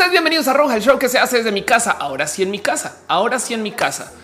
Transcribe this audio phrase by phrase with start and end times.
[0.00, 1.90] ustedes bienvenidos a Roja, el show que se hace desde mi casa.
[1.90, 4.14] Ahora sí en mi casa, ahora sí en mi casa.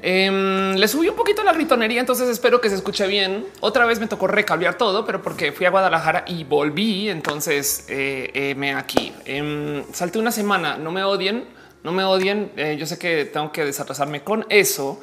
[0.00, 3.44] Eh, le subí un poquito la gritonería, entonces espero que se escuche bien.
[3.60, 8.30] Otra vez me tocó recablear todo, pero porque fui a Guadalajara y volví, entonces eh,
[8.32, 9.12] eh, me aquí.
[9.26, 11.44] Eh, salté una semana, no me odien,
[11.84, 12.50] no me odien.
[12.56, 14.98] Eh, yo sé que tengo que desatrasarme con eso,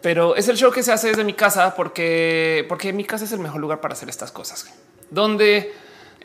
[0.00, 3.32] pero es el show que se hace desde mi casa porque, porque mi casa es
[3.32, 4.72] el mejor lugar para hacer estas cosas,
[5.10, 5.74] donde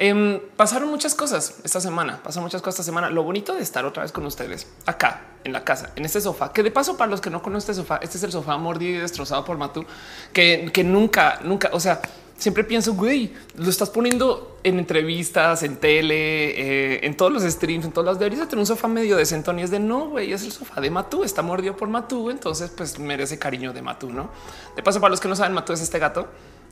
[0.04, 3.12] Em, pasaron muchas cosas esta semana, pasaron muchas cosas esta semana.
[3.12, 6.52] Lo bonito de estar otra vez con ustedes acá en la casa, en este sofá,
[6.52, 8.98] que de paso para los que no conocen este sofá, este es el sofá mordido
[8.98, 9.86] y destrozado por Matú,
[10.34, 12.02] que, que nunca, nunca, o sea,
[12.36, 17.86] siempre pienso, güey, lo estás poniendo en entrevistas, en tele, eh, en todos los streams,
[17.86, 20.42] en todas las deberías tener un sofá medio decentón y es de no, güey, es
[20.42, 24.32] el sofá de Matú, está mordido por Matú, entonces pues merece cariño de Matú, ¿no?
[24.76, 26.28] De paso, para los que no saben, Matú es este gato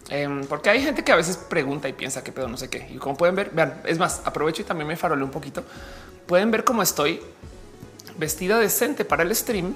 [0.10, 2.90] Em, porque hay gente que a veces pregunta y piensa que pedo no sé qué.
[2.94, 5.64] Y como pueden ver, vean, es más, aprovecho y también me farolé un poquito.
[6.26, 7.22] Pueden ver cómo estoy
[8.18, 9.74] vestida decente para el stream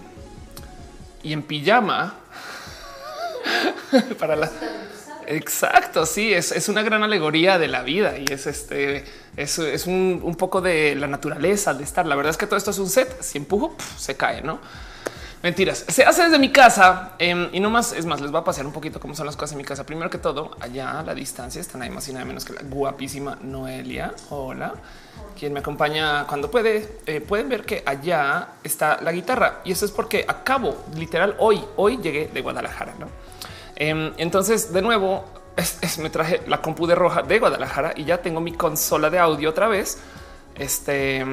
[1.22, 2.16] y en pijama
[4.20, 4.52] para la.
[5.26, 9.06] Exacto, sí, es, es, una gran alegoría de la vida y es este,
[9.38, 12.06] es, es un, poco de la naturaleza de estar.
[12.06, 13.22] La verdad es que todo esto es un set.
[13.22, 14.60] Si empujo, se cae, no?
[15.44, 15.84] Mentiras.
[15.90, 17.92] Se hace desde mi casa eh, y no más.
[17.92, 19.86] Es más, les va a pasear un poquito cómo son las cosas en mi casa.
[19.86, 22.62] Primero que todo, allá a la distancia está nadie más y nada menos que la
[22.64, 24.14] guapísima Noelia.
[24.30, 24.74] Hola,
[25.38, 27.00] quien me acompaña cuando puede.
[27.06, 31.62] Eh, pueden ver que allá está la guitarra y eso es porque acabo literal hoy.
[31.76, 32.94] Hoy llegué de Guadalajara.
[32.98, 33.08] ¿no?
[33.76, 35.26] Eh, entonces, de nuevo,
[35.58, 39.20] es, me traje la compu de roja de Guadalajara y ya tengo mi consola de
[39.20, 39.98] audio otra vez.
[40.56, 41.26] Este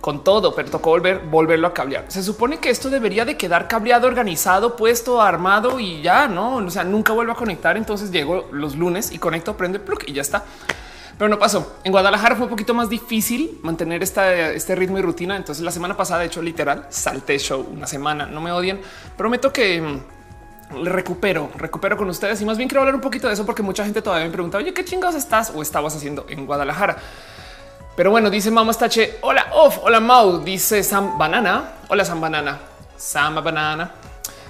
[0.00, 2.04] con todo, pero tocó volver, volverlo a cablear.
[2.08, 6.70] Se supone que esto debería de quedar cableado, organizado, puesto, armado y ya no, o
[6.70, 7.76] sea, nunca vuelvo a conectar.
[7.76, 10.44] Entonces llego los lunes y conecto, prende y ya está.
[11.18, 11.78] Pero no pasó.
[11.82, 15.36] En Guadalajara fue un poquito más difícil mantener este ritmo y rutina.
[15.36, 18.26] Entonces la semana pasada, de hecho, literal, salté show una semana.
[18.26, 18.80] No me odien.
[19.16, 23.34] Prometo que mm, recupero, recupero con ustedes y más bien quiero hablar un poquito de
[23.34, 26.46] eso porque mucha gente todavía me pregunta, oye, ¿qué chingados estás o estabas haciendo en
[26.46, 26.98] Guadalajara?
[27.98, 29.16] Pero bueno, dice Mamá Stache.
[29.22, 29.78] Hola, off.
[29.82, 30.44] Hola, Mau.
[30.44, 31.78] Dice Sam Banana.
[31.88, 32.56] Hola, Sam Banana.
[32.96, 33.90] Sam Banana.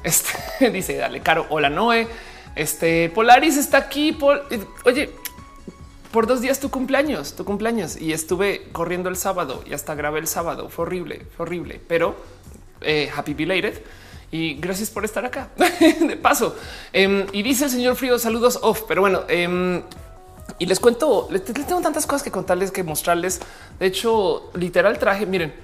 [0.05, 1.47] Este dice, dale, caro.
[1.49, 2.09] Hola, Noé.
[2.55, 4.13] Este Polaris está aquí.
[4.13, 4.47] Por,
[4.85, 5.15] oye,
[6.13, 10.19] por dos días tu cumpleaños, tu cumpleaños y estuve corriendo el sábado y hasta grabé
[10.19, 10.69] el sábado.
[10.69, 12.17] Fue horrible, fue horrible, pero
[12.83, 13.81] eh, happy belated
[14.31, 16.55] y gracias por estar acá de paso.
[16.93, 18.83] Eh, y dice el señor Frío, saludos off.
[18.87, 19.83] Pero bueno, eh,
[20.59, 23.41] y les cuento, les, tengo tantas cosas que contarles, que mostrarles.
[23.79, 25.55] De hecho, literal traje, miren,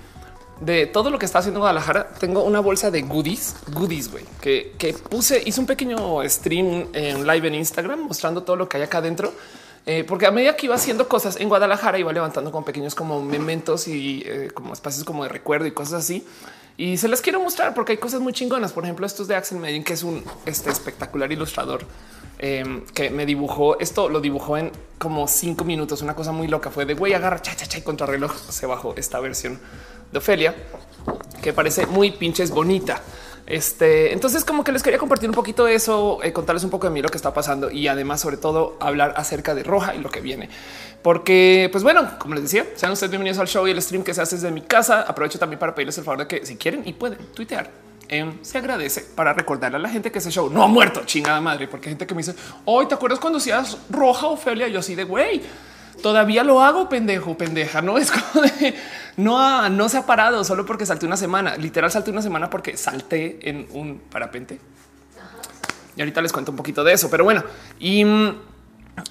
[0.60, 4.96] de todo lo que está haciendo Guadalajara, tengo una bolsa de goodies, goodies, güey, que,
[5.10, 8.98] puse, hice un pequeño stream en live en Instagram mostrando todo lo que hay acá
[8.98, 9.32] adentro.
[9.86, 13.20] Eh, porque a medida que iba haciendo cosas en Guadalajara, iba levantando con pequeños como
[13.20, 16.26] mementos y eh, como espacios como de recuerdo y cosas así.
[16.78, 18.72] Y se les quiero mostrar porque hay cosas muy chingonas.
[18.72, 21.84] Por ejemplo, estos de Axel Medin, que es un este espectacular ilustrador
[22.38, 26.02] eh, que me dibujó esto, lo dibujó en como cinco minutos.
[26.02, 28.34] Una cosa muy loca fue de güey, agarra cha, cha, cha y contrarreloj.
[28.50, 29.60] Se bajó esta versión
[30.12, 30.54] de Ofelia
[31.42, 33.02] que parece muy pinches bonita.
[33.46, 36.86] Este, entonces, como que les quería compartir un poquito de eso, eh, contarles un poco
[36.86, 39.98] de mí lo que está pasando y además, sobre todo, hablar acerca de Roja y
[39.98, 40.48] lo que viene.
[41.02, 44.14] Porque, pues bueno, como les decía, sean ustedes bienvenidos al show y el stream que
[44.14, 45.02] se hace desde mi casa.
[45.02, 47.70] Aprovecho también para pedirles el favor de que si quieren y pueden tuitear
[48.08, 51.40] eh, se agradece para recordarle a la gente que ese show no ha muerto chingada
[51.40, 52.34] madre, porque hay gente que me dice
[52.64, 54.68] hoy te acuerdas cuando hacías roja Ofelia?
[54.68, 55.42] Yo así de güey,
[56.02, 57.82] todavía lo hago pendejo, pendeja.
[57.82, 58.74] No es como de
[59.16, 61.56] no, no se ha parado solo porque salté una semana.
[61.56, 64.58] Literal, salté una semana porque salté en un parapente.
[65.96, 67.44] Y ahorita les cuento un poquito de eso, pero bueno,
[67.78, 68.04] y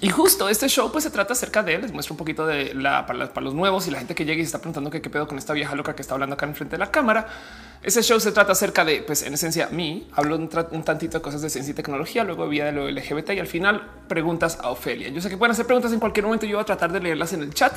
[0.00, 1.82] y justo este show pues se trata acerca de él.
[1.82, 4.40] Les muestro un poquito de la para, para, los nuevos y la gente que llega
[4.40, 6.46] y se está preguntando qué, qué pedo con esta vieja loca que está hablando acá
[6.46, 7.26] enfrente de la cámara.
[7.82, 11.22] Ese show se trata acerca de, pues en esencia, mí hablo un, un tantito de
[11.22, 14.70] cosas de ciencia y tecnología, luego vía de lo LGBT y al final preguntas a
[14.70, 15.08] Ofelia.
[15.10, 16.46] Yo sé que pueden hacer preguntas en cualquier momento.
[16.46, 17.74] Yo voy a tratar de leerlas en el chat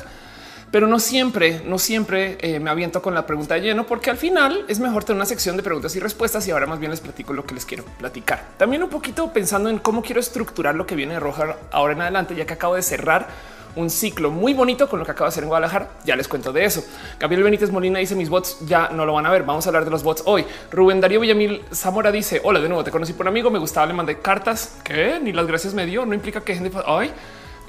[0.70, 4.16] pero no siempre, no siempre eh, me aviento con la pregunta de lleno, porque al
[4.16, 6.46] final es mejor tener una sección de preguntas y respuestas.
[6.46, 8.44] Y ahora más bien les platico lo que les quiero platicar.
[8.56, 12.02] También un poquito pensando en cómo quiero estructurar lo que viene de Roja ahora en
[12.02, 13.28] adelante, ya que acabo de cerrar
[13.76, 15.88] un ciclo muy bonito con lo que acabo de hacer en Guadalajara.
[16.04, 16.84] Ya les cuento de eso.
[17.18, 19.44] Gabriel Benítez Molina dice mis bots ya no lo van a ver.
[19.44, 20.44] Vamos a hablar de los bots hoy.
[20.70, 22.84] Rubén Darío Villamil Zamora dice hola de nuevo.
[22.84, 23.50] Te conocí por amigo.
[23.50, 26.04] Me gustaba, le mandé cartas que ni las gracias me dio.
[26.04, 27.12] No implica que gente ay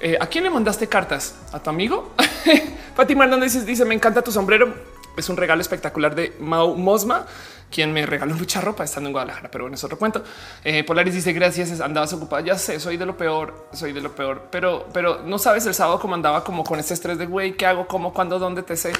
[0.02, 1.36] eh, ¿A quién le mandaste cartas?
[1.52, 2.14] ¿A tu amigo?
[2.96, 4.74] Fátima Hernández dice, me encanta tu sombrero.
[5.18, 7.26] Es un regalo espectacular de Mau Mosma,
[7.70, 10.24] quien me regaló mucha ropa estando en Guadalajara, pero bueno, es otro cuento.
[10.64, 12.42] Eh, Polaris dice, gracias, andabas ocupada.
[12.42, 15.74] Ya sé, soy de lo peor, soy de lo peor, pero, pero no sabes el
[15.74, 18.78] sábado cómo andaba como con este estrés de güey, qué hago, cómo, cuándo, dónde te
[18.78, 18.94] sé.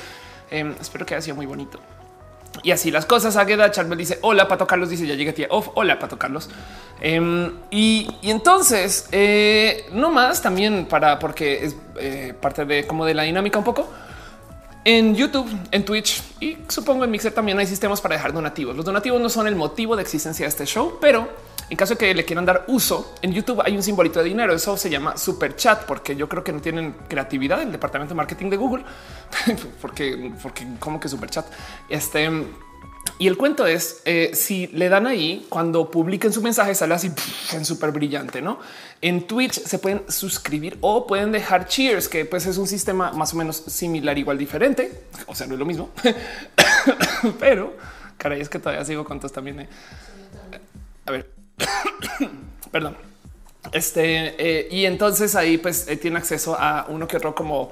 [0.52, 1.80] Em, espero que haya sido muy bonito.
[2.64, 3.36] Y así las cosas.
[3.36, 5.70] Agueda Charbel dice hola, Pato Carlos dice ya llegué tía off.
[5.76, 6.50] Hola, Pato Carlos.
[7.02, 13.14] Em, y, entonces eh, no más también para porque es eh, parte de como de
[13.14, 13.90] la dinámica un poco
[14.86, 18.76] en YouTube, en Twitch y supongo en Mixer también hay sistemas para dejar donativos.
[18.76, 21.30] Los donativos no son el motivo de existencia de este show, pero
[21.70, 24.54] en caso de que le quieran dar uso en YouTube hay un simbolito de dinero.
[24.54, 28.18] Eso se llama super chat porque yo creo que no tienen creatividad el departamento de
[28.18, 28.84] marketing de Google
[29.82, 31.46] porque, porque como que super chat.
[31.90, 32.30] Este
[33.18, 37.12] y el cuento es eh, si le dan ahí cuando publiquen su mensaje sale así
[37.54, 38.60] en súper brillante, no?
[39.02, 43.34] En Twitch se pueden suscribir o pueden dejar cheers, que pues es un sistema más
[43.34, 45.04] o menos similar, igual diferente.
[45.28, 45.90] O sea, no es lo mismo,
[47.40, 47.76] pero
[48.18, 49.62] caray, es que todavía sigo con también.
[49.62, 49.70] Eh.
[51.06, 51.39] A ver,
[52.72, 52.98] perdón.
[53.72, 57.72] Este eh, y entonces ahí pues tiene acceso a uno que otro como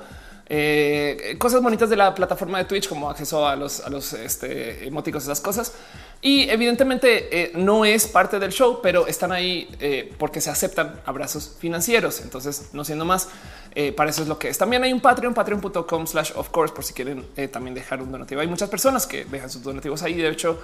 [0.50, 4.90] eh, cosas bonitas de la plataforma de Twitch, como acceso a los, a los este,
[5.16, 5.74] esas cosas.
[6.22, 11.00] Y evidentemente eh, no es parte del show, pero están ahí eh, porque se aceptan
[11.06, 12.22] abrazos financieros.
[12.22, 13.30] Entonces, no siendo más,
[13.76, 14.58] eh, para eso es lo que es.
[14.58, 18.42] También hay un Patreon, patreon.com slash of course, por si quieren también dejar un donativo.
[18.42, 20.16] Hay muchas personas que dejan sus donativos ahí.
[20.16, 20.60] De hecho,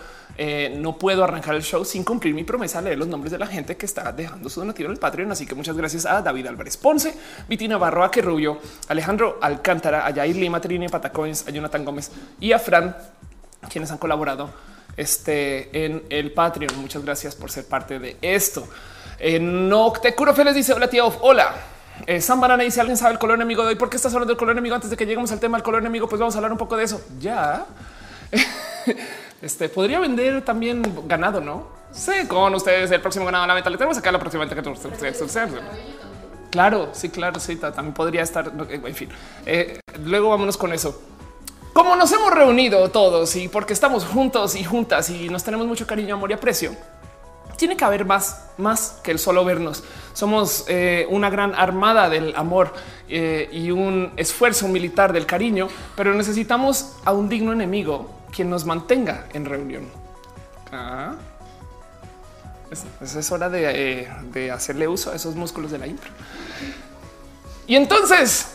[0.77, 3.45] no puedo arrancar el show sin cumplir mi promesa de leer los nombres de la
[3.45, 5.31] gente que está dejando su donativo en el Patreon.
[5.31, 7.13] Así que muchas gracias a David Álvarez Ponce,
[7.47, 8.23] Vitina Barro, que
[8.87, 12.95] Alejandro Alcántara, a Yair Lima, Trini Patacoins, a Jonathan Gómez y a Fran,
[13.69, 16.75] quienes han colaborado este, en el Patreon.
[16.79, 18.67] Muchas gracias por ser parte de esto.
[19.19, 21.07] Eh, no te curo Félix dice hola tío.
[21.21, 21.55] Hola.
[22.07, 23.75] Eh, San Banana dice alguien sabe el color enemigo de hoy.
[23.75, 25.81] ¿Por qué estás hablando del color enemigo antes de que lleguemos al tema del color
[25.81, 26.07] enemigo?
[26.07, 27.01] Pues vamos a hablar un poco de eso.
[27.19, 27.65] Ya.
[29.41, 33.69] este podría vender también ganado, no sé con ustedes el próximo ganado de la meta.
[33.69, 34.61] Le tenemos acá la próxima venta que
[36.49, 38.51] Claro, sí, claro, sí, también podría estar.
[38.69, 39.09] En fin,
[39.45, 41.01] eh, luego vámonos con eso.
[41.73, 45.87] Como nos hemos reunido todos y porque estamos juntos y juntas y nos tenemos mucho
[45.87, 46.75] cariño, amor y aprecio,
[47.57, 49.83] tiene que haber más, más que el solo vernos.
[50.13, 52.73] Somos eh, una gran armada del amor
[53.09, 58.65] eh, y un esfuerzo militar del cariño, pero necesitamos a un digno enemigo quien nos
[58.65, 59.89] mantenga en reunión.
[60.71, 61.15] Ah.
[63.01, 66.11] Es, hora de, eh, de hacerle uso a esos músculos de la impro.
[67.65, 68.52] Y entonces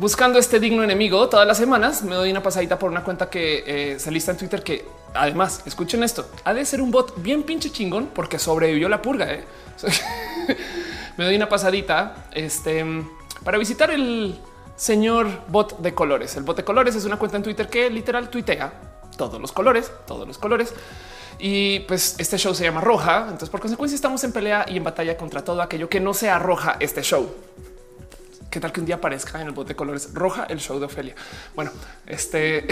[0.00, 2.02] buscando este digno enemigo todas las semanas.
[2.02, 5.62] Me doy una pasadita por una cuenta que eh, se lista en Twitter que además
[5.66, 6.26] escuchen esto.
[6.44, 9.30] Ha de ser un bot bien pinche chingón porque sobrevivió la purga.
[9.30, 9.44] ¿eh?
[11.18, 12.82] me doy una pasadita este,
[13.44, 14.40] para visitar el
[14.74, 16.34] señor bot de colores.
[16.34, 18.72] El bot de colores es una cuenta en Twitter que literal tuitea
[19.18, 20.72] todos los colores, todos los colores.
[21.38, 23.24] Y pues este show se llama Roja.
[23.24, 26.38] Entonces, por consecuencia, estamos en pelea y en batalla contra todo aquello que no sea
[26.38, 27.30] roja este show.
[28.50, 30.86] ¿Qué tal que un día aparezca en el bote de colores roja el show de
[30.86, 31.14] Ofelia?
[31.54, 31.70] Bueno,
[32.04, 32.66] este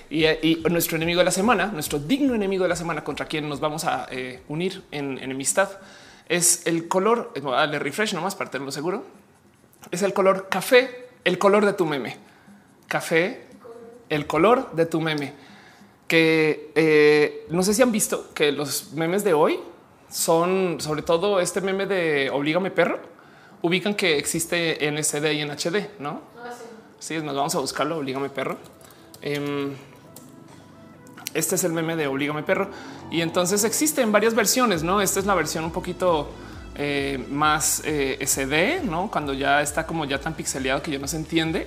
[0.10, 3.60] y, nuestro enemigo de la semana, nuestro digno enemigo de la semana contra quien nos
[3.60, 5.68] vamos a eh, unir en enemistad
[6.30, 7.34] es el color.
[7.42, 9.04] Voy a darle refresh nomás para tenerlo seguro.
[9.90, 12.16] Es el color café, el color de tu meme.
[12.86, 13.48] Café,
[14.08, 15.34] el color de tu meme.
[16.06, 19.60] Que eh, no sé si han visto que los memes de hoy
[20.08, 23.17] son sobre todo este meme de Oblígame perro
[23.62, 26.22] ubican que existe en SD y en HD, ¿no?
[26.38, 26.50] Ah,
[26.98, 27.18] sí.
[27.18, 27.98] nos vamos a buscarlo.
[27.98, 28.56] Oblígame perro.
[29.20, 29.72] Em,
[31.34, 32.70] este es el meme de Oblígame perro.
[33.10, 35.00] Y entonces existen varias versiones, ¿no?
[35.00, 36.30] Esta es la versión un poquito
[36.74, 39.10] eh, más eh, SD, ¿no?
[39.10, 41.66] Cuando ya está como ya tan pixeleado que ya no se entiende.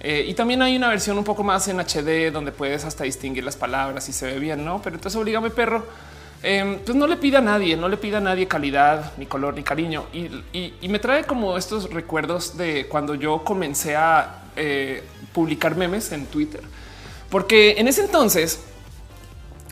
[0.00, 3.44] Eh, y también hay una versión un poco más en HD donde puedes hasta distinguir
[3.44, 4.80] las palabras y se ve bien, ¿no?
[4.82, 5.84] Pero entonces Oblígame perro
[6.42, 9.54] Em, pues no le pide a nadie, no le pide a nadie calidad, ni color,
[9.54, 10.06] ni cariño.
[10.12, 16.26] Y, me trae como estos recuerdos de cuando yo comencé a eh, publicar memes en
[16.26, 16.62] Twitter,
[17.28, 18.60] porque en ese entonces,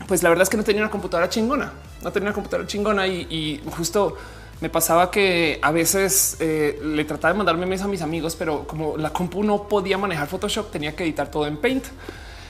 [0.07, 1.73] pues la verdad es que no tenía una computadora chingona,
[2.03, 4.15] no tenía una computadora chingona y, justo
[4.61, 8.67] me pasaba que a veces eh, le trataba de mandar memes a mis amigos, pero
[8.67, 11.85] como la compu no podía manejar Photoshop, tenía que editar todo en Paint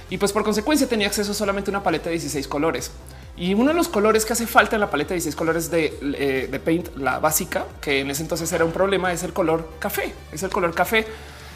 [0.10, 2.92] y pues por consecuencia tenía acceso solamente a una paleta de 16 colores.
[3.40, 5.98] Y uno de los colores que hace falta en la paleta de 16 colores de,
[6.02, 10.14] eh, Paint, la básica, que en ese entonces era un problema, es el color café.
[10.34, 11.08] Es el color café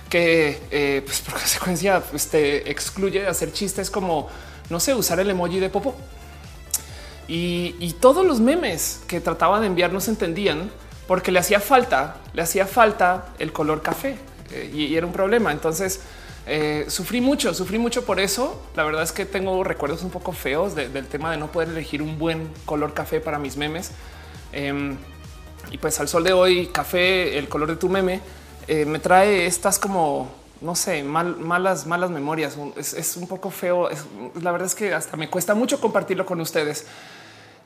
[0.09, 4.29] que eh, pues por consecuencia pues, te excluye de hacer chistes como,
[4.69, 5.93] no sé, usar el emoji de popo.
[7.27, 10.71] Y, todos los memes que trataba de enviar no se entendían
[11.07, 14.17] porque le hacía falta, le hacía falta el color café
[14.51, 15.51] eh, y era un problema.
[15.51, 15.99] Entonces,
[16.45, 18.61] eh, sufrí mucho, sufrí mucho por eso.
[18.75, 22.01] La verdad es que tengo recuerdos un poco feos del tema de no poder elegir
[22.01, 23.91] un buen color café para mis memes.
[24.51, 24.97] Em,
[25.71, 28.21] y pues al sol de hoy, café, el color de tu meme,
[28.67, 32.57] eh, me trae estas como no sé, malas, malas memorias.
[32.77, 33.89] Es, un poco feo.
[34.41, 36.85] la verdad es que hasta me cuesta mucho compartirlo con ustedes.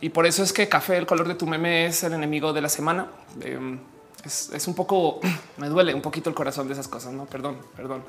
[0.02, 2.62] Y por eso es que café, el color de tu meme es el enemigo de
[2.62, 3.08] la semana.
[3.42, 3.80] Em,
[4.26, 5.20] es, un poco,
[5.58, 7.14] me duele un poquito el corazón de esas cosas.
[7.14, 8.04] No, perdón, perdón.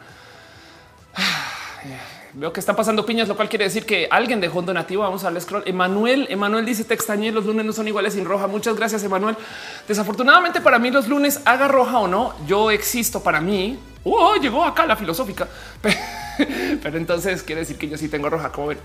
[2.34, 5.02] Veo que están pasando piñas, lo cual quiere decir que alguien dejó donativo.
[5.02, 5.62] Vamos al scroll.
[5.66, 7.32] Emanuel, Emanuel dice te extrañé.
[7.32, 8.46] Los lunes no son iguales sin roja.
[8.46, 9.36] Muchas gracias, Emanuel.
[9.86, 13.78] Desafortunadamente para mí los lunes haga roja o no, yo existo para mí.
[14.04, 15.48] Oh, llegó acá la filosófica,
[16.82, 18.78] pero entonces quiere decir que yo sí tengo roja, como ven.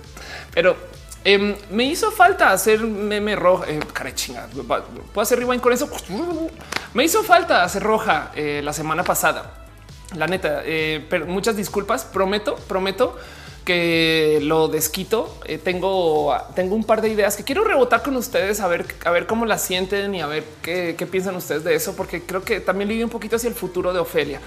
[0.53, 0.75] Pero
[1.23, 3.65] em, me hizo falta hacer meme roja.
[3.67, 5.89] Eh, cara chinga, puedo hacer rewind con eso.
[6.93, 9.62] Me hizo falta hacer roja eh, la semana pasada
[10.15, 12.05] la neta, eh, pero muchas disculpas.
[12.05, 13.15] Prometo, prometo
[13.63, 15.37] que lo desquito.
[15.45, 19.11] Eh, tengo, tengo un par de ideas que quiero rebotar con ustedes a ver, a
[19.11, 22.59] ver cómo las sienten y a ver qué, piensan ustedes de eso, porque creo que
[22.59, 24.41] también lidio un poquito hacia el futuro de Ofelia.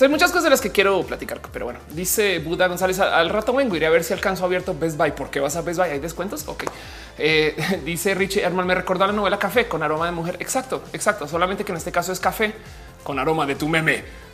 [0.00, 3.52] hay muchas cosas de las que quiero platicar, pero bueno, dice Buda González al rato
[3.52, 5.12] vengo, iré a ver si alcanzo abierto Best Buy.
[5.12, 5.90] ¿Por qué vas a Best Buy?
[5.90, 6.46] ¿Hay descuentos?
[6.46, 6.64] Ok.
[7.18, 7.54] Eh,
[7.84, 10.36] dice Richie Herman, me recordó la novela Café con aroma de mujer.
[10.40, 11.28] Exacto, exacto.
[11.28, 12.54] Solamente que en este caso es café
[13.02, 14.24] con aroma de tu meme.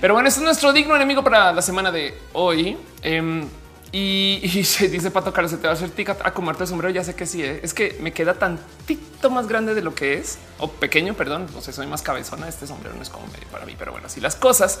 [0.00, 2.76] Pero bueno, este es nuestro digno enemigo para la semana de hoy.
[3.02, 3.48] Em,
[3.94, 6.92] y, se dice Pato Carlos, se te va a hacer tica a comerte el sombrero.
[6.92, 7.60] Ya sé que sí, ¿eh?
[7.62, 11.46] es que me queda tantito más grande de lo que es o pequeño, perdón.
[11.54, 12.48] No sé, soy más cabezona.
[12.48, 14.80] Este sombrero no es como medio para mí, pero bueno, así las cosas,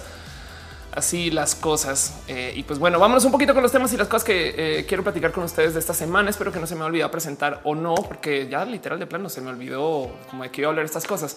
[0.92, 2.14] así las cosas.
[2.26, 4.86] Eh, y pues bueno, vámonos un poquito con los temas y las cosas que eh,
[4.86, 6.28] quiero platicar con ustedes de esta semana.
[6.28, 9.40] Espero que no se me olvidado presentar o no, porque ya literal de plano se
[9.40, 11.36] me olvidó como de que iba a hablar estas cosas.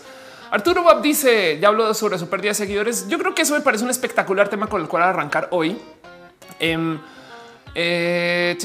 [0.51, 3.07] Arturo Bob dice: Ya hablo sobre su pérdida de seguidores.
[3.07, 5.77] Yo creo que eso me parece un espectacular tema con el cual arrancar hoy.
[6.59, 6.99] Em,
[7.75, 8.57] eh,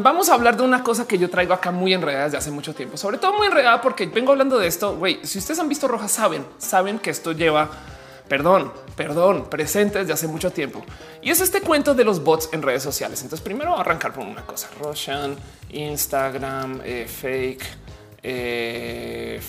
[0.00, 2.74] Vamos a hablar de una cosa que yo traigo acá muy enredada desde hace mucho
[2.74, 4.96] tiempo, sobre todo muy enredada porque vengo hablando de esto.
[4.96, 7.68] Güey, si ustedes han visto Roja, saben, saben que esto lleva,
[8.26, 10.82] perdón, perdón, presente desde hace mucho tiempo.
[11.20, 13.20] Y es este cuento de los bots en redes sociales.
[13.22, 15.36] Entonces, primero arrancar con una cosa: Roshan,
[15.70, 17.64] Instagram, eh, fake,
[18.22, 19.42] eh,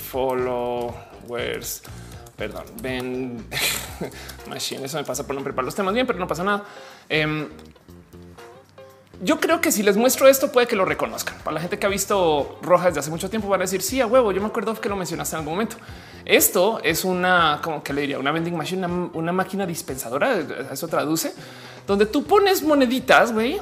[1.29, 1.99] follow
[2.39, 3.45] perdón, ven
[4.49, 4.85] machine.
[4.85, 6.63] Eso me pasa por no preparar los temas bien, pero no pasa nada.
[7.09, 7.49] Em,
[9.21, 11.35] yo creo que si les muestro esto, puede que lo reconozcan.
[11.43, 13.99] Para la gente que ha visto Roja desde hace mucho tiempo, van a decir sí,
[13.99, 14.31] a huevo.
[14.31, 15.75] Yo me acuerdo que lo mencionaste en algún momento.
[16.23, 20.39] Esto es una, como que le diría, una vending machine, una, máquina dispensadora.
[20.71, 21.33] Eso traduce
[21.85, 23.33] donde tú pones moneditas.
[23.33, 23.59] Güey,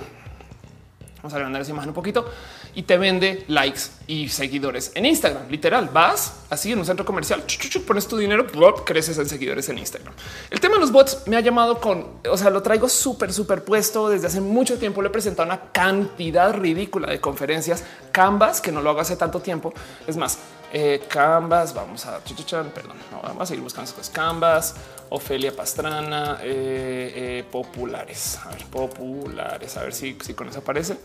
[1.17, 2.29] vamos a agrandar esa imagen un poquito
[2.77, 5.49] y te vende likes y seguidores en Instagram.
[5.49, 7.43] Literal, vas así en un centro comercial,
[7.87, 8.45] pones tu dinero,
[8.85, 10.13] creces en seguidores en Instagram.
[10.51, 14.09] El tema de los bots me ha llamado con, o sea, lo traigo súper superpuesto
[14.09, 15.01] desde hace mucho tiempo.
[15.01, 19.39] Le he presentado una cantidad ridícula de conferencias, Canvas, que no lo hago hace tanto
[19.39, 19.73] tiempo.
[20.05, 20.37] Es más,
[20.71, 24.11] eh, Canvas, vamos a, perdón, no, vamos a seguir buscando cosas.
[24.11, 24.75] Canvas,
[25.09, 30.95] Ofelia Pastrana, eh, eh, populares, a ver, populares, a ver si, si con eso aparece.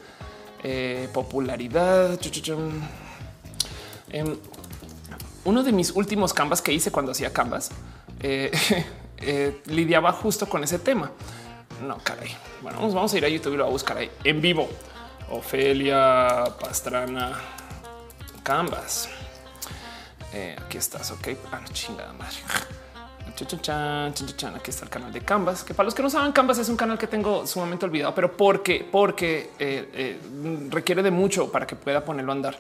[0.65, 2.19] Eh, popularidad.
[4.11, 4.37] Em,
[5.45, 7.71] uno de mis últimos canvas que hice cuando hacía canvas
[8.21, 8.53] eh,
[9.19, 11.11] eh, lidiaba justo con ese tema.
[11.83, 12.31] No, caray.
[12.61, 14.69] Bueno, vamos, a ir a YouTube y lo voy a buscar ahí en vivo.
[15.31, 17.33] Ofelia Pastrana
[18.45, 19.09] Canvas.
[20.65, 21.11] aquí estás.
[21.11, 22.37] Ok, ah, chingada madre.
[23.35, 26.77] Aquí está el canal de Canvas, que para los que no saben, Canvas es un
[26.77, 31.75] canal que tengo sumamente olvidado, pero porque, porque eh, eh, requiere de mucho para que
[31.75, 32.57] pueda ponerlo a andar.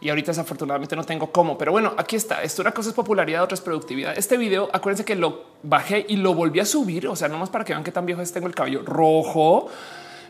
[0.00, 2.42] Y ahorita desafortunadamente no tengo cómo, pero bueno, aquí está.
[2.42, 4.16] Esto una cosa es popularidad, otra es productividad.
[4.16, 7.06] Este video, acuérdense que lo bajé y lo volví a subir.
[7.06, 8.32] O sea, no más para que vean qué tan viejo es.
[8.32, 9.68] Tengo el cabello rojo.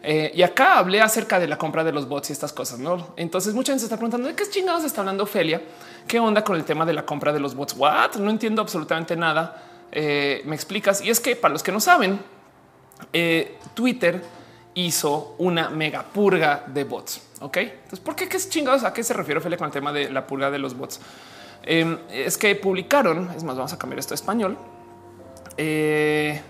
[0.03, 2.81] Eh, y acá hablé acerca de la compra de los bots y estas cosas.
[2.81, 5.63] No, entonces mucha gente se está preguntando de qué chingados está hablando Ophelia.
[6.09, 7.75] ¿Qué onda con el tema de la compra de los bots?
[7.77, 8.17] What?
[8.17, 9.70] No entiendo absolutamente nada.
[9.93, 11.03] Eh, me explicas.
[11.03, 12.21] Y es que para los que no saben,
[13.13, 14.23] eh, Twitter
[14.75, 17.23] hizo una mega purga de bots.
[17.41, 18.29] Ok, entonces, ¿por qué?
[18.29, 18.85] ¿Qué chingados?
[18.85, 21.01] ¿A qué se refiere Fele con el tema de la purga de los bots?
[21.63, 24.57] Em, es que publicaron, es más, vamos a cambiar esto a español.
[25.57, 26.41] Eh,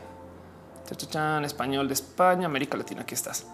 [1.45, 3.03] español de España, América Latina.
[3.03, 3.47] Aquí estás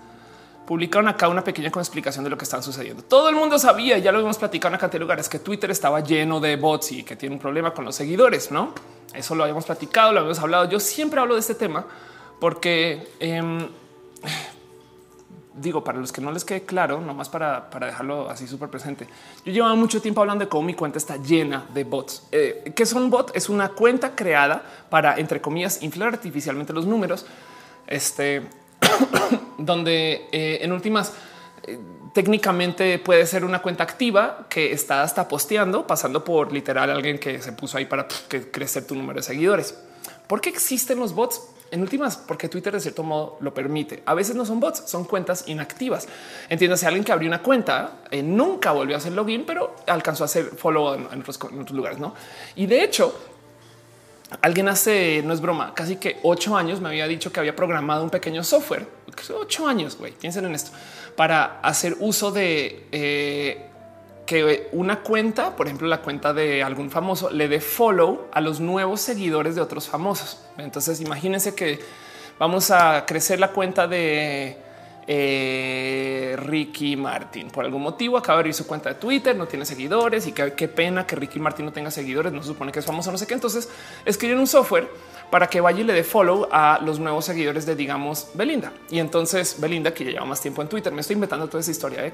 [0.67, 3.03] publicaron acá una pequeña explicación de lo que están sucediendo.
[3.03, 5.71] Todo el mundo sabía, ya lo hemos platicado en una cantidad de lugares, que Twitter
[5.71, 8.73] estaba lleno de bots y que tiene un problema con los seguidores, ¿no?
[9.15, 10.69] Eso lo habíamos platicado, lo habíamos hablado.
[10.69, 11.87] Yo siempre hablo de este tema
[12.41, 13.69] porque em,
[15.55, 19.07] digo, para los que no les quede claro, nomás para, para dejarlo así súper presente.
[19.45, 22.25] Yo llevaba mucho tiempo hablando de cómo mi cuenta está llena de bots.
[22.33, 23.33] Eh, ¿Qué son bots?
[23.35, 27.25] Es una cuenta creada para, entre comillas, inflar artificialmente los números.
[27.87, 28.43] Este,
[29.59, 31.13] donde eh, en últimas
[31.65, 31.79] eh,
[32.13, 37.43] técnicamente puede ser una cuenta activa que está hasta posteando, pasando por literal alguien que
[37.43, 38.07] se puso ahí para
[38.51, 39.75] crecer tu número de seguidores.
[40.27, 41.41] ¿Por qué existen los bots?
[41.71, 44.03] En últimas, porque Twitter de cierto modo lo permite.
[44.07, 46.07] A veces no son bots, son cuentas inactivas.
[46.49, 50.27] Entiéndase, alguien que abrió una cuenta eh, nunca volvió a hacer login, pero alcanzó a
[50.27, 51.99] hacer follow en, otros, lugares.
[51.99, 52.15] ¿no?
[52.55, 53.19] Y de hecho,
[54.41, 58.05] alguien hace, no es broma, casi que ocho años me había dicho que había programado
[58.05, 58.87] un pequeño software.
[59.35, 60.73] Ocho años, güey, piensen en esto,
[61.17, 63.67] para hacer uso de eh,
[64.27, 68.61] que una cuenta, por ejemplo, la cuenta de algún famoso, le dé follow a los
[68.61, 70.41] nuevos seguidores de otros famosos.
[70.59, 71.79] Entonces, imagínense que
[72.39, 74.59] vamos a crecer la cuenta de
[75.07, 77.51] eh, Ricky Martin.
[77.51, 80.69] Por algún motivo acaba de abrir su cuenta de Twitter, no tiene seguidores y qué
[80.69, 83.27] pena que Ricky Martin no tenga seguidores, no se supone que es famoso, no sé
[83.27, 83.35] qué.
[83.35, 83.69] Entonces
[84.05, 84.89] escriben un software
[85.31, 88.73] para que vaya y le dé follow a los nuevos seguidores de, digamos, Belinda.
[88.91, 91.71] Y entonces Belinda, que ya lleva más tiempo en Twitter, me estoy inventando toda esa
[91.71, 92.13] historia, eh,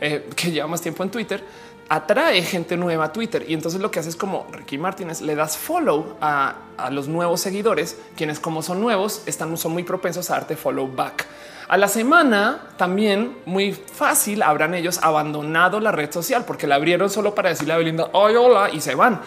[0.00, 1.42] eh, que lleva más tiempo en Twitter,
[1.88, 3.44] atrae gente nueva a Twitter.
[3.48, 7.08] Y entonces lo que hace es como Ricky Martínez, le das follow a, a los
[7.08, 11.26] nuevos seguidores, quienes como son nuevos, están, son muy propensos a darte follow back.
[11.68, 17.10] A la semana también muy fácil habrán ellos abandonado la red social porque la abrieron
[17.10, 19.20] solo para decirle a Belinda, hola, y se van.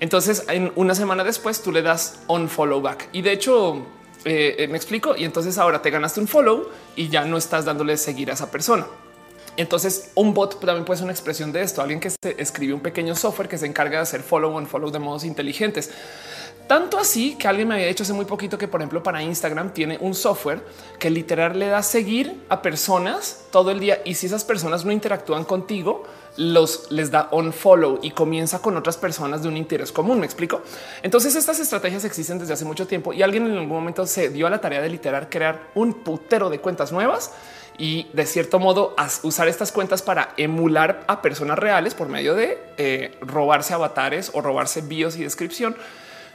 [0.00, 3.08] Entonces, en una semana después, tú le das on follow back.
[3.12, 3.86] Y de hecho,
[4.24, 5.14] eh, eh, me explico.
[5.16, 8.50] Y entonces ahora te ganaste un follow y ya no estás dándole seguir a esa
[8.50, 8.86] persona.
[9.56, 11.82] Entonces, un bot también puede ser una expresión de esto.
[11.82, 14.90] Alguien que se escribe un pequeño software que se encarga de hacer follow on follow
[14.90, 15.90] de modos inteligentes.
[16.68, 19.72] Tanto así que alguien me había dicho hace muy poquito que, por ejemplo, para Instagram
[19.72, 20.60] tiene un software
[20.98, 24.02] que literal le da seguir a personas todo el día.
[24.04, 26.04] Y si esas personas no interactúan contigo,
[26.36, 30.20] los les da on follow y comienza con otras personas de un interés común.
[30.20, 30.60] Me explico.
[31.02, 34.46] Entonces, estas estrategias existen desde hace mucho tiempo y alguien en algún momento se dio
[34.46, 37.32] a la tarea de literal crear un putero de cuentas nuevas
[37.78, 42.58] y de cierto modo usar estas cuentas para emular a personas reales por medio de
[42.76, 45.76] eh, robarse avatares o robarse bios y descripción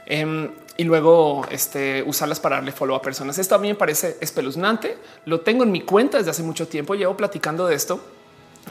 [0.06, 3.38] Em, y luego este, usarlas para darle follow a personas.
[3.38, 4.98] Esto a mí me parece espeluznante.
[5.26, 6.94] Lo tengo en mi cuenta desde hace mucho tiempo.
[6.94, 8.00] Llevo platicando de esto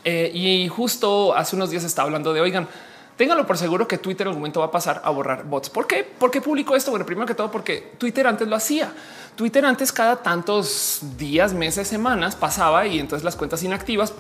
[0.04, 2.68] eh, y justo hace unos días estaba hablando de oigan,
[3.16, 5.70] ténganlo por seguro que Twitter en algún momento va a pasar a borrar bots.
[5.70, 6.04] ¿Por qué?
[6.04, 6.92] ¿Por qué publicó esto?
[6.92, 8.92] Bueno, primero que todo, porque Twitter antes lo hacía.
[9.36, 14.14] Twitter antes cada tantos días, meses, semanas pasaba y entonces las cuentas inactivas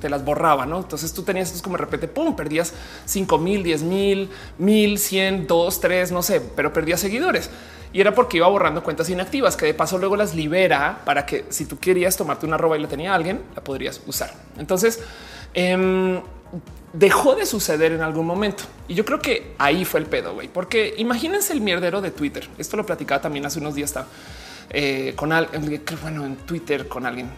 [0.00, 0.78] te las borraba, ¿no?
[0.78, 2.72] Entonces tú tenías esto como de repente, pum, perdías
[3.04, 7.50] 5 mil, 10 mil, mil, 100, 2, 3, no sé, pero perdías seguidores.
[7.92, 11.46] Y era porque iba borrando cuentas inactivas, que de paso luego las libera para que
[11.48, 14.32] si tú querías tomarte una roba y la tenía alguien, la podrías usar.
[14.58, 15.00] Entonces,
[15.54, 16.20] eh,
[16.92, 18.64] dejó de suceder en algún momento.
[18.88, 22.48] Y yo creo que ahí fue el pedo, güey, porque imagínense el mierdero de Twitter.
[22.58, 23.94] Esto lo platicaba también hace unos días
[24.70, 27.30] eh, con alguien, bueno, en Twitter con alguien.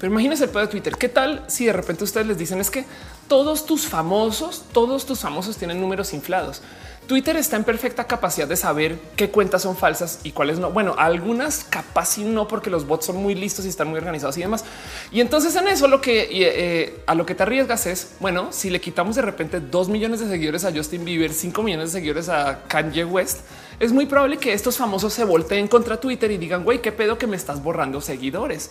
[0.00, 0.96] Pero imagínense el pedo de Twitter.
[0.96, 2.84] ¿Qué tal si de repente ustedes les dicen es que
[3.26, 6.62] todos tus famosos, todos tus famosos tienen números inflados?
[7.08, 10.70] Twitter está en perfecta capacidad de saber qué cuentas son falsas y cuáles no.
[10.70, 14.36] Bueno, algunas capaz y no, porque los bots son muy listos y están muy organizados
[14.36, 14.62] y demás.
[15.10, 18.68] Y entonces en eso lo que eh, a lo que te arriesgas es bueno, si
[18.68, 22.28] le quitamos de repente dos millones de seguidores a Justin Bieber, cinco millones de seguidores
[22.28, 23.40] a Kanye West,
[23.80, 27.16] es muy probable que estos famosos se volteen contra Twitter y digan güey, qué pedo
[27.16, 28.70] que me estás borrando seguidores.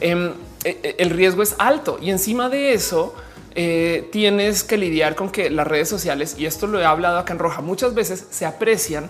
[0.00, 0.32] Em,
[0.64, 3.14] e, e, el riesgo es alto y encima de eso,
[3.56, 7.32] eh, tienes que lidiar con que las redes sociales, y esto lo he hablado acá
[7.32, 9.08] en Roja, muchas veces se aprecian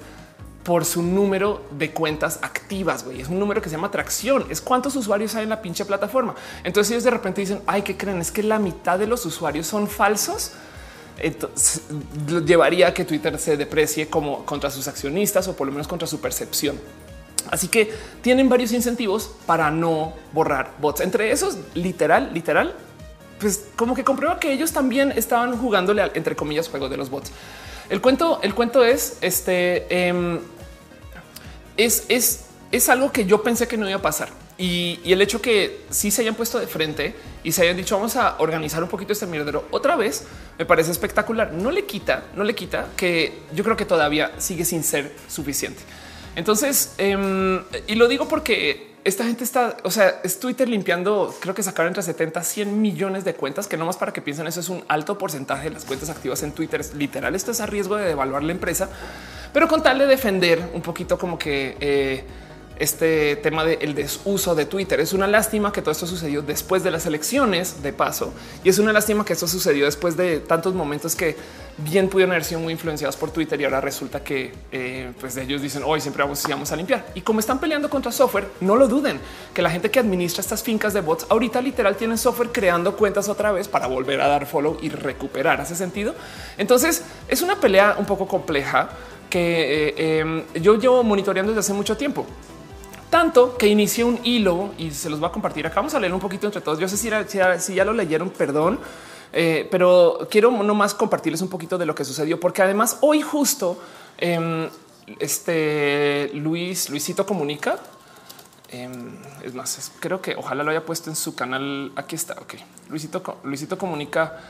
[0.62, 3.04] por su número de cuentas activas.
[3.04, 3.20] güey.
[3.20, 4.46] Es un número que se llama atracción.
[4.50, 6.34] Es cuántos usuarios hay en la pinche plataforma.
[6.64, 8.20] Entonces ellos de repente dicen, ay, ¿qué creen?
[8.20, 10.52] Es que la mitad de los usuarios son falsos.
[11.18, 11.82] Entonces
[12.44, 16.08] llevaría a que Twitter se deprecie como contra sus accionistas o por lo menos contra
[16.08, 16.80] su percepción.
[17.50, 21.00] Así que tienen varios incentivos para no borrar bots.
[21.00, 22.74] Entre esos, literal, literal,
[23.38, 27.10] pues como que comprueba que ellos también estaban jugándole al, entre comillas juego de los
[27.10, 27.32] bots.
[27.88, 30.40] El cuento, el cuento es este em,
[31.76, 34.28] es, es, es algo que yo pensé que no iba a pasar.
[34.58, 38.16] Y, el hecho que sí se hayan puesto de frente y se hayan dicho vamos
[38.16, 40.24] a organizar un poquito este mierdero otra vez
[40.58, 41.52] me parece espectacular.
[41.52, 45.82] No le quita, no le quita que yo creo que todavía sigue sin ser suficiente.
[46.36, 51.54] Entonces, em, y lo digo porque esta gente está, o sea, es Twitter limpiando, creo
[51.54, 54.58] que sacaron entre 70 100 millones de cuentas, que no más para que piensen eso
[54.58, 56.80] es un alto porcentaje de las cuentas activas en Twitter.
[56.80, 58.88] Es literal, esto es a riesgo de devaluar la empresa,
[59.52, 62.24] pero con tal de defender un poquito como que eh,
[62.78, 65.00] este tema del desuso de Twitter.
[65.00, 68.32] Es una lástima que todo esto sucedió después de las elecciones de paso
[68.64, 71.36] y es una lástima que esto sucedió después de tantos momentos que
[71.78, 75.60] bien pudieron haber sido muy influenciados por Twitter y ahora resulta que eh, pues ellos
[75.60, 78.88] dicen hoy siempre vamos, vamos a limpiar y como están peleando contra software, no lo
[78.88, 79.20] duden
[79.52, 83.28] que la gente que administra estas fincas de bots ahorita literal tienen software creando cuentas
[83.28, 85.60] otra vez para volver a dar follow y recuperar.
[85.60, 86.14] ¿Hace sentido?
[86.56, 88.88] Entonces es una pelea un poco compleja
[89.28, 92.26] que eh, em, yo llevo monitoreando desde hace mucho tiempo.
[93.10, 95.76] Tanto que inicié un hilo y se los va a compartir acá.
[95.76, 96.78] Vamos a leer un poquito entre todos.
[96.78, 97.10] Yo sé si,
[97.58, 98.80] si ya lo leyeron, perdón,
[99.32, 103.80] eh, pero quiero nomás compartirles un poquito de lo que sucedió, porque además hoy justo
[104.18, 104.68] em,
[105.20, 107.78] este Luis, Luisito comunica.
[108.70, 111.92] Em, es más, creo que ojalá lo haya puesto en su canal.
[111.94, 112.34] Aquí está.
[112.34, 112.54] Ok,
[112.88, 114.40] Luisito, Luisito comunica.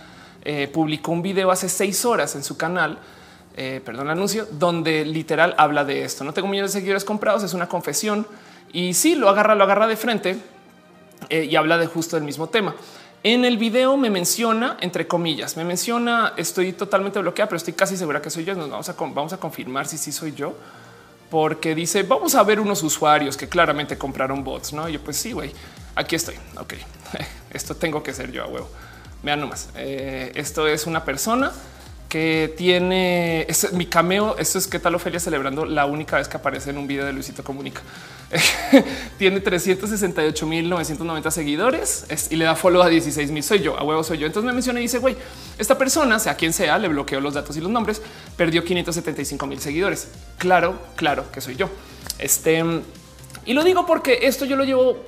[0.42, 2.98] Eh, publicó un video hace seis horas en su canal
[3.58, 6.24] eh, perdón, anuncio, donde literal habla de esto.
[6.24, 8.26] No tengo millones de seguidores comprados, es una confesión
[8.72, 10.38] y sí lo agarra, lo agarra de frente
[11.28, 12.74] eh, y habla de justo del mismo tema.
[13.22, 17.96] En el video me menciona, entre comillas, me menciona, estoy totalmente bloqueada, pero estoy casi
[17.96, 18.54] segura que soy yo.
[18.54, 20.54] Nos vamos a, vamos a confirmar si sí soy yo,
[21.30, 24.88] porque dice, vamos a ver unos usuarios que claramente compraron bots, ¿no?
[24.88, 25.50] Yo pues sí, güey,
[25.96, 26.74] aquí estoy, ok,
[27.50, 28.68] esto tengo que ser yo a huevo.
[29.22, 31.50] Vean nomás, eh, esto es una persona
[32.08, 34.36] que tiene mi cameo.
[34.38, 37.12] Esto es qué tal Ofelia celebrando la única vez que aparece en un video de
[37.12, 37.82] Luisito Comunica.
[39.18, 43.42] tiene 368 mil 990 seguidores y le da follow a 16 mil.
[43.42, 44.26] Soy yo, a huevo soy yo.
[44.26, 45.16] Entonces me menciona y dice, güey,
[45.58, 48.00] esta persona, sea quien sea, le bloqueó los datos y los nombres,
[48.36, 50.08] perdió 575 mil seguidores.
[50.38, 51.68] Claro, claro que soy yo.
[52.18, 52.64] Este
[53.46, 55.04] y lo digo porque esto yo lo llevo,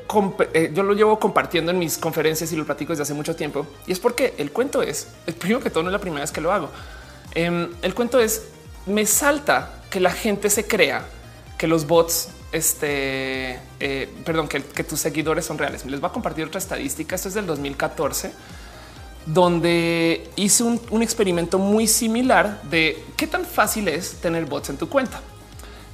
[0.55, 3.66] eh, yo lo llevo compartiendo en mis conferencias y lo platico desde hace mucho tiempo.
[3.85, 6.40] Y es porque el cuento es, primero que todo no es la primera vez que
[6.40, 6.70] lo hago.
[7.35, 8.44] Em, el cuento es,
[8.87, 11.05] me salta que la gente se crea
[11.59, 15.85] que los bots, este, eh, perdón, que, tus seguidores son reales.
[15.85, 17.16] Les voy a compartir otra estadística.
[17.16, 18.31] Esto es del 2014
[19.27, 24.79] donde hice un, un experimento muy similar de qué tan fácil es tener bots en
[24.79, 25.20] tu cuenta.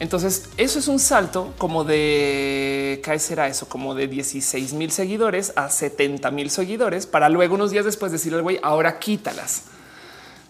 [0.00, 5.52] Entonces, eso es un salto como de qué será eso, como de 16 mil seguidores
[5.56, 9.64] a 70 mil seguidores para luego unos días después decirle al güey, ahora quítalas.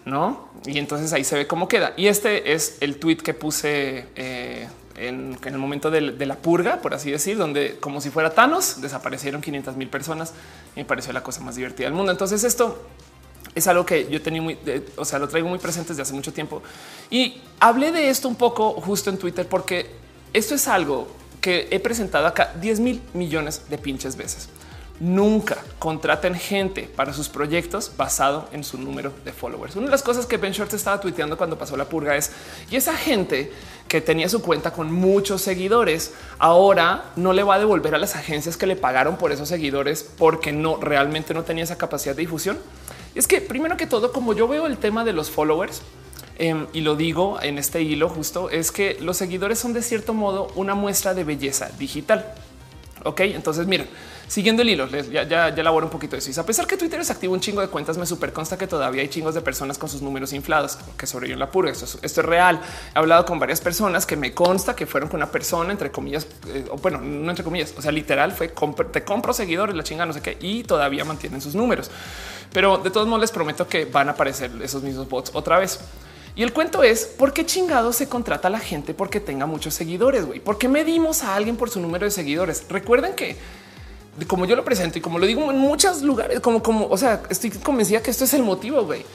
[0.03, 0.49] No?
[0.65, 1.93] Y entonces ahí se ve cómo queda.
[1.95, 6.93] Y este es el tweet que puse eh, en, el momento de, la purga, por
[6.93, 10.33] así decir, donde como si fuera Thanos desaparecieron 500 mil personas.
[10.75, 12.11] Y me pareció la cosa más divertida del mundo.
[12.11, 12.83] Entonces, esto
[13.55, 14.57] es algo que yo tenía muy,
[14.97, 16.61] o sea, lo traigo muy presente desde hace mucho tiempo.
[17.09, 19.89] Y hablé de esto un poco justo en Twitter porque
[20.33, 21.07] esto es algo
[21.39, 24.49] que he presentado acá 10 mil millones de pinches veces.
[24.99, 29.75] Nunca contraten gente para sus proyectos basado en su número de followers.
[29.75, 32.31] Una de las cosas que Ben Shorts estaba tuiteando cuando pasó la purga es
[32.71, 33.51] y esa gente
[33.87, 38.15] que tenía su cuenta con muchos seguidores ahora no le va a devolver a las
[38.15, 42.21] agencias que le pagaron por esos seguidores porque no realmente no tenía esa capacidad de
[42.21, 42.57] difusión.
[43.15, 45.81] Es que primero que todo, como yo veo el tema de los followers,
[46.37, 50.13] em, y lo digo en este hilo justo, es que los seguidores son de cierto
[50.13, 52.33] modo una muestra de belleza digital.
[53.05, 53.87] Ok, entonces miren,
[54.27, 56.41] siguiendo el hilo, ya, ya, ya elaboro un poquito de eso.
[56.41, 59.01] A pesar que Twitter es activo un chingo de cuentas, me super consta que todavía
[59.01, 61.71] hay chingos de personas con sus números inflados que sobreviven la purga.
[61.71, 62.59] Esto es, real.
[62.93, 66.27] He hablado con varias personas que me consta que fueron con una persona, entre comillas,
[66.47, 68.53] eh, bueno, no entre comillas, o sea, literal fue
[68.91, 71.91] te compro seguidores, la chinga, no sé qué, y todavía mantienen sus números.
[72.51, 75.79] Pero de todos modos les prometo que van a aparecer esos mismos bots otra vez.
[76.37, 79.73] Y el cuento es por qué chingado se contrata a la gente porque tenga muchos
[79.73, 80.25] seguidores.
[80.25, 82.65] Güey, por qué medimos a alguien por su número de seguidores.
[82.67, 83.37] Recuerden que
[84.27, 87.23] como yo lo presento y como lo digo en muchos lugares, como, como, o sea,
[87.29, 88.83] estoy convencida que esto es el motivo.
[88.83, 89.05] Güey,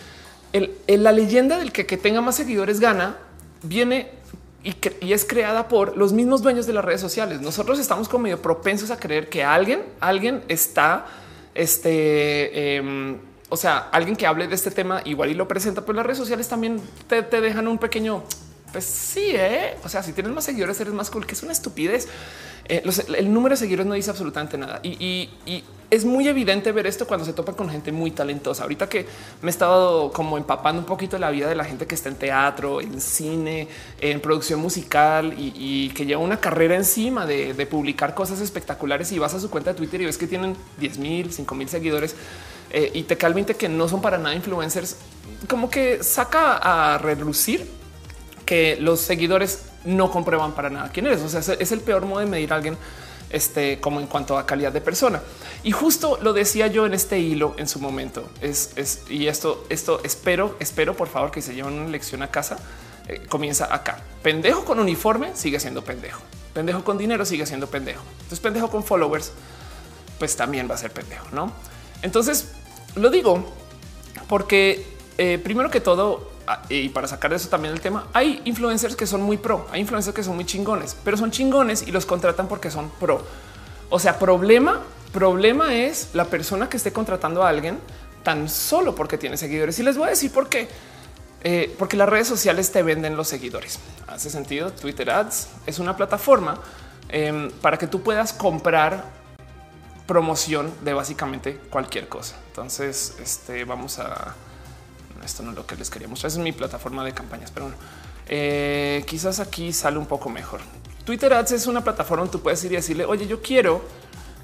[0.52, 3.16] el, la leyenda del que, que tenga más seguidores gana
[3.62, 4.10] viene
[4.62, 7.40] y, y, es creada por los mismos dueños de las redes sociales.
[7.40, 11.06] Nosotros estamos como medio propensos a creer que alguien, alguien está
[11.54, 15.94] este, em, o sea, alguien que hable de este tema igual y lo presenta, pero
[15.94, 18.22] las redes sociales también te, dejan un pequeño,
[18.72, 19.76] pues sí, ¿eh?
[19.84, 22.08] o sea, si tienes más seguidores eres más cool, que es una estupidez.
[22.66, 22.82] Eh,
[23.18, 25.28] el número de seguidores no dice absolutamente nada y,
[25.90, 28.62] es muy evidente ver esto cuando se topa con gente muy talentosa.
[28.62, 29.06] Ahorita que
[29.42, 32.08] me he estado como empapando un poquito de la vida de la gente que está
[32.08, 33.66] en teatro, en cine,
[34.00, 39.34] en producción musical y, que lleva una carrera encima de, publicar cosas espectaculares y vas
[39.34, 42.14] a su cuenta de Twitter y ves que tienen 10 mil, 5 mil seguidores
[42.70, 44.94] eh, y te calvinte que no son para nada influencers,
[45.48, 47.79] como que saca a relucir
[48.50, 51.20] que los seguidores no comprueban para nada quién eres.
[51.22, 52.76] O sea, es el peor modo de medir a alguien
[53.30, 55.22] este, como en cuanto a calidad de persona.
[55.62, 58.28] Y justo lo decía yo en este hilo en su momento.
[58.40, 62.56] Es, y esto, esto espero, espero por favor que se lleven una lección a casa.
[63.06, 64.02] Eh, comienza acá.
[64.20, 66.20] Pendejo con uniforme sigue siendo pendejo.
[66.52, 68.02] Pendejo con dinero sigue siendo pendejo.
[68.14, 69.30] Entonces pendejo con followers,
[70.18, 71.52] pues también va a ser pendejo, ¿no?
[72.02, 72.48] Entonces
[72.96, 73.44] lo digo
[74.28, 74.84] porque
[75.18, 76.29] eh, primero que todo,
[76.68, 79.80] y para sacar de eso también el tema, hay influencers que son muy pro, hay
[79.80, 83.24] influencers que son muy chingones, pero son chingones y los contratan porque son pro.
[83.88, 84.80] O sea, problema,
[85.12, 87.78] problema es la persona que esté contratando a alguien
[88.22, 89.78] tan solo porque tiene seguidores.
[89.78, 90.68] Y les voy a decir por qué.
[91.42, 93.78] Eh, porque las redes sociales te venden los seguidores.
[94.06, 94.70] Hace sentido.
[94.72, 96.58] Twitter Ads es una plataforma
[97.08, 99.04] em, para que tú puedas comprar
[100.06, 102.36] promoción de básicamente cualquier cosa.
[102.48, 104.34] Entonces, este vamos a
[105.24, 106.30] esto no es lo que les quería mostrar.
[106.30, 107.78] es mi plataforma de campañas, pero bueno,
[108.28, 110.60] eh, quizás aquí sale un poco mejor.
[111.04, 113.82] Twitter Ads es una plataforma donde tú puedes ir y decirle, oye, yo quiero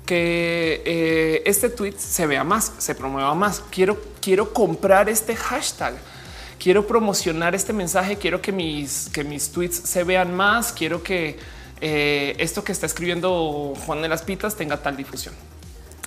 [0.06, 3.62] que eh, este tweet se vea más, se promueva más.
[3.70, 5.94] Quiero, quiero comprar este hashtag.
[6.58, 8.16] Quiero promocionar este mensaje.
[8.16, 10.72] Quiero que mis, que mis tweets se vean más.
[10.72, 11.38] Quiero que
[11.80, 15.34] eh, esto que está escribiendo Juan de las Pitas tenga tal difusión.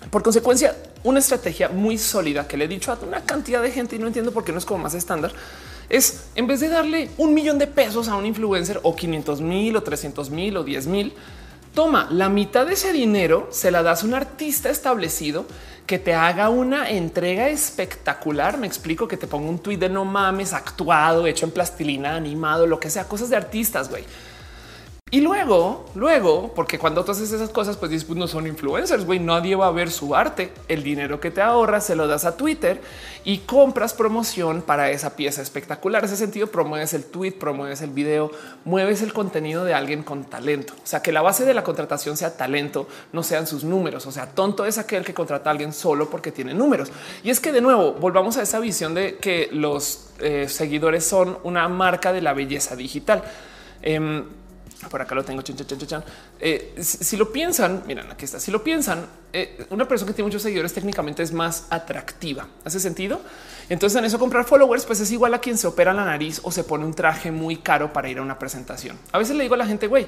[0.10, 3.96] Por consecuencia, una estrategia muy sólida que le he dicho a una cantidad de gente
[3.96, 5.32] y no entiendo por qué no es como más estándar
[5.90, 9.76] es en vez de darle un millón de pesos a un influencer o 500 mil
[9.76, 11.14] o 300 mil o 10 mil,
[11.74, 15.46] Toma la mitad de ese dinero, se la das a un artista establecido
[15.86, 18.58] que te haga una entrega espectacular.
[18.58, 22.66] Me explico que te ponga un tweet de no mames actuado, hecho en plastilina, animado,
[22.66, 24.04] lo que sea, cosas de artistas, güey.
[25.12, 29.20] Y luego, luego, porque cuando tú haces esas cosas, pues, pues no son influencers, güey,
[29.20, 30.52] nadie va a ver su arte.
[30.68, 32.80] El dinero que te ahorras se lo das a Twitter
[33.24, 36.04] y compras promoción para esa pieza espectacular.
[36.04, 38.32] En ese sentido, promueves el tweet, promueves el video,
[38.66, 40.74] mueves el contenido de alguien con talento.
[40.76, 44.06] O sea, que la base de la contratación sea talento, no sean sus números.
[44.06, 46.92] O sea, tonto es aquel que contrata a alguien solo porque tiene números.
[47.24, 51.40] Y es que de nuevo, volvamos a esa visión de que los eh, seguidores son
[51.44, 53.24] una marca de la belleza digital.
[53.82, 54.26] Em,
[54.88, 55.44] por acá lo tengo.
[56.40, 58.40] Eh, si, lo piensan, miren, aquí está.
[58.40, 62.48] Si lo piensan, eh, una persona que tiene muchos seguidores técnicamente es más atractiva.
[62.64, 63.22] ¿Hace sentido?
[63.68, 66.52] Entonces en eso comprar followers pues es igual a quien se opera la nariz o
[66.52, 68.98] se pone un traje muy caro para ir a una presentación.
[69.12, 70.08] A veces le digo a la gente, güey,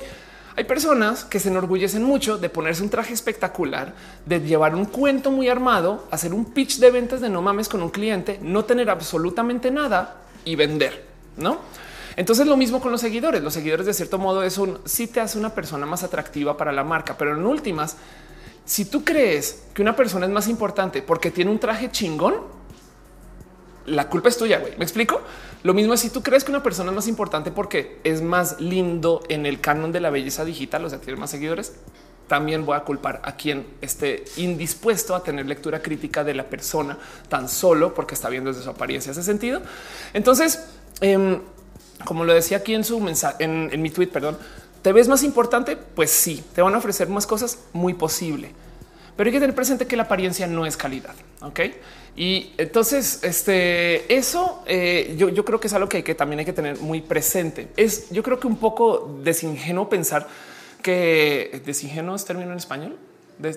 [0.56, 3.94] hay personas que se enorgullecen mucho de ponerse un traje espectacular,
[4.26, 7.82] de llevar un cuento muy armado, hacer un pitch de ventas de no mames con
[7.82, 11.06] un cliente, no tener absolutamente nada y vender,
[11.38, 11.60] ¿no?
[12.16, 13.42] Entonces lo mismo con los seguidores.
[13.42, 16.72] Los seguidores de cierto modo es un sí te hace una persona más atractiva para
[16.72, 17.98] la marca, pero en últimas,
[18.66, 22.36] si tú crees que una persona es más importante porque tiene un traje chingón,
[23.86, 24.60] la culpa es tuya.
[24.60, 24.78] güey.
[24.78, 25.22] Me explico.
[25.64, 28.60] Lo mismo es si tú crees que una persona es más importante porque es más
[28.60, 31.74] lindo en el canon de la belleza digital, o sea, tiene más seguidores.
[32.28, 36.98] También voy a culpar a quien esté indispuesto a tener lectura crítica de la persona
[37.28, 39.62] tan solo porque está viendo desde su apariencia ese sentido.
[40.14, 40.64] Entonces,
[41.02, 41.42] eh,
[42.06, 44.38] como lo decía aquí en su mensaje, en, mi tweet, perdón,
[44.82, 45.76] ¿te ves más importante?
[45.76, 48.52] Pues sí, te van a ofrecer más cosas, muy posible.
[49.16, 51.14] Pero hay que tener presente que la apariencia no es calidad.
[51.42, 51.60] Ok.
[52.16, 56.40] Y entonces, este, eso eh, yo, yo, creo que es algo que, hay que también
[56.40, 57.70] hay que tener muy presente.
[57.78, 60.28] Es yo creo que un poco desingenuo pensar
[60.82, 62.98] que desingenuo es término en español,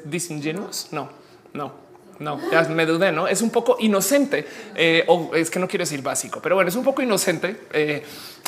[0.05, 0.89] disingenuos.
[0.93, 1.09] No,
[1.53, 1.84] no,
[2.19, 2.39] no,
[2.71, 6.41] me dudé, no es un poco inocente eh, o es que no quiero decir básico,
[6.41, 7.57] pero bueno, es un poco inocente.
[7.73, 8.03] Eh,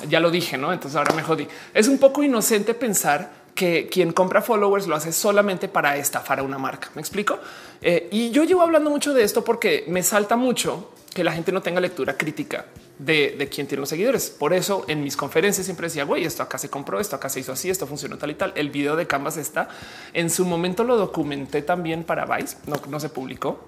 [0.08, 0.72] ya lo dije, no?
[0.72, 1.48] Entonces ahora me jodí.
[1.72, 6.42] Es un poco inocente pensar que quien compra followers lo hace solamente para estafar a
[6.42, 6.90] una marca.
[6.94, 7.38] Me explico.
[7.80, 11.50] Eh, y yo llevo hablando mucho de esto porque me salta mucho que la gente
[11.50, 12.66] no tenga lectura crítica
[12.98, 14.28] de, quién tiene los seguidores.
[14.28, 17.40] Por eso en mis conferencias siempre decía, güey, esto acá se compró, esto acá se
[17.40, 18.52] hizo así, esto funcionó tal y tal.
[18.54, 19.66] El video de Canvas está
[20.12, 23.66] en su momento, lo documenté también para Vice, no, no se publicó.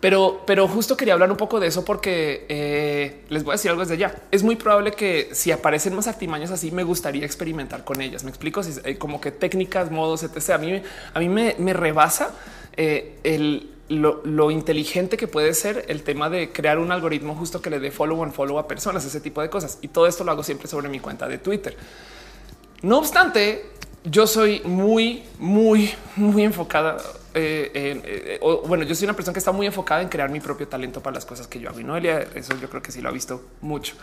[0.00, 3.70] Pero, pero justo quería hablar un poco de eso porque eh, les voy a decir
[3.70, 4.12] algo desde ya.
[4.32, 8.24] Es muy probable que si aparecen más artimañas así, me gustaría experimentar con ellas.
[8.24, 10.50] Me explico si eh, como que técnicas, modos, etc.
[10.50, 10.82] A mí,
[11.14, 12.34] a mí me, me rebasa
[12.76, 17.70] eh, el, lo, inteligente que puede ser el tema de crear un algoritmo justo que
[17.70, 19.78] le dé follow and follow a personas, ese tipo de cosas.
[19.82, 21.76] Y todo esto lo hago siempre sobre mi cuenta de Twitter.
[22.82, 23.70] No obstante,
[24.04, 26.98] yo soy muy, muy, muy enfocada.
[27.34, 30.68] Eh, eh, bueno, yo soy una persona que está muy enfocada en crear mi propio
[30.68, 31.80] talento para las cosas que yo hago.
[31.80, 33.94] Y Noelia, eso yo creo que sí lo ha visto mucho.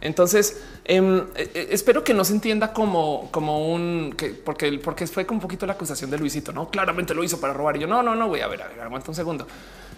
[0.00, 5.06] Entonces, em, eh, eh, espero que no se entienda como, como un que porque, porque
[5.06, 6.52] fue con un poquito la acusación de Luisito.
[6.52, 7.78] No, claramente lo hizo para robar.
[7.78, 9.46] Yo no, no, no voy a ver, a aguanta un segundo.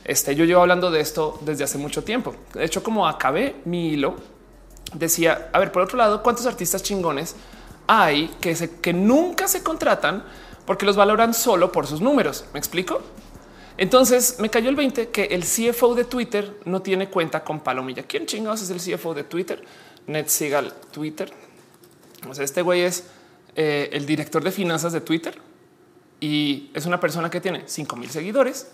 [0.05, 2.35] Este yo llevo hablando de esto desde hace mucho tiempo.
[2.55, 4.17] De hecho, como acabé mi hilo,
[4.95, 7.37] decía, a ver, por otro lado, cuántos artistas chingones
[7.87, 10.25] hay que, que nunca se contratan
[10.65, 12.45] porque los valoran solo por sus números.
[12.53, 13.01] Me explico.
[13.79, 18.03] Entonces me cayó el 20 que el CFO de Twitter no tiene cuenta con Palomilla.
[18.03, 19.63] ¿Quién chingados es el CFO de Twitter?
[20.27, 21.33] Segal Twitter.
[22.39, 23.05] Este güey es
[23.55, 25.39] eh, el director de finanzas de Twitter
[26.21, 28.69] y es una persona que tiene 5 mil seguidores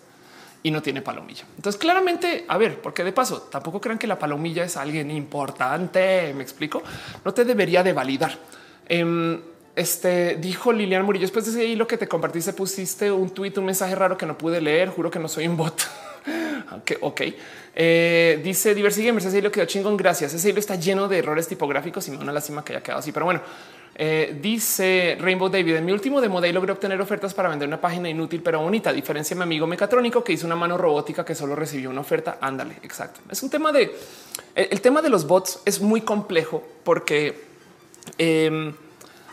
[0.63, 1.45] y no tiene palomilla.
[1.57, 6.33] Entonces, claramente, a ver, porque de paso tampoco crean que la palomilla es alguien importante.
[6.35, 6.83] Me explico.
[7.25, 8.39] No te debería de validar.
[8.89, 9.41] Em,
[9.77, 11.25] este dijo Lilian Murillo.
[11.25, 14.39] Después de ese hilo que te compartiste, pusiste un tweet, un mensaje raro que no
[14.39, 14.89] pude leer.
[14.89, 15.83] Juro que no soy un bot.
[16.77, 17.21] ok, ok.
[17.77, 19.97] Eh, dice Diversi Gamers, ese hilo quedó chingón.
[19.97, 20.35] Gracias.
[20.35, 23.01] Ese hilo está lleno de errores tipográficos y me da una lástima que haya quedado
[23.01, 23.13] así.
[23.13, 23.41] Pero bueno,
[23.97, 27.81] Eh, dice Rainbow David, en mi último demo day logré obtener ofertas para vender una
[27.81, 28.91] página inútil pero bonita.
[28.91, 32.01] A diferencia de mi amigo mecatrónico que hizo una mano robótica que solo recibió una
[32.01, 32.39] oferta.
[32.41, 33.21] Ándale, exacto.
[33.31, 33.95] Es un tema de
[34.55, 37.45] el, tema de los bots es muy complejo porque
[38.19, 38.75] em,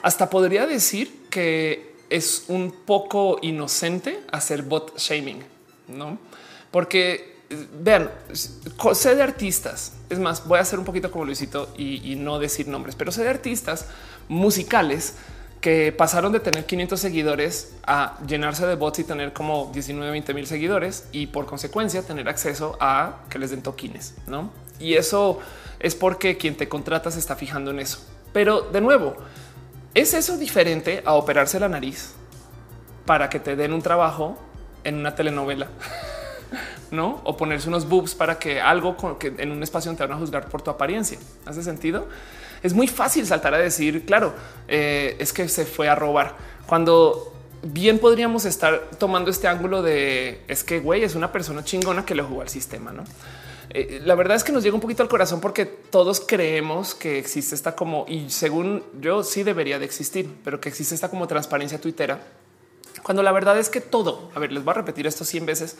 [0.03, 5.43] hasta podría decir que es un poco inocente hacer bot shaming,
[5.87, 6.19] no?
[6.71, 7.35] Porque
[7.81, 9.93] vean, sé de artistas.
[10.09, 13.11] Es más, voy a hacer un poquito como Luisito y, y no decir nombres, pero
[13.11, 13.87] sé de artistas
[14.27, 15.15] musicales
[15.61, 20.33] que pasaron de tener 500 seguidores a llenarse de bots y tener como 19, 20
[20.33, 24.51] mil seguidores y por consecuencia tener acceso a que les den toquines, ¿no?
[24.79, 25.39] Y eso
[25.79, 27.99] es porque quien te contrata se está fijando en eso.
[28.33, 29.15] Pero de nuevo,
[29.93, 32.13] ¿es eso diferente a operarse la nariz
[33.05, 34.39] para que te den un trabajo
[34.83, 35.67] en una telenovela?
[36.91, 37.21] no?
[37.23, 40.49] O ponerse unos boobs para que algo que en un espacio te van a juzgar
[40.49, 41.17] por tu apariencia.
[41.45, 42.07] ¿Hace sentido?
[42.63, 44.33] es muy fácil saltar a decir, claro,
[44.67, 46.35] eh, es que se fue a robar
[46.67, 47.33] cuando
[47.63, 52.15] bien podríamos estar tomando este ángulo de es que güey es una persona chingona que
[52.15, 52.91] le jugó al sistema.
[52.91, 53.03] No,
[53.71, 57.17] eh, la verdad es que nos llega un poquito al corazón porque todos creemos que
[57.17, 61.27] existe esta como y según yo sí debería de existir, pero que existe esta como
[61.27, 62.19] transparencia tuitera
[63.03, 65.77] cuando la verdad es que todo, a ver, les voy a repetir esto 100 veces,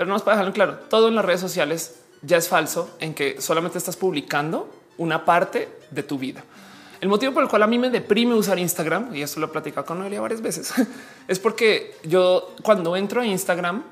[0.00, 0.78] pero no nos para dejarlo claro.
[0.88, 5.68] Todo en las redes sociales ya es falso en que solamente estás publicando una parte
[5.90, 6.42] de tu vida.
[7.02, 9.48] El motivo por el cual a mí me deprime usar Instagram, y esto lo he
[9.50, 10.72] platicado con Noelia varias veces,
[11.28, 13.82] es porque yo cuando entro a Instagram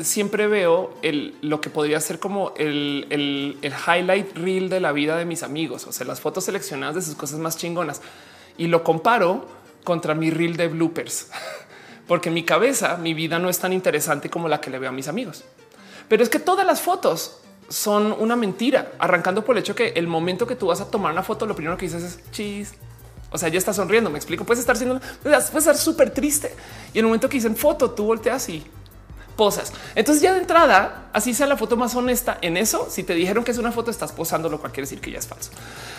[0.00, 0.94] siempre veo
[1.42, 5.42] lo que podría ser como el, el, el, highlight reel de la vida de mis
[5.42, 8.00] amigos, o sea, las fotos seleccionadas de sus cosas más chingonas
[8.56, 9.44] y lo comparo
[9.84, 11.28] contra mi reel de bloopers,
[12.12, 14.92] porque mi cabeza mi vida no es tan interesante como la que le veo a
[14.92, 15.44] mis amigos.
[16.10, 17.38] Pero es que todas las fotos
[17.70, 21.10] son una mentira, arrancando por el hecho que el momento que tú vas a tomar
[21.10, 22.74] una foto, lo primero que dices es chis.
[23.30, 24.10] O sea, ya está sonriendo.
[24.10, 24.44] Me explico.
[24.44, 26.54] Puedes estar siendo, puedes estar súper triste
[26.92, 28.62] y en el momento que dicen foto, tú volteas y
[29.34, 29.72] posas.
[29.94, 32.88] Entonces, ya de entrada, así sea la foto más honesta en eso.
[32.90, 35.18] Si te dijeron que es una foto, estás posando, lo cual quiere decir que ya
[35.18, 35.50] es falso.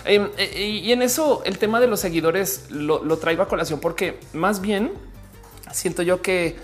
[0.05, 3.79] Em, eh, y en eso, el tema de los seguidores lo, lo traigo a colación
[3.79, 4.91] porque más bien
[5.71, 6.55] siento yo que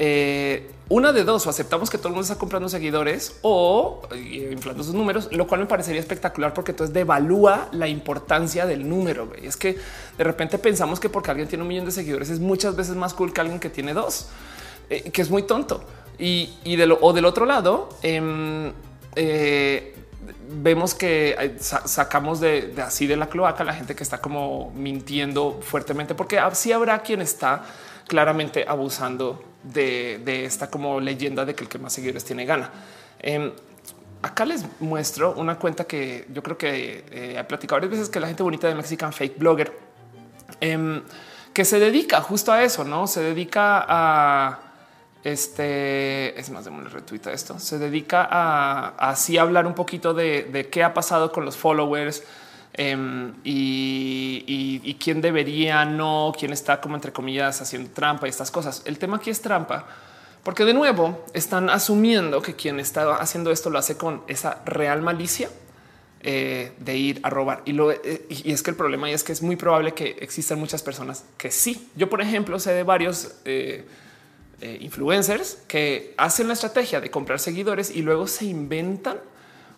[0.00, 4.50] eh, una de dos, o aceptamos que todo el mundo está comprando seguidores o eh,
[4.52, 9.32] inflando sus números, lo cual me parecería espectacular porque entonces devalúa la importancia del número.
[9.42, 9.76] Es que
[10.16, 13.12] de repente pensamos que porque alguien tiene un millón de seguidores es muchas veces más
[13.12, 14.28] cool que alguien que tiene dos,
[14.88, 15.82] eh, que es muy tonto.
[16.18, 16.50] Y,
[17.00, 18.72] o del otro lado, em,
[20.50, 25.60] vemos que sacamos de, de, así de la cloaca la gente que está como mintiendo
[25.62, 27.64] fuertemente, porque así habrá quien está
[28.08, 32.70] claramente abusando de, esta como leyenda de que el que más seguidores tiene gana.
[33.20, 33.52] Em,
[34.22, 38.18] acá les muestro una cuenta que yo creo que eh, he platicado varias veces que
[38.18, 39.72] la gente bonita de Mexican Fake Blogger
[40.60, 41.02] em,
[41.52, 44.60] que se dedica justo a eso, no se dedica a
[45.24, 47.58] este es más de retuita esto.
[47.58, 52.22] Se dedica a, así hablar un poquito de, de qué ha pasado con los followers,
[52.80, 58.82] Em, y, quién debería, no, quién está como entre comillas haciendo trampa y estas cosas.
[58.84, 59.84] El tema aquí es trampa,
[60.44, 65.02] porque de nuevo están asumiendo que quien está haciendo esto lo hace con esa real
[65.02, 65.50] malicia
[66.20, 67.62] eh, de ir a robar.
[67.64, 71.24] Y, eh, es que el problema es que es muy probable que existan muchas personas
[71.36, 71.90] que sí.
[71.96, 73.86] Yo, por ejemplo, sé de varios eh,
[74.80, 79.18] influencers que hacen la estrategia de comprar seguidores y luego se inventan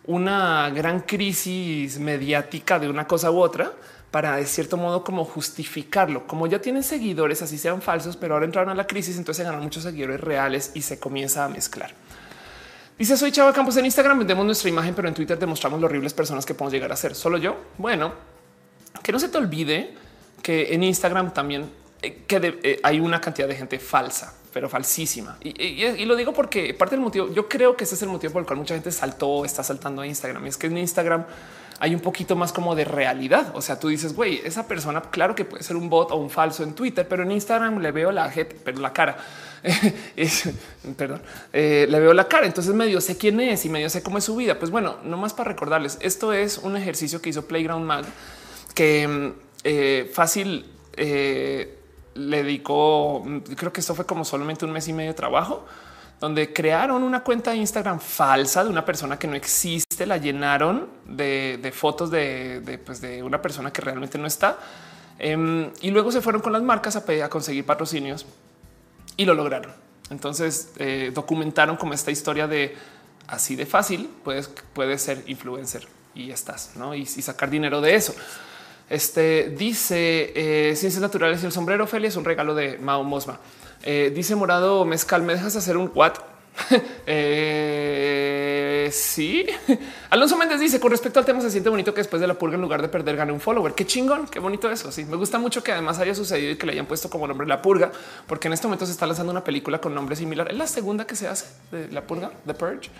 [0.05, 3.73] una gran crisis mediática de una cosa u otra
[4.11, 6.27] para de cierto modo como justificarlo.
[6.27, 9.63] Como ya tienen seguidores, así sean falsos, pero ahora entraron a la crisis, entonces ganan
[9.63, 11.93] muchos seguidores reales y se comienza a mezclar.
[12.99, 16.13] Dice soy Chava Campos en Instagram, vendemos nuestra imagen, pero en Twitter demostramos lo horribles
[16.13, 17.15] personas que podemos llegar a ser.
[17.15, 17.57] Solo yo.
[17.79, 18.13] Bueno,
[19.03, 19.95] que no se te olvide
[20.43, 21.71] que en Instagram también
[22.03, 25.39] eh, que eh, hay una cantidad de gente falsa pero falsísima.
[25.43, 28.41] Y, lo digo porque parte del motivo, yo creo que ese es el motivo por
[28.41, 30.45] el cual mucha gente saltó, está saltando a Instagram.
[30.47, 31.25] Y es que en Instagram
[31.79, 33.53] hay un poquito más como de realidad.
[33.55, 36.31] O sea, tú dices, güey, esa persona, claro que puede ser un bot o un
[36.31, 39.17] falso en Twitter, pero en Instagram le veo la gente, pero la cara.
[40.97, 41.23] perdón,
[41.53, 42.47] eh, le veo la cara.
[42.47, 44.59] Entonces medio sé quién es y medio sé cómo es su vida.
[44.59, 48.05] Pues bueno, no más para recordarles, esto es un ejercicio que hizo Playground Mag
[48.75, 49.33] que
[49.65, 50.67] eh, fácil.
[50.97, 51.77] Eh,
[52.15, 53.25] le dedicó,
[53.57, 55.65] creo que esto fue como solamente un mes y medio de trabajo,
[56.19, 60.89] donde crearon una cuenta de Instagram falsa de una persona que no existe, la llenaron
[61.07, 64.59] de, fotos de, pues de, una persona que realmente no está.
[65.19, 68.27] Em, y luego se fueron con las marcas a, pedir, a conseguir patrocinios
[69.17, 69.73] y lo lograron.
[70.11, 72.77] Entonces eh, documentaron como esta historia de
[73.29, 76.95] así de fácil puedes, ser influencer y estás ¿no?
[76.95, 78.15] y sacar dinero de eso.
[78.91, 83.39] Este dice eh, ciencias naturales y el sombrero Ophelia es un regalo de Mao Mosma.
[83.85, 86.15] Eh, dice morado mezcal, ¿me dejas hacer un what?
[87.07, 89.47] eh, sí.
[90.11, 92.57] Alonso Méndez dice con respecto al tema, se siente bonito que después de la purga,
[92.57, 93.75] en lugar de perder, gane un follower.
[93.75, 94.91] Qué chingón, qué bonito eso.
[94.91, 97.47] Sí, me gusta mucho que además haya sucedido y que le hayan puesto como nombre
[97.47, 97.93] la purga,
[98.27, 100.51] porque en este momento se está lanzando una película con nombre similar.
[100.51, 102.91] Es la segunda que se hace de la purga, The Purge.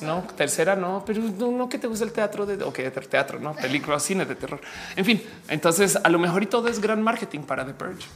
[0.00, 3.98] No, tercera no, pero no, que te gusta el teatro de ok, teatro, no película,
[4.00, 4.60] cine de terror.
[4.96, 8.06] En fin, entonces a lo mejor y todo es gran marketing para The Purge.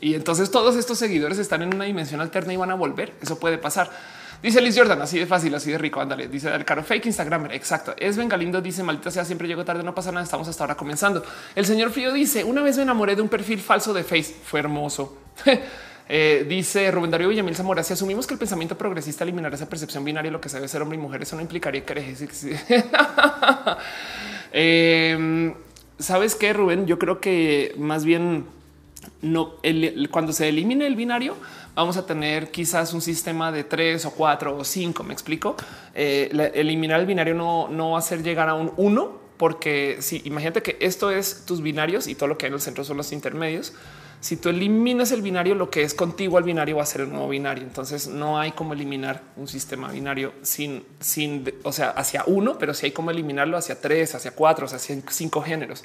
[0.00, 3.14] Y entonces todos estos seguidores están en una dimensión alterna y van a volver.
[3.22, 3.90] Eso puede pasar.
[4.42, 6.00] Dice Liz Jordan, así de fácil, así de rico.
[6.00, 7.50] Ándale, dice el caro fake Instagram.
[7.50, 7.94] Exacto.
[7.96, 10.22] Es Bengalindo, dice maldita sea, siempre llego tarde, no pasa nada.
[10.22, 11.24] Estamos hasta ahora comenzando.
[11.54, 14.34] El señor Frío dice: Una vez me enamoré de un perfil falso de Face.
[14.44, 15.16] Fue hermoso.
[16.08, 20.04] Eh, dice Rubén Darío Villamil Zamora, si asumimos que el pensamiento progresista eliminará esa percepción
[20.04, 22.14] binaria, lo que se debe ser hombre y mujer, eso no implicaría que
[24.52, 25.54] eh,
[25.98, 26.86] Sabes qué, Rubén?
[26.86, 28.46] Yo creo que más bien
[29.22, 29.54] no,
[30.10, 31.36] cuando se elimine el binario,
[31.74, 35.04] vamos a tener quizás un sistema de tres o cuatro o cinco.
[35.04, 35.56] Me explico.
[35.94, 40.20] Eh, eliminar el binario no, no va a hacer llegar a un uno, porque si
[40.24, 42.96] imagínate que esto es tus binarios y todo lo que hay en el centro son
[42.96, 43.72] los intermedios.
[44.24, 47.10] Si tú eliminas el binario, lo que es contigo al binario va a ser el
[47.10, 47.62] nuevo binario.
[47.62, 52.72] Entonces no hay como eliminar un sistema binario sin, sin, o sea, hacia uno, pero
[52.72, 54.78] si hay como eliminarlo hacia tres, hacia cuatro, hacia
[55.10, 55.84] cinco géneros.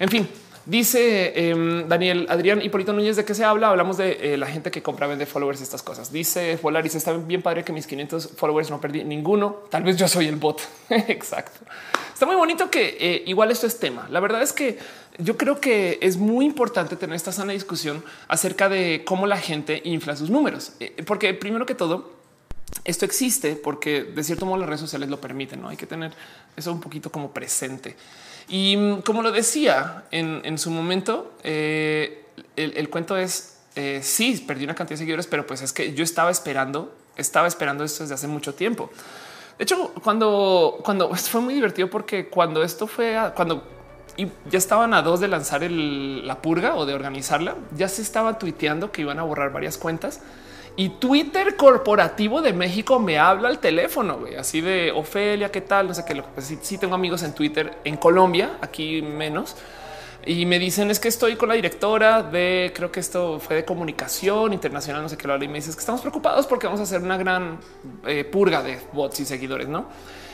[0.00, 0.28] En fin,
[0.66, 3.70] Dice em, Daniel Adrián Hipólito Núñez de qué se habla.
[3.70, 6.12] Hablamos de eh, la gente que compra, vende followers, estas cosas.
[6.12, 9.62] Dice Polaris está bien padre que mis 500 followers no perdí ninguno.
[9.70, 10.60] Tal vez yo soy el bot.
[10.90, 11.60] Exacto.
[12.12, 14.06] Está muy bonito que eh, igual esto es tema.
[14.10, 14.78] La verdad es que
[15.18, 19.80] yo creo que es muy importante tener esta sana discusión acerca de cómo la gente
[19.84, 22.20] infla sus números, eh, porque primero que todo,
[22.84, 25.60] esto existe porque de cierto modo las redes sociales lo permiten.
[25.60, 26.12] No hay que tener
[26.56, 27.96] eso un poquito como presente.
[28.50, 32.26] Y mm, como lo decía en, su momento, eh,
[32.56, 36.02] el, cuento es eh, sí, perdí una cantidad de seguidores, pero pues es que yo
[36.02, 38.90] estaba esperando, estaba esperando esto desde hace mucho tiempo.
[39.56, 43.62] De hecho, cuando, cuando fue muy divertido, porque cuando esto fue, cuando
[44.50, 48.90] ya estaban a dos de lanzar la purga o de organizarla, ya se estaba tuiteando
[48.90, 50.20] que iban a borrar varias cuentas
[50.76, 55.88] y Twitter corporativo de México me habla al teléfono, así de Ofelia, qué tal?
[55.88, 56.22] No sé qué.
[56.22, 59.56] Pues sí, tengo amigos en Twitter en Colombia, aquí menos.
[60.24, 63.64] Y me dicen es que estoy con la directora de creo que esto fue de
[63.64, 66.80] comunicación internacional, no sé qué lo habla y me dices que estamos preocupados porque vamos
[66.80, 67.58] a hacer una gran
[68.06, 69.86] eh, purga de bots y seguidores, no?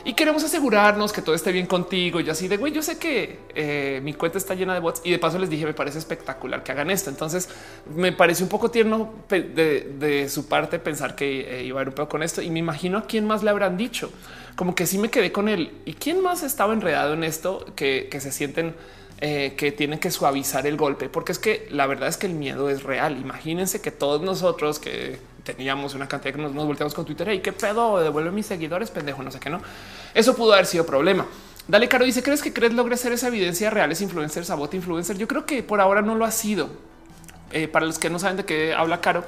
[0.07, 2.21] Y queremos asegurarnos que todo esté bien contigo.
[2.21, 5.11] Y así de güey, yo sé que eh, mi cuenta está llena de bots y
[5.11, 7.11] de paso les dije, me parece espectacular que hagan esto.
[7.11, 7.49] Entonces
[7.93, 11.95] me parece un poco tierno de, su parte pensar que eh, iba a ir un
[11.95, 14.13] poco con esto y me imagino a quién más le habrán dicho.
[14.55, 18.09] Como que sí me quedé con él y quién más estaba enredado en esto que,
[18.17, 18.77] se sienten
[19.21, 22.35] eh, que tienen que suavizar el golpe, porque es que la verdad es que el
[22.35, 23.19] miedo es real.
[23.19, 27.41] Imagínense que todos nosotros que teníamos una cantidad que nos, nos volteamos con Twitter y
[27.41, 29.61] qué pedo devuelve mis seguidores, pendejo, no sé qué, no.
[30.15, 31.27] Eso pudo haber sido problema.
[31.69, 35.19] Dale, Caro dice: ¿Crees que crees logre ser esa evidencia reales influencers, sabot influencer?
[35.19, 36.69] Yo creo que por ahora no lo ha sido.
[37.53, 39.25] Eh, para los que no saben de qué habla Caro,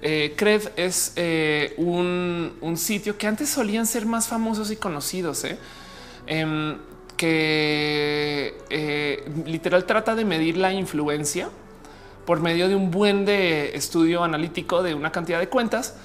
[0.00, 5.58] eh, Cred es eh, un, sitio que antes solían ser más famosos y conocidos, eh,
[7.18, 8.54] que
[9.44, 11.50] literal trata de medir la influencia
[12.24, 15.96] por medio de un buen de estudio analítico de una cantidad de cuentas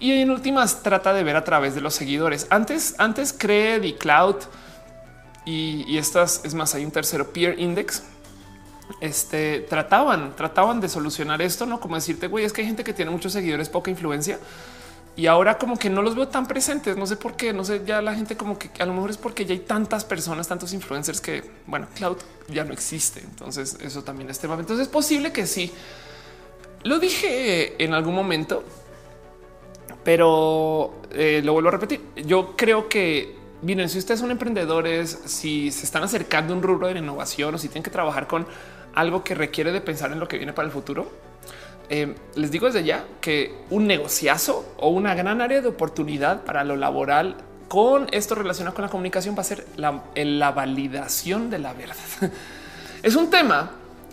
[0.00, 2.46] y en últimas trata de ver a través de los seguidores.
[2.50, 4.36] Antes, antes Cred y Cloud
[5.46, 8.02] y, estas es más, hay un tercero peer index.
[9.00, 12.92] Este trataban, trataban de solucionar esto, no como decirte, güey, es que hay gente que
[12.92, 14.38] tiene muchos seguidores, poca influencia
[15.16, 16.96] y ahora como que no los veo tan presentes.
[16.96, 19.16] No sé por qué, no sé, ya la gente como que a lo mejor es
[19.16, 22.16] porque ya hay tantas personas, tantos influencers que, bueno, cloud
[22.48, 23.20] ya no existe.
[23.20, 24.54] Entonces eso también es tema.
[24.54, 25.72] Entonces es posible que sí.
[26.82, 28.64] Lo dije en algún momento,
[30.02, 32.00] pero eh, lo vuelvo a repetir.
[32.26, 36.88] Yo creo que, miren, si ustedes son emprendedores, si se están acercando a un rubro
[36.88, 38.46] de innovación o si tienen que trabajar con
[38.94, 41.10] algo que requiere de pensar en lo que viene para el futuro,
[41.90, 46.64] eh, les digo desde ya que un negociazo o una gran área de oportunidad para
[46.64, 47.36] lo laboral
[47.68, 51.96] con esto relacionado con la comunicación va a ser la, la validación de la verdad.
[53.02, 53.72] es un tema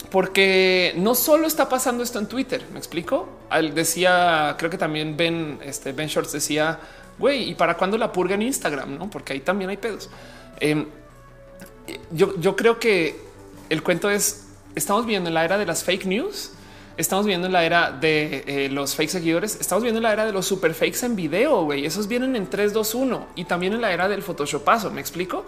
[0.10, 2.66] porque no solo está pasando esto en Twitter.
[2.74, 3.30] Me explico.
[3.74, 6.80] Decía, creo que también Ben, este Ben Shorts decía,
[7.18, 8.98] güey, y para cuándo la purga en Instagram?
[8.98, 10.10] No, porque ahí también hay pedos.
[10.60, 10.86] Em,
[12.12, 13.20] yo, yo creo que
[13.70, 16.52] el cuento es estamos viendo en la era de las fake news
[17.02, 19.58] Estamos viendo en la era de eh, los fake seguidores.
[19.60, 21.64] Estamos viendo en la era de los super fakes en video.
[21.64, 24.92] Güey, esos vienen en 3, 2, 1 y también en la era del Photoshopazo.
[24.92, 25.44] Me explico.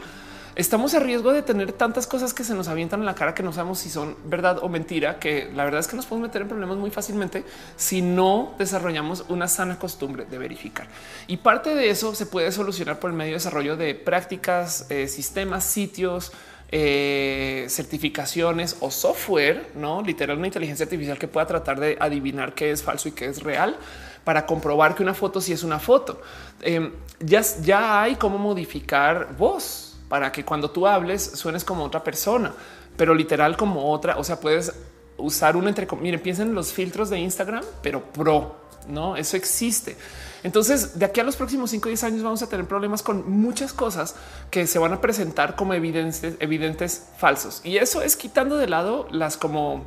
[0.55, 3.43] estamos a riesgo de tener tantas cosas que se nos avientan en la cara que
[3.43, 6.41] no sabemos si son verdad o mentira, que la verdad es que nos podemos meter
[6.41, 7.43] en problemas muy fácilmente
[7.75, 10.87] si no desarrollamos una sana costumbre de verificar.
[11.27, 15.07] Y parte de eso se puede solucionar por el medio de desarrollo de prácticas, eh,
[15.07, 16.31] sistemas, sitios,
[16.75, 22.71] eh, certificaciones o software, no literal una inteligencia artificial que pueda tratar de adivinar qué
[22.71, 23.77] es falso y qué es real
[24.23, 26.19] para comprobar que una foto sí es una foto.
[26.61, 32.03] Em, ya, ya hay cómo modificar voz para que cuando tú hables suenes como otra
[32.03, 32.51] persona,
[32.97, 34.17] pero literal como otra.
[34.17, 34.73] O sea, puedes
[35.17, 35.87] usar un entre.
[36.01, 38.55] Miren, piensen en los filtros de Instagram, pero pro,
[38.87, 39.15] no?
[39.15, 39.95] Eso existe.
[40.43, 43.29] Entonces, de aquí a los próximos 5 o 10 años vamos a tener problemas con
[43.31, 44.15] muchas cosas
[44.51, 47.61] que se van a presentar como evidentes, evidentes falsos.
[47.63, 49.85] Y eso es quitando de lado las como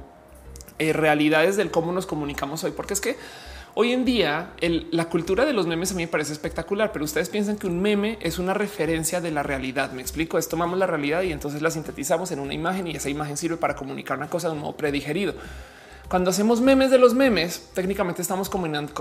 [0.78, 3.16] eh, realidades del cómo nos comunicamos hoy, porque es que
[3.74, 4.52] hoy en día
[4.90, 7.80] la cultura de los memes a mí me parece espectacular, pero ustedes piensan que un
[7.82, 9.92] meme es una referencia de la realidad.
[9.92, 13.10] Me explico, es tomamos la realidad y entonces la sintetizamos en una imagen y esa
[13.10, 15.34] imagen sirve para comunicar una cosa de un modo predigerido.
[16.08, 18.92] Cuando hacemos memes de los memes, técnicamente estamos comunicando.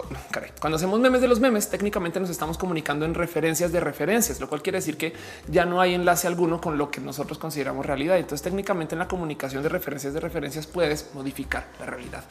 [0.60, 4.50] Cuando hacemos memes de los memes, técnicamente nos estamos comunicando en referencias de referencias, lo
[4.50, 5.14] cual quiere decir que
[5.48, 8.18] ya no hay enlace alguno con lo que nosotros consideramos realidad.
[8.18, 12.24] Entonces, técnicamente en la comunicación de referencias de referencias puedes modificar la realidad.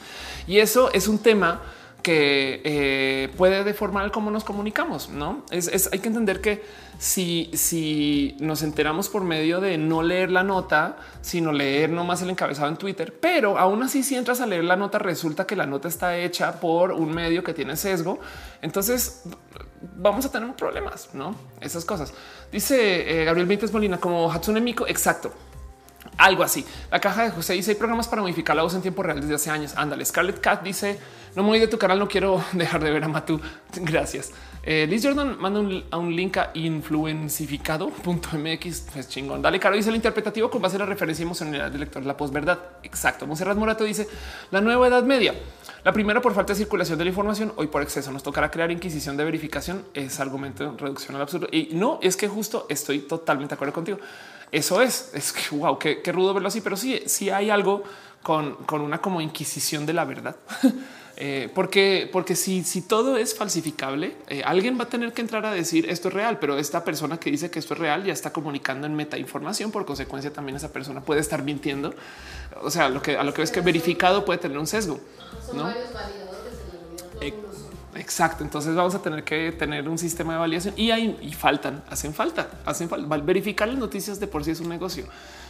[0.45, 1.61] Y eso es un tema
[2.05, 5.09] que eh, puede deformar cómo nos comunicamos.
[5.09, 6.63] No es, hay que entender que
[6.99, 12.29] si, si nos enteramos por medio de no leer la nota, sino leer nomás el
[12.29, 15.65] encabezado en Twitter, pero aún así, si entras a leer la nota, resulta que la
[15.65, 18.19] nota está hecha por un medio que tiene sesgo.
[18.61, 19.23] Entonces
[19.97, 22.13] vamos a tener problemas, no esas cosas.
[22.51, 24.85] Dice eh, Gabriel Benítez Molina como Hatsune Miku.
[24.85, 25.33] Exacto.
[26.17, 26.63] Algo así.
[26.91, 29.35] La caja de José dice hay programas para modificar la voz en tiempo real desde
[29.35, 29.73] hace años.
[29.75, 30.05] Ándale.
[30.05, 30.99] Scarlett Cat dice
[31.35, 33.39] no me voy de tu canal, no quiero dejar de ver a Matú.
[33.75, 34.31] Gracias.
[34.63, 38.95] Eh, Liz Jordan manda un, a un link a influencificado.mx.
[38.95, 39.41] Es chingón.
[39.41, 42.57] Dale, Caro dice el interpretativo con base en la referencia emocional del lector, la posverdad.
[42.81, 43.27] Exacto.
[43.27, 44.07] Monserrat Morato dice
[44.49, 45.35] la nueva edad media.
[45.83, 48.11] La primera por falta de circulación de la información, hoy por exceso.
[48.11, 49.85] Nos tocará crear inquisición de verificación.
[49.93, 51.47] Es argumento de reducción al absurdo.
[51.51, 53.99] Y no es que justo estoy totalmente de acuerdo contigo.
[54.51, 57.83] Eso es, es que wow, qué, rudo verlo así, pero sí, sí hay algo
[58.23, 60.35] con, con una como inquisición de la verdad.
[61.17, 65.45] Eh, porque, porque si, si todo es falsificable, eh, alguien va a tener que entrar
[65.45, 68.11] a decir esto es real, pero esta persona que dice que esto es real ya
[68.11, 69.71] está comunicando en meta información.
[69.71, 71.93] Por consecuencia, también esa persona puede estar mintiendo.
[72.61, 74.99] O sea, lo que a lo que ves que verificado puede tener un sesgo.
[75.53, 75.73] ¿no?
[77.95, 78.43] Exacto.
[78.43, 82.13] Entonces vamos a tener que tener un sistema de validación y hay y faltan, hacen
[82.13, 83.17] falta, hacen falta.
[83.17, 85.05] Verificar las noticias de por sí es un negocio.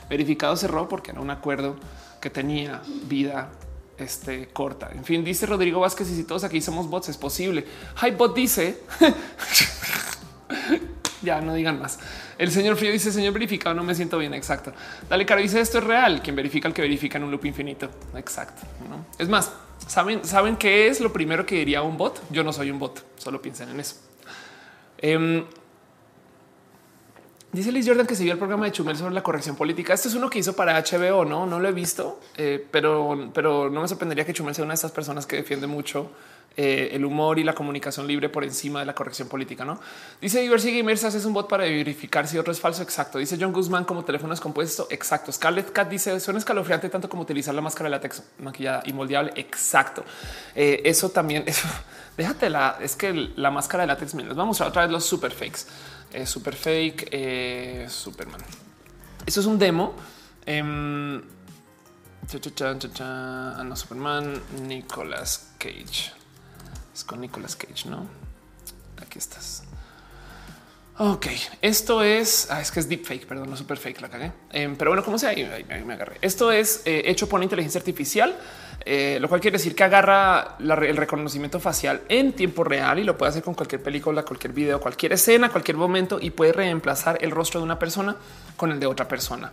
[0.09, 1.75] Verificado cerró porque era un acuerdo
[2.21, 3.49] que tenía vida
[3.97, 4.89] este, corta.
[4.93, 7.65] En fin, dice Rodrigo Vázquez y si todos aquí somos bots es posible.
[8.01, 8.79] Hypebot dice
[11.21, 11.99] ya no digan más.
[12.37, 14.33] El señor Frío dice señor verificado, no me siento bien.
[14.33, 14.73] Exacto.
[15.09, 16.21] Dale caro dice esto es real.
[16.21, 17.89] Quien verifica el que verifica en un loop infinito.
[18.15, 18.61] Exacto.
[19.17, 19.51] Es más,
[19.87, 22.21] saben, saben qué es lo primero que diría un bot.
[22.31, 23.95] Yo no soy un bot, solo piensen en eso.
[24.97, 25.45] Em,
[27.55, 29.93] Dice Liz Jordan que se vio el programa de Chumel sobre la corrección política.
[29.93, 33.69] Este es uno que hizo para HBO, no, no lo he visto, eh, pero, pero
[33.69, 36.11] no me sorprendería que Chumel sea una de esas personas que defiende mucho
[36.57, 39.63] eh, el humor y la comunicación libre por encima de la corrección política.
[39.63, 39.79] No
[40.19, 42.83] dice Diversity Gamers hace un bot para verificar si otro es falso.
[42.83, 43.19] Exacto.
[43.19, 44.87] Dice John Guzmán como teléfono es compuesto.
[44.89, 45.31] Exacto.
[45.31, 49.31] Scarlett Cat dice suena escalofriante tanto como utilizar la máscara de látex maquillada y moldeable.
[49.37, 50.03] Exacto.
[50.55, 51.45] Eh, eso también.
[51.47, 51.69] Eso,
[52.17, 52.79] déjatela.
[52.81, 54.13] Es que la máscara de látex.
[54.13, 55.67] les vamos a otra vez los super fakes
[56.25, 58.41] super fake, eh, Superman.
[59.25, 59.93] Eso es un demo.
[60.45, 60.61] Eh,
[63.63, 66.11] no, Superman, Nicolas Cage.
[66.93, 68.07] Es con Nicolas Cage, ¿no?
[69.01, 69.64] Aquí estás.
[70.97, 71.27] Ok,
[71.61, 74.31] esto es, ah, es que es deepfake, perdón, no super fake, la cagué.
[74.49, 76.19] Em, pero bueno, como sea, ahí, me agarré.
[76.21, 78.33] Esto es eh, hecho por inteligencia artificial,
[78.85, 83.17] eh, lo cual quiere decir que agarra el reconocimiento facial en tiempo real y lo
[83.17, 87.31] puede hacer con cualquier película, cualquier video, cualquier escena, cualquier momento y puede reemplazar el
[87.31, 88.15] rostro de una persona
[88.55, 89.51] con el de otra persona.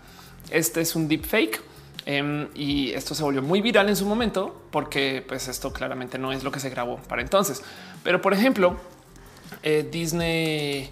[0.49, 1.61] Este es un deepfake.
[2.05, 6.33] Em, y esto se volvió muy viral en su momento porque pues esto claramente no
[6.33, 7.63] es lo que se grabó para entonces.
[8.05, 8.77] Pero por ejemplo,
[9.63, 10.91] eh, Disney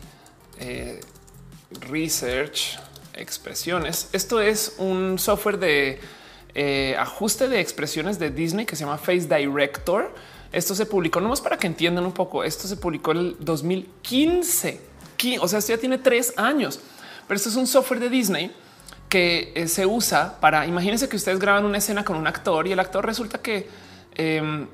[0.60, 1.00] eh,
[1.90, 2.78] research
[3.14, 4.08] expresiones.
[4.12, 6.00] Esto es un software de
[6.54, 10.14] eh, ajuste de expresiones de Disney que se llama Face Director.
[10.52, 14.80] Esto se publicó, nomás para que entiendan un poco, esto se publicó en el 2015.
[15.40, 16.80] O sea, esto ya tiene tres años,
[17.28, 18.50] pero esto es un software de Disney
[19.08, 22.72] que eh, se usa para, imagínense que ustedes graban una escena con un actor y
[22.72, 23.68] el actor resulta que
[24.14, 24.66] em,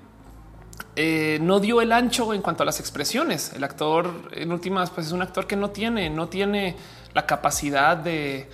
[0.94, 3.52] eh, no dio el ancho en cuanto a las expresiones.
[3.54, 6.76] El actor en últimas, pues es un actor que no tiene, no tiene
[7.14, 8.48] la capacidad de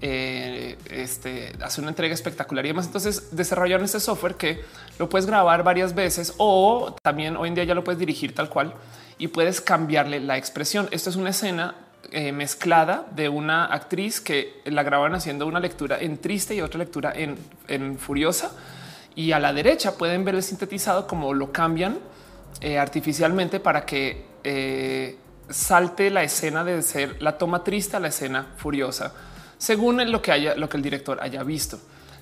[0.00, 2.86] eh, este, hacer una entrega espectacular y demás.
[2.86, 4.60] Entonces desarrollaron este software que
[4.98, 8.48] lo puedes grabar varias veces o también hoy en día ya lo puedes dirigir tal
[8.48, 8.74] cual
[9.18, 10.88] y puedes cambiarle la expresión.
[10.92, 11.74] Esto es una escena
[12.10, 16.78] eh, mezclada de una actriz que la graban haciendo una lectura en triste y otra
[16.78, 18.52] lectura en, furiosa.
[19.18, 21.98] Y a la derecha pueden ver el sintetizado como lo cambian
[22.60, 24.28] eh, artificialmente para que
[25.50, 29.12] salte la escena de ser la toma triste a la escena furiosa
[29.58, 31.78] según lo que haya, lo que el director haya visto.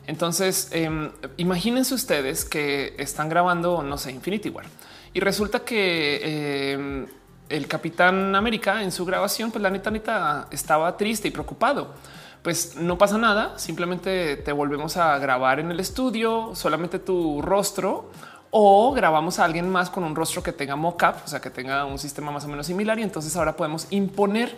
[0.06, 4.64] Entonces, em, imagínense ustedes que están grabando, no sé, Infinity War
[5.12, 7.06] y resulta que em,
[7.48, 11.94] el Capitán América en su grabación, pues la neta, neta estaba triste y preocupado.
[12.46, 18.12] Pues no pasa nada, simplemente te volvemos a grabar en el estudio, solamente tu rostro
[18.52, 21.84] o grabamos a alguien más con un rostro que tenga mockup, o sea, que tenga
[21.86, 24.54] un sistema más o menos similar y entonces ahora podemos imponer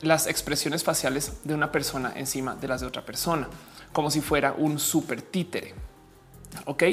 [0.00, 3.48] las expresiones faciales de una persona encima de las de otra persona,
[3.92, 5.74] como si fuera un super títere.
[6.66, 6.84] Ok,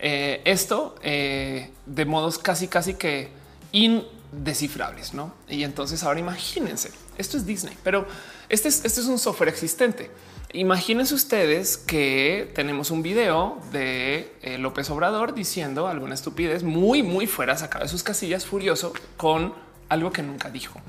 [0.00, 3.30] eh, esto eh, de modos casi, casi que
[3.70, 5.34] indescifrables, no?
[5.48, 8.08] Y entonces ahora imagínense, esto es Disney, pero
[8.48, 10.10] este es, este es un software existente.
[10.54, 17.26] Imagínense ustedes que tenemos un video de eh, López Obrador diciendo alguna estupidez muy, muy
[17.26, 19.52] fuera, sacado de sus casillas, furioso con
[19.88, 20.80] algo que nunca dijo.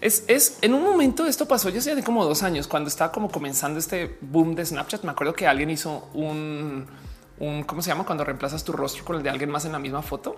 [0.00, 3.78] Es, en un momento esto pasó ya hace como dos años cuando estaba como comenzando
[3.78, 5.04] este boom de Snapchat.
[5.04, 6.84] Me acuerdo que alguien hizo un,
[7.38, 8.04] un ¿cómo se llama?
[8.04, 10.36] Cuando reemplazas tu rostro con el de alguien más en la misma foto,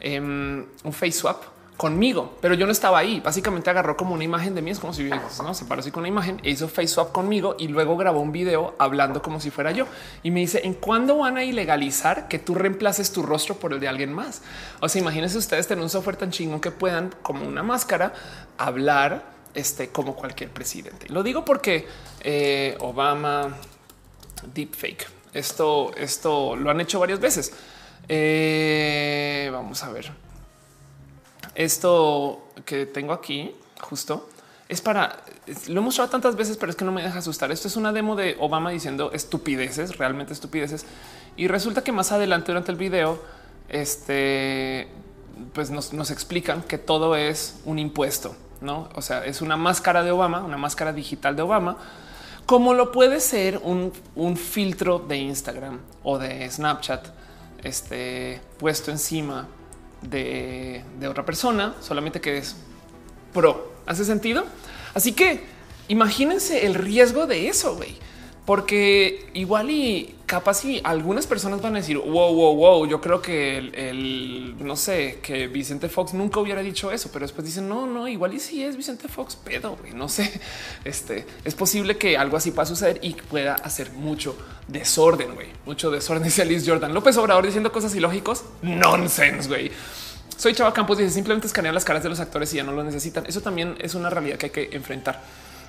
[0.00, 3.20] em, un face swap conmigo, pero yo no estaba ahí.
[3.20, 5.08] Básicamente agarró como una imagen de mí, es como si
[5.42, 5.54] ¿no?
[5.54, 8.74] se paró con una imagen e hizo face swap conmigo y luego grabó un video
[8.76, 9.86] hablando como si fuera yo.
[10.22, 13.80] Y me dice, ¿en cuándo van a ilegalizar que tú reemplaces tu rostro por el
[13.80, 14.42] de alguien más?
[14.80, 18.12] O sea, imagínense ustedes tener un software tan chingón que puedan, como una máscara,
[18.58, 19.24] hablar
[19.54, 21.08] este, como cualquier presidente.
[21.08, 21.88] Lo digo porque
[22.20, 23.56] eh, Obama,
[24.52, 27.54] deepfake, esto, esto lo han hecho varias veces.
[28.06, 30.19] Eh, vamos a ver.
[31.60, 34.30] Esto que tengo aquí justo
[34.66, 35.24] es para
[35.68, 37.52] lo he mostrado tantas veces, pero es que no me deja asustar.
[37.52, 40.86] Esto es una demo de Obama diciendo estupideces, realmente estupideces.
[41.36, 43.22] Y resulta que más adelante durante el video,
[43.68, 44.88] este,
[45.52, 48.88] pues nos, explican que todo es un impuesto, no?
[48.94, 51.76] O sea, es una máscara de Obama, una máscara digital de Obama,
[52.46, 57.06] como lo puede ser un, un filtro de Instagram o de Snapchat,
[57.62, 59.46] este puesto encima
[60.02, 62.56] de, otra persona, solamente que es
[63.32, 63.72] pro.
[63.86, 64.44] ¿Hace sentido?
[64.94, 65.44] Así que
[65.88, 67.96] imagínense el riesgo de eso, güey.
[68.50, 73.22] Porque igual y capaz y algunas personas van a decir, wow, wow, wow, yo creo
[73.22, 77.86] que el, no sé, que Vicente Fox nunca hubiera dicho eso, pero después dicen, no,
[77.86, 80.40] no, igual y si es Vicente Fox, pedo, güey, no sé,
[80.84, 84.36] este, es posible que algo así pueda suceder y pueda hacer mucho
[84.66, 89.70] desorden, güey, mucho desorden, dice Liz Jordan López Obrador diciendo cosas ilógicos, nonsense, güey.
[90.36, 92.82] Soy Chava Campos, dice simplemente escanear las caras de los actores y ya no lo
[92.82, 93.26] necesitan.
[93.26, 95.22] Eso también es una realidad que hay que enfrentar.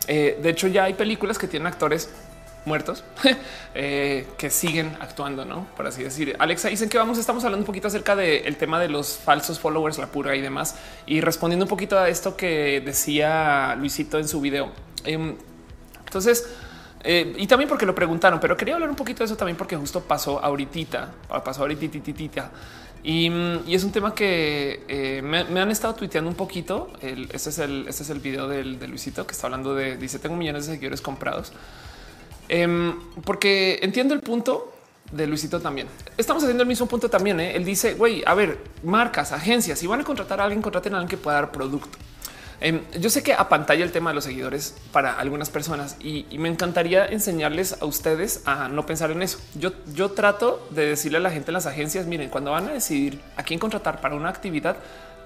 [0.08, 2.10] Eh, de hecho, ya hay películas que tienen actores
[2.66, 3.04] muertos
[3.76, 6.36] eh, que siguen actuando, no por así decir.
[6.40, 9.98] Alexa dicen que vamos, estamos hablando un poquito acerca del tema de los falsos followers,
[9.98, 14.42] la pura y demás, y respondiendo un poquito a esto que decía Luisito en su
[14.42, 14.72] video.
[15.04, 15.36] Em,
[16.06, 16.48] entonces,
[17.04, 19.76] eh, y también porque lo preguntaron, pero quería hablar un poquito de eso también porque
[19.76, 21.12] justo pasó ahorita,
[21.44, 21.86] pasó ahorita
[23.04, 23.32] y,
[23.66, 26.92] y es un tema que eh, me, han estado tuiteando un poquito.
[27.02, 30.36] este es el, este es el video de Luisito que está hablando de dice tengo
[30.36, 31.52] millones de seguidores comprados
[32.54, 34.74] Em, porque entiendo el punto
[35.10, 35.88] de Luisito también.
[36.18, 37.40] Estamos haciendo el mismo punto también.
[37.40, 37.56] ¿eh?
[37.56, 40.98] Él dice, güey, a ver, marcas, agencias, si van a contratar a alguien, contraten a
[40.98, 41.98] alguien que pueda dar producto.
[42.60, 46.26] Em, yo sé que a pantalla el tema de los seguidores para algunas personas y,
[46.38, 49.40] me encantaría enseñarles a ustedes a no pensar en eso.
[49.56, 52.74] Yo, yo trato de decirle a la gente en las agencias, miren, cuando van a
[52.74, 54.76] decidir a quién contratar para una actividad,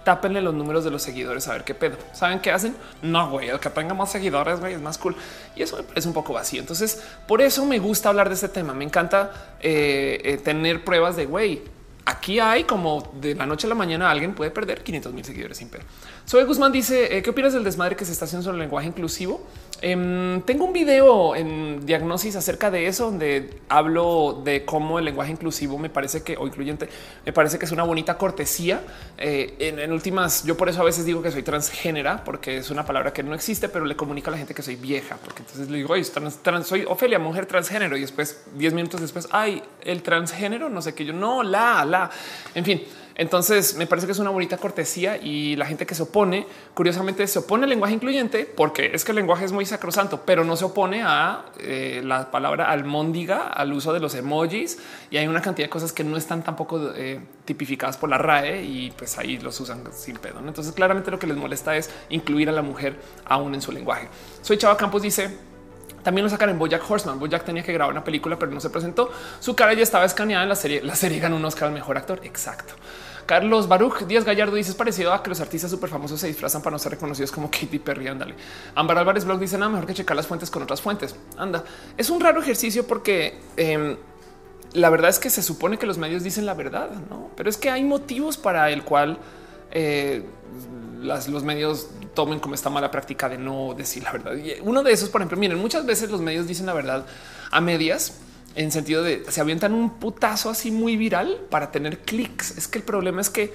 [0.05, 1.97] tápenle los números de los seguidores a ver qué pedo.
[2.13, 2.75] ¿Saben qué hacen?
[3.01, 5.15] No, güey, el que tenga más seguidores, güey, es más cool.
[5.55, 6.61] Y eso es un poco vacío.
[6.61, 8.73] Entonces, por eso me gusta hablar de este tema.
[8.73, 11.63] Me encanta eh, eh, tener pruebas de, güey,
[12.05, 15.57] aquí hay como de la noche a la mañana alguien puede perder 500 mil seguidores
[15.57, 15.83] sin pedo.
[16.26, 18.88] Soy Guzmán dice, eh, ¿qué opinas del desmadre que se está haciendo sobre el lenguaje
[18.88, 19.43] inclusivo?
[19.80, 25.34] Em, tengo un video en diagnosis acerca de eso, donde hablo de cómo el lenguaje
[25.34, 26.89] inclusivo me parece que o incluyente
[27.23, 28.82] me parece que es una bonita cortesía.
[29.19, 32.88] Eh, en, últimas, yo por eso a veces digo que soy transgénera, porque es una
[32.88, 35.69] palabra que no existe, pero le comunica a la gente que soy vieja, porque entonces
[35.69, 35.93] le digo,
[36.63, 41.05] soy Ofelia, mujer transgénero, y después 10 minutos después, hay el transgénero, no sé qué
[41.05, 42.09] yo, no, la, la,
[42.55, 42.82] en fin.
[43.18, 47.26] Entonces me parece que es una bonita cortesía y la gente que se opone, curiosamente
[47.28, 50.57] se opone al lenguaje incluyente porque es que el lenguaje es muy sacrosanto, pero no
[50.57, 54.80] se opone a eh, la palabra almóndiga, al uso de los emojis
[55.11, 58.63] y hay una cantidad de cosas que no están tampoco eh, tipificadas por la RAE
[58.63, 60.39] y pues ahí los usan sin pedo.
[60.45, 64.09] Entonces claramente lo que les molesta es incluir a la mujer aún en su lenguaje.
[64.41, 65.55] Soy Chava Campos dice
[66.03, 67.18] también lo sacan en Bojack Horseman.
[67.18, 69.11] Bojack tenía que grabar una película, pero no se presentó.
[69.39, 70.84] Su cara ya estaba escaneada en la serie.
[70.84, 72.22] La serie ganó un Oscar al mejor actor.
[72.24, 72.76] Exacto.
[73.26, 76.61] Carlos Baruch Díaz Gallardo dice es parecido a que los artistas súper famosos se disfrazan
[76.61, 78.07] para no ser reconocidos como Katy Perry.
[78.07, 78.36] Ándale.
[78.76, 81.15] Ámbar Álvarez Blog dice nada mejor que checar las fuentes con otras fuentes.
[81.38, 81.63] Anda.
[81.97, 83.97] Es un raro ejercicio porque em,
[84.73, 87.32] la verdad es que se supone que los medios dicen la verdad, no?
[87.36, 89.17] Pero es que hay motivos para el cual
[89.71, 90.23] eh,
[91.01, 94.36] los medios tomen como esta mala práctica de no decir la verdad.
[94.36, 97.05] Y uno de esos, por ejemplo, miren, muchas veces los medios dicen la verdad
[97.51, 98.19] a medias
[98.55, 102.57] en sentido de se avientan un putazo así muy viral para tener clics.
[102.57, 103.53] Es que el problema es que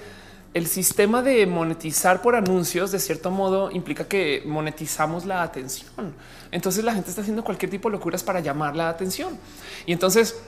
[0.53, 6.13] el sistema de monetizar por anuncios de cierto modo implica que monetizamos la atención.
[6.51, 9.37] Entonces la gente está haciendo cualquier tipo de locuras para llamar la atención.
[9.85, 10.41] Y entonces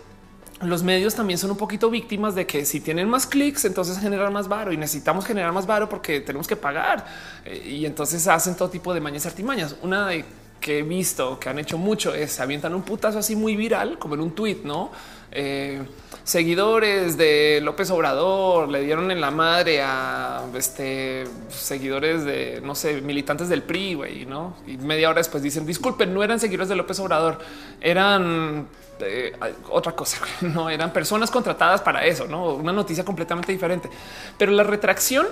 [0.62, 4.32] los medios también son un poquito víctimas de que si tienen más clics, entonces generar
[4.32, 7.06] más varo y necesitamos generar más varo porque tenemos que pagar.
[7.46, 9.76] Eh, y entonces hacen todo tipo de mañas artimañas.
[9.82, 10.26] Una de
[10.64, 14.16] que he visto que han hecho mucho es avientan un putazo así muy viral, como
[14.16, 14.92] en un tweet, no?
[15.30, 15.82] Eh,
[16.24, 23.02] seguidores de López Obrador le dieron en la madre a este seguidores de no sé,
[23.02, 24.56] militantes del PRI, güey, no?
[24.66, 27.40] Y media hora después dicen disculpen, no eran seguidores de López Obrador,
[27.82, 28.66] eran
[29.02, 29.34] eh,
[29.70, 33.90] otra cosa, no eran personas contratadas para eso, no una noticia completamente diferente.
[34.38, 35.28] Pero la retracción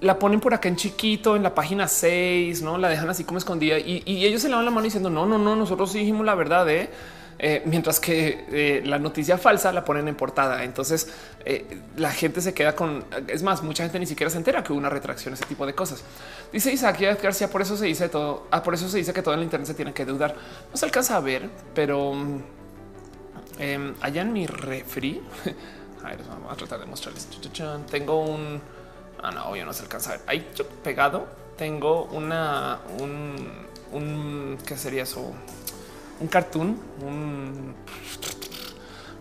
[0.00, 3.38] la ponen por acá en chiquito en la página 6, no la dejan así como
[3.38, 6.68] escondida y, ellos se lavan la mano diciendo no, no, no, nosotros dijimos la verdad.
[6.68, 6.90] ¿eh?
[7.38, 10.64] eh mientras que eh, la noticia falsa la ponen en portada.
[10.64, 11.08] Entonces
[11.44, 14.72] eh, la gente se queda con es más, mucha gente ni siquiera se entera que
[14.72, 16.02] hubo una retracción, ese tipo de cosas.
[16.52, 18.46] Dice Isaac García, por eso se dice todo.
[18.50, 20.34] Ah, por eso se dice que todo en el Internet se tiene que dudar.
[20.70, 22.12] No se alcanza a ver, pero
[23.58, 25.22] em, allá en mi refri,
[26.04, 27.28] a ver, vamos a tratar de mostrarles.
[27.90, 28.60] Tengo un
[29.26, 30.22] Ah, no, yo no se alcanza a ver.
[30.28, 30.48] Ahí
[30.84, 31.26] pegado
[31.58, 33.34] tengo una, un,
[33.90, 35.32] un, ¿qué sería eso?
[36.20, 37.74] Un cartoon, un,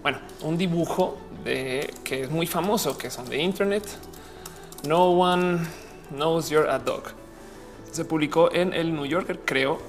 [0.03, 3.83] bueno, un dibujo de que es muy famoso, que son de internet.
[4.87, 5.65] No one
[6.11, 7.05] knows you're a dog.
[7.91, 9.79] Se publicó en el New Yorker, creo.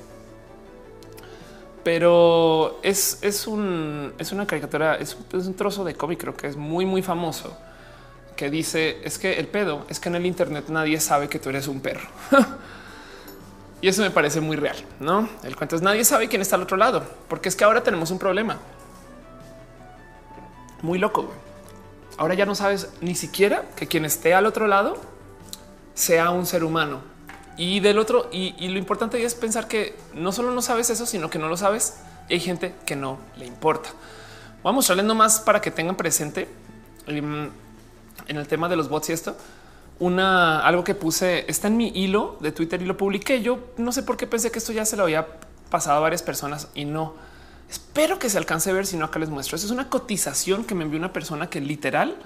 [1.84, 6.46] Pero es, es, un, es una caricatura, es, es un trozo de cómic, creo que
[6.46, 7.54] es muy, muy famoso
[8.36, 11.48] que dice es que el pedo es que en el Internet nadie sabe que tú
[11.48, 12.08] eres un perro.
[13.80, 15.28] y eso me parece muy real, no?
[15.42, 18.10] El cuento es nadie sabe quién está al otro lado, porque es que ahora tenemos
[18.10, 18.58] un problema
[20.82, 21.32] muy loco.
[22.18, 24.96] Ahora ya no sabes ni siquiera que quien esté al otro lado
[25.94, 27.00] sea un ser humano
[27.56, 28.28] y del otro.
[28.32, 31.56] Y, lo importante es pensar que no solo no sabes eso, sino que no lo
[31.56, 31.98] sabes.
[32.28, 33.90] Y hay gente que no le importa.
[34.62, 36.48] Vamos a mostrarles nomás para que tengan presente
[37.06, 37.50] em,
[38.28, 39.36] en el tema de los bots y esto,
[39.98, 43.40] una algo que puse está en mi hilo de Twitter y lo publiqué.
[43.42, 45.26] Yo no sé por qué pensé que esto ya se lo había
[45.70, 47.14] pasado a varias personas y no.
[47.70, 49.56] Espero que se alcance a ver, si no acá les muestro.
[49.56, 52.16] Eso es una cotización que me envió una persona que literal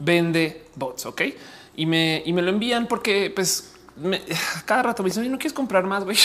[0.00, 1.22] vende bots, ¿ok?
[1.76, 3.74] Y me, y me lo envían porque pues
[4.64, 6.16] cada rato me dicen, no quieres comprar más, güey.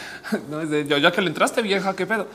[0.50, 2.28] no, yo ya que le entraste vieja, qué pedo.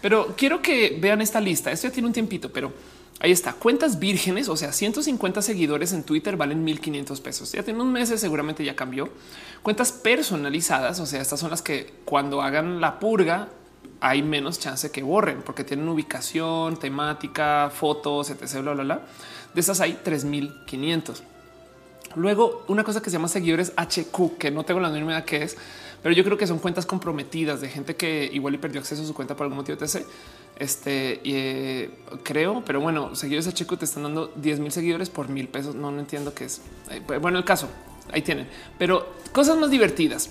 [0.00, 1.72] Pero quiero que vean esta lista.
[1.72, 2.72] Esto ya tiene un tiempito, pero
[3.20, 3.52] Ahí está.
[3.52, 7.52] Cuentas vírgenes, o sea, 150 seguidores en Twitter valen 1500 pesos.
[7.52, 9.08] Ya tiene unos meses, seguramente ya cambió.
[9.62, 13.48] Cuentas personalizadas, o sea, estas son las que cuando hagan la purga
[14.00, 18.60] hay menos chance que borren porque tienen ubicación, temática, fotos, etc.
[18.60, 19.02] Bla, bla, bla.
[19.54, 21.22] De esas hay 3500.
[22.16, 25.42] Luego, una cosa que se llama seguidores HQ, que no tengo la mínima idea qué
[25.42, 25.56] es,
[26.02, 29.06] pero yo creo que son cuentas comprometidas de gente que igual y perdió acceso a
[29.06, 29.78] su cuenta por algún motivo.
[29.82, 30.04] Etc.
[30.58, 31.90] Este eh,
[32.22, 35.74] creo, pero bueno, seguidores a Chico te están dando 10 mil seguidores por mil pesos.
[35.74, 36.60] No, no entiendo qué es.
[36.90, 37.68] Eh, pues, bueno, el caso
[38.12, 38.48] ahí tienen,
[38.78, 40.30] pero cosas más divertidas.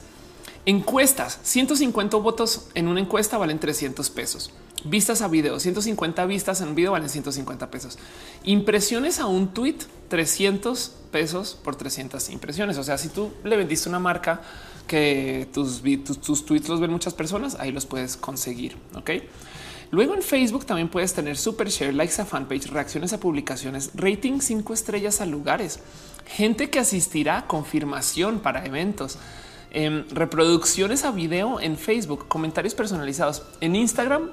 [0.66, 4.52] Encuestas 150 votos en una encuesta valen 300 pesos.
[4.86, 7.98] Vistas a video 150 vistas en un video valen 150 pesos.
[8.44, 12.78] Impresiones a un tweet 300 pesos por 300 impresiones.
[12.78, 14.42] O sea, si tú le vendiste una marca
[14.88, 18.78] que tus, tus, tus tweets los ven muchas personas, ahí los puedes conseguir.
[18.96, 19.12] Ok.
[19.94, 24.40] Luego en Facebook también puedes tener super share, likes a fanpage, reacciones a publicaciones, rating
[24.40, 25.82] cinco estrellas a lugares,
[26.26, 29.20] gente que asistirá, confirmación para eventos,
[29.70, 34.32] em, reproducciones a video en Facebook, comentarios personalizados en Instagram.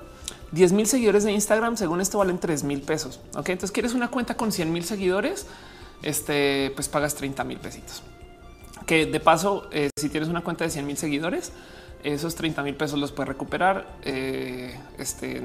[0.53, 3.21] 10 mil seguidores de Instagram, según esto valen 3 mil pesos.
[3.35, 5.47] Ok, entonces quieres una cuenta con 100 mil seguidores.
[6.03, 8.03] este, pues pagas 30 mil pesitos.
[8.87, 11.53] Que de paso, eh, si tienes una cuenta de 100 mil seguidores,
[12.05, 15.43] esos 30 mil pesos los puedes recuperar eh, este,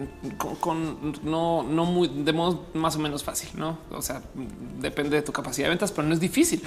[0.59, 3.77] con, no, no muy de modo más o menos fácil, no?
[3.91, 4.21] O sea,
[4.79, 6.61] depende de tu capacidad de ventas, pero no es difícil.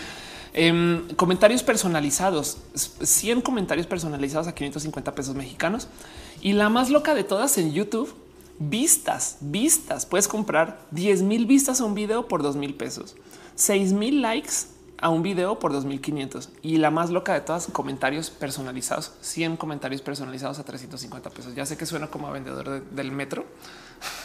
[0.55, 5.89] Em, comentarios personalizados, 100 comentarios personalizados a 550 pesos mexicanos
[6.41, 8.15] y la más loca de todas en YouTube.
[8.61, 10.05] Vistas, vistas.
[10.05, 13.15] Puedes comprar 10 mil vistas a un video por 2 mil pesos,
[13.55, 14.67] 6 mil likes
[15.01, 20.03] a un video por 2500 y la más loca de todas comentarios personalizados 100 comentarios
[20.03, 21.55] personalizados a 350 pesos.
[21.55, 23.45] Ya sé que suena como a vendedor del metro.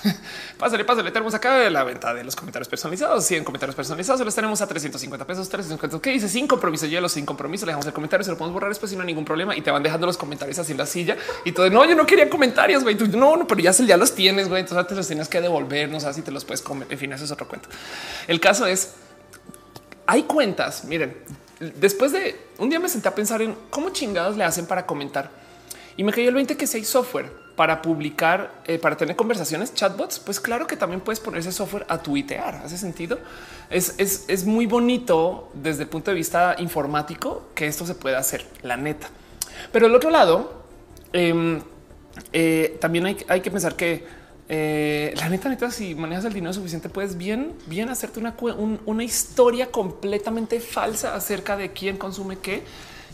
[0.58, 1.12] pásale, pásale.
[1.12, 3.26] Tenemos acá la venta de los comentarios personalizados.
[3.26, 5.50] 100 comentarios personalizados los tenemos a 350 pesos.
[5.50, 6.02] 350.
[6.02, 6.30] ¿Qué dice?
[6.30, 6.86] Sin compromiso.
[6.86, 8.24] Yo los sin compromiso le dejamos el comentario.
[8.24, 10.72] Se lo podemos borrar después sin ningún problema y te van dejando los comentarios así
[10.72, 11.70] en la silla y todo.
[11.70, 12.84] No, yo no quería comentarios.
[12.84, 12.96] Güey.
[12.96, 14.48] No, no, pero ya, ya los tienes.
[14.50, 14.62] Güey.
[14.62, 15.90] Entonces te los tienes que devolver.
[15.90, 16.88] No sé si te los puedes comer.
[16.90, 17.70] En fin, eso es otro cuento.
[18.28, 18.94] El caso es
[20.06, 20.86] hay cuentas.
[20.86, 21.16] Miren,
[21.80, 25.44] después de un día me senté a pensar en cómo chingados le hacen para comentar
[25.96, 29.76] y me cayó el 20 que si hay software para publicar, eh, para tener conversaciones,
[29.76, 32.56] chatbots, pues claro que también puedes poner ese software a tuitear.
[32.66, 33.20] Hace sentido.
[33.70, 38.46] Es, es, muy bonito desde el punto de vista informático que esto se pueda hacer,
[38.64, 39.08] la neta.
[39.72, 40.64] Pero del otro lado,
[41.12, 41.62] em,
[42.32, 44.06] eh, también hay, hay que pensar que
[44.50, 48.36] eh, la neta, neta, si manejas el dinero suficiente, puedes bien, bien hacerte una,
[48.86, 52.64] una historia completamente falsa acerca de quién consume qué.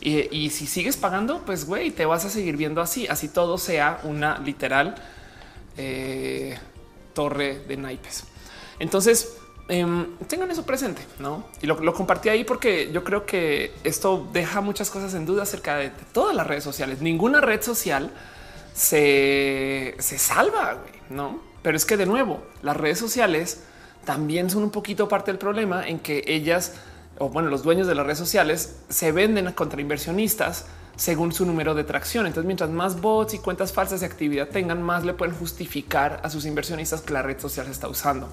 [0.01, 3.99] Y, si sigues pagando, pues güey, te vas a seguir viendo así, así todo sea
[4.03, 4.95] una literal
[5.77, 6.57] eh,
[7.13, 8.23] torre de naipes.
[8.79, 9.35] Entonces,
[9.67, 11.45] em, tengan eso presente, no?
[11.61, 15.75] Y lo, compartí ahí porque yo creo que esto deja muchas cosas en duda acerca
[15.75, 17.01] de, todas las redes sociales.
[17.01, 18.09] Ninguna red social
[18.73, 21.39] se, se salva, güey no?
[21.61, 23.63] Pero es que de nuevo, las redes sociales
[24.05, 26.73] también son un poquito parte del problema en que ellas
[27.19, 31.75] o bueno, los dueños de las redes sociales se venden contra inversionistas según su número
[31.75, 32.25] de tracción.
[32.25, 36.29] Entonces, mientras más bots y cuentas falsas de actividad tengan, más le pueden justificar a
[36.29, 38.29] sus inversionistas que la red social se está usando.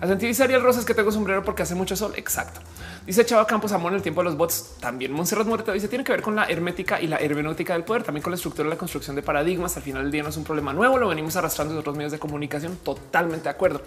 [0.00, 2.12] A sentir Ariel Rosas que tengo sombrero porque hace mucho sol.
[2.16, 2.60] Exacto.
[3.06, 4.76] Dice Chava Campos Amor en el tiempo de los bots.
[4.80, 8.02] También Monserrat Muerta dice tiene que ver con la hermética y la hermenéutica del poder,
[8.02, 9.76] también con la estructura y la construcción de paradigmas.
[9.76, 12.12] Al final del día no es un problema nuevo, lo venimos arrastrando de otros medios
[12.12, 12.78] de comunicación.
[12.82, 13.82] Totalmente de acuerdo.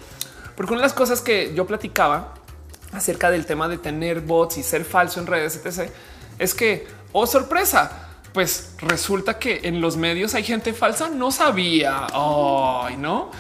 [0.55, 2.36] Porque una de las cosas que yo platicaba
[2.91, 5.89] acerca del tema de tener bots y ser falso en redes, etc.,
[6.38, 11.09] es que, oh sorpresa, pues resulta que en los medios hay gente falsa.
[11.09, 12.07] No sabía.
[12.14, 13.32] Ay, no.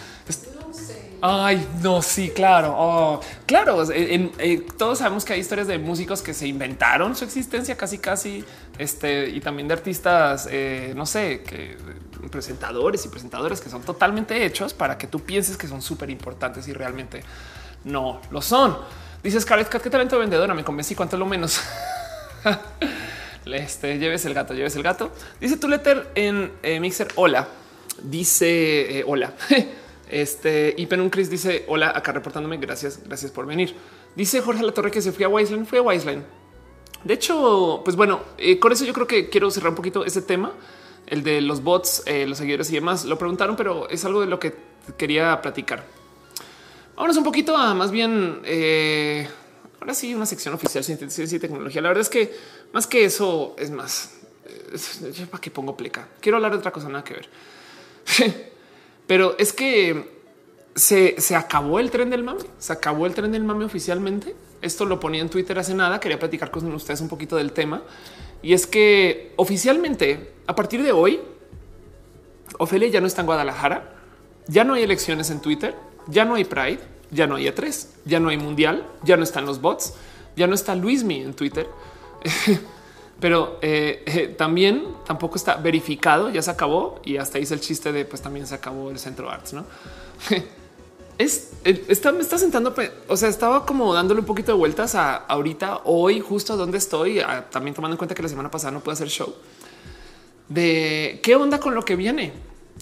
[1.25, 2.75] Ay, no, sí, claro.
[2.77, 7.77] Oh, claro, eh, todos sabemos que hay historias de músicos que se inventaron su existencia
[7.77, 8.43] casi, casi,
[8.77, 11.77] este, y también de artistas, eh, no sé, que
[12.29, 16.67] presentadores y presentadores que son totalmente hechos para que tú pienses que son súper importantes
[16.67, 17.23] y realmente
[17.85, 18.77] no lo son.
[19.23, 20.53] Dices, Scarlett, ¿qué talento vendedora?
[20.53, 21.61] Me convencí cuánto lo menos.
[23.45, 25.09] este, lleves el gato, lleves el gato.
[25.39, 27.07] Dice tu letter en eh, Mixer.
[27.15, 27.47] Hola.
[28.01, 29.31] Dice hola.
[30.13, 32.57] Este y Chris dice hola acá reportándome.
[32.57, 33.75] Gracias, gracias por venir.
[34.15, 36.23] Dice Jorge La Torre que se fue a Wiseline, fue a Wiseline.
[37.03, 40.21] De hecho, pues bueno, eh, con eso yo creo que quiero cerrar un poquito ese
[40.21, 40.53] tema,
[41.07, 43.05] el de los bots, eh, los seguidores y demás.
[43.05, 44.53] Lo preguntaron, pero es algo de lo que
[44.97, 45.83] quería platicar.
[46.95, 48.39] Vámonos un poquito a más bien.
[48.45, 49.27] Eh,
[49.81, 51.81] ahora sí, una sección oficial de ciencia y tecnología.
[51.81, 52.31] La verdad es que
[52.71, 54.13] más que eso es más.
[55.31, 56.07] ¿Para qué pongo pleca?
[56.21, 57.29] Quiero hablar de otra cosa, nada que ver.
[59.07, 60.13] Pero es que
[60.75, 64.35] se, acabó el tren del mame, se acabó el tren del mame oficialmente.
[64.61, 65.99] Esto lo ponía en Twitter hace nada.
[65.99, 67.83] Quería platicar con ustedes un poquito del tema.
[68.41, 71.19] Y es que oficialmente, a partir de hoy,
[72.59, 73.95] Ofelia ya no está en Guadalajara,
[74.47, 75.75] ya no hay elecciones en Twitter,
[76.07, 76.79] ya no hay Pride,
[77.11, 79.93] ya no hay E3, ya no hay Mundial, ya no están los bots,
[80.35, 81.67] ya no está Luismi en Twitter.
[83.23, 87.93] pero eh, eh, también tampoco está verificado, ya se acabó y hasta hice el chiste
[87.93, 89.65] de pues también se acabó el centro arts, no?
[91.17, 92.75] es está, me está sentando,
[93.07, 97.21] o sea, estaba como dándole un poquito de vueltas a ahorita, hoy, justo donde estoy,
[97.49, 99.33] también tomando en cuenta que la semana pasada no pude hacer show
[100.49, 102.33] de qué onda con lo que viene.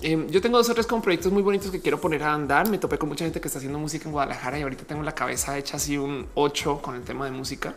[0.02, 2.68] Em, yo tengo dos o tres como proyectos muy bonitos que quiero poner a andar.
[2.68, 5.14] Me topé con mucha gente que está haciendo música en Guadalajara y ahorita tengo la
[5.14, 7.76] cabeza hecha así un 8 con el tema de música.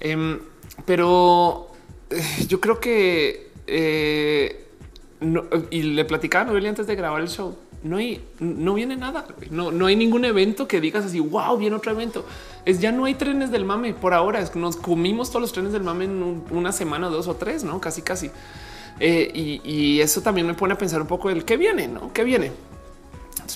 [0.00, 0.40] Em,
[0.84, 1.73] pero eh,
[2.48, 4.64] yo creo que eh,
[5.70, 7.56] y le platicaba a Noelia antes de grabar el show.
[7.82, 9.26] No hay, no viene nada.
[9.50, 11.20] No, no hay ningún evento que digas así.
[11.20, 12.24] Wow, viene otro evento.
[12.64, 14.40] Es ya no hay trenes del mame por ahora.
[14.40, 17.62] Es que nos comimos todos los trenes del mame en una semana, dos o tres,
[17.62, 18.30] no casi, casi.
[19.00, 22.24] Eh, y, eso también me pone a pensar un poco el qué viene, no qué
[22.24, 22.52] viene.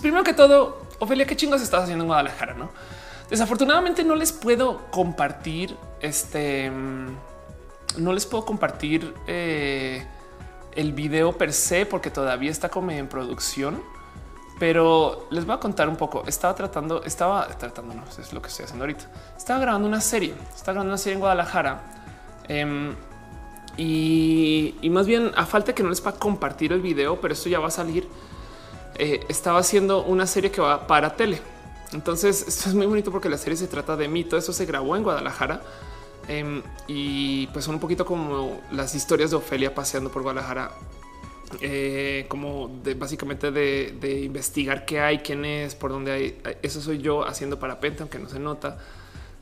[0.02, 2.70] Primero que todo, Ofelia, qué chingos estás haciendo en Guadalajara, no?
[3.30, 7.08] Desafortunadamente no les puedo compartir este, mm,
[7.98, 10.06] no les puedo compartir eh,
[10.72, 13.82] el video per se porque todavía está como en producción,
[14.58, 16.24] pero les voy a contar un poco.
[16.26, 19.06] Estaba tratando, estaba tratando, no es lo que estoy haciendo ahorita.
[19.36, 21.82] Estaba grabando una serie, estaba grabando una serie en Guadalajara.
[22.48, 22.94] Em,
[23.76, 27.60] y, más bien a falta que no les pueda compartir el video, pero esto ya
[27.60, 28.08] va a salir.
[28.96, 31.40] Eh, estaba haciendo una serie que va para tele.
[31.92, 34.24] Entonces esto es muy bonito porque la serie se trata de mí.
[34.24, 35.62] Todo eso se grabó en Guadalajara
[36.28, 40.72] em, y pues son un poquito como las historias de Ofelia paseando por Guadalajara.
[41.62, 46.42] Eh, como de básicamente de, investigar qué hay, quién es, por dónde hay.
[46.62, 48.78] Eso soy yo haciendo parapente, aunque no se nota.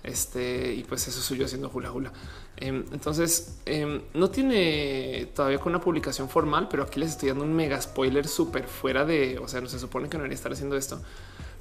[0.05, 2.12] Este y pues eso soy yo haciendo hula hula.
[2.59, 7.45] Em, entonces em, no tiene todavía con una publicación formal, pero aquí les estoy dando
[7.45, 10.53] un mega spoiler súper fuera de, o sea, no se supone que no debería estar
[10.53, 11.01] haciendo esto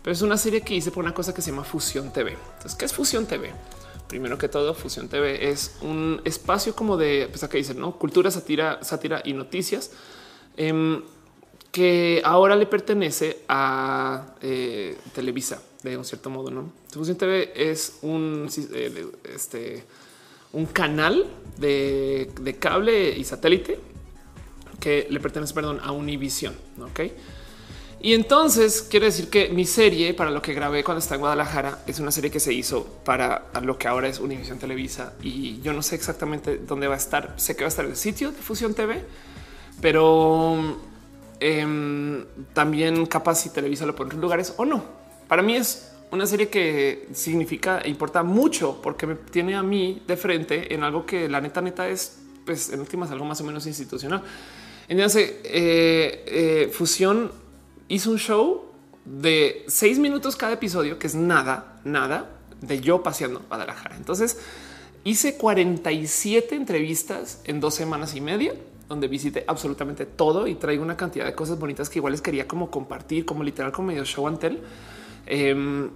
[0.06, 2.34] pero es una serie que hice por una cosa que se llama Fusión TV.
[2.34, 3.52] Entonces, ¿qué es Fusión TV?
[4.08, 7.98] Primero que todo, Fusión TV es un espacio como de, pues acá dicen, ¿no?
[7.98, 9.92] Cultura, sátira, sátira y noticias,
[10.58, 11.02] em,
[11.72, 16.72] que ahora le pertenece a eh, Televisa, de un cierto modo, ¿no?
[16.92, 19.84] Fusión TV es un, eh, este,
[20.54, 21.26] un canal
[21.58, 23.80] de, de, cable y satélite
[24.80, 27.00] que le pertenece, perdón, a Univision, ¿ok?
[28.06, 31.80] Y entonces quiere decir que mi serie para lo que grabé cuando está en Guadalajara
[31.88, 35.74] es una serie que se hizo para lo que ahora es Univision Televisa y yo
[35.74, 37.34] no sé exactamente dónde va a estar.
[37.38, 39.04] Sé que va a estar el sitio de Fusión TV,
[39.82, 40.78] pero
[41.40, 44.86] em, también capaz si Televisa lo pone en lugares o no.
[45.28, 50.04] Para mí es una serie que significa e importa mucho porque me tiene a mí
[50.06, 53.44] de frente en algo que la neta neta es, pues en últimas algo más o
[53.44, 54.22] menos institucional.
[54.88, 57.45] Entonces, eh, eh, Fusión
[57.88, 58.66] hizo un show
[59.06, 62.30] de seis minutos cada episodio, que es nada, nada
[62.62, 63.96] de yo paseando Guadalajara.
[63.96, 64.40] Entonces
[65.04, 68.54] hice 47 entrevistas en dos semanas y media
[68.90, 72.48] donde visité absolutamente todo y traigo una cantidad de cosas bonitas que igual les quería
[72.48, 74.60] como compartir, como literal, como medio show and tell.
[75.26, 75.90] Em,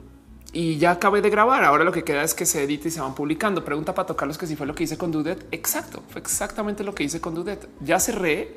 [0.52, 1.64] y ya acabé de grabar.
[1.64, 3.64] Ahora lo que queda es que se edite y se van publicando.
[3.64, 5.46] Pregunta para tocarlos que si fue lo que hice con Dudet.
[5.52, 7.70] Exacto, fue exactamente lo que hice con Dudet.
[7.82, 8.56] Ya cerré,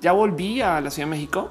[0.00, 1.50] ya volví a la Ciudad de México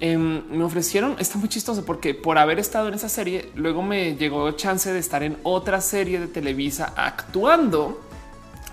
[0.00, 4.14] Em, me ofrecieron, está muy chistoso porque por haber estado en esa serie, luego me
[4.16, 8.00] llegó chance de estar en otra serie de Televisa actuando.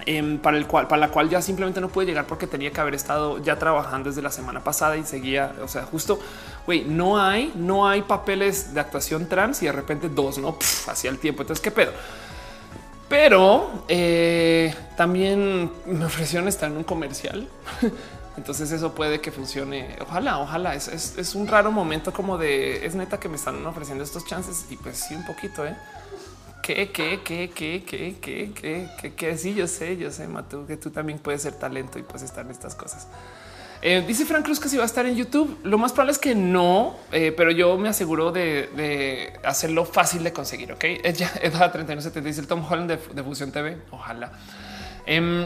[0.08, 2.80] Em, para el cual, para la cual ya simplemente no pude llegar porque tenía que
[2.80, 5.56] haber estado ya trabajando desde la semana pasada y seguía.
[5.64, 6.20] O sea, justo
[6.66, 10.58] güey, no hay, no hay papeles de actuación trans y de repente dos, no
[10.88, 11.44] hacía el tiempo.
[11.44, 11.92] Entonces, qué pedo.
[13.08, 17.48] Pero eh, también me ofrecieron estar en un comercial
[18.38, 19.96] Entonces eso puede que funcione.
[20.02, 20.76] Ojalá, ojalá.
[20.76, 24.78] Es, un raro momento como de es neta que me están ofreciendo estos chances y
[24.78, 25.76] pues sí, un poquito, ¿eh?
[26.62, 29.38] ¿Qué, qué, qué, qué, qué, qué, qué, qué, qué?
[29.38, 32.44] Sí, yo sé, yo sé, Matu, que tú también puedes ser talento y puedes estar
[32.44, 33.08] en estas cosas.
[33.82, 35.60] Eh, dice Frank Cruz que si va a estar en YouTube.
[35.64, 40.34] Lo más probable es que no, eh, pero yo me aseguro de, hacerlo fácil de
[40.34, 40.72] conseguir.
[40.72, 43.78] Ok, ella es 3170 dice el Tom Holland de, de Fusión TV.
[43.92, 44.32] Ojalá.
[45.06, 45.46] Em,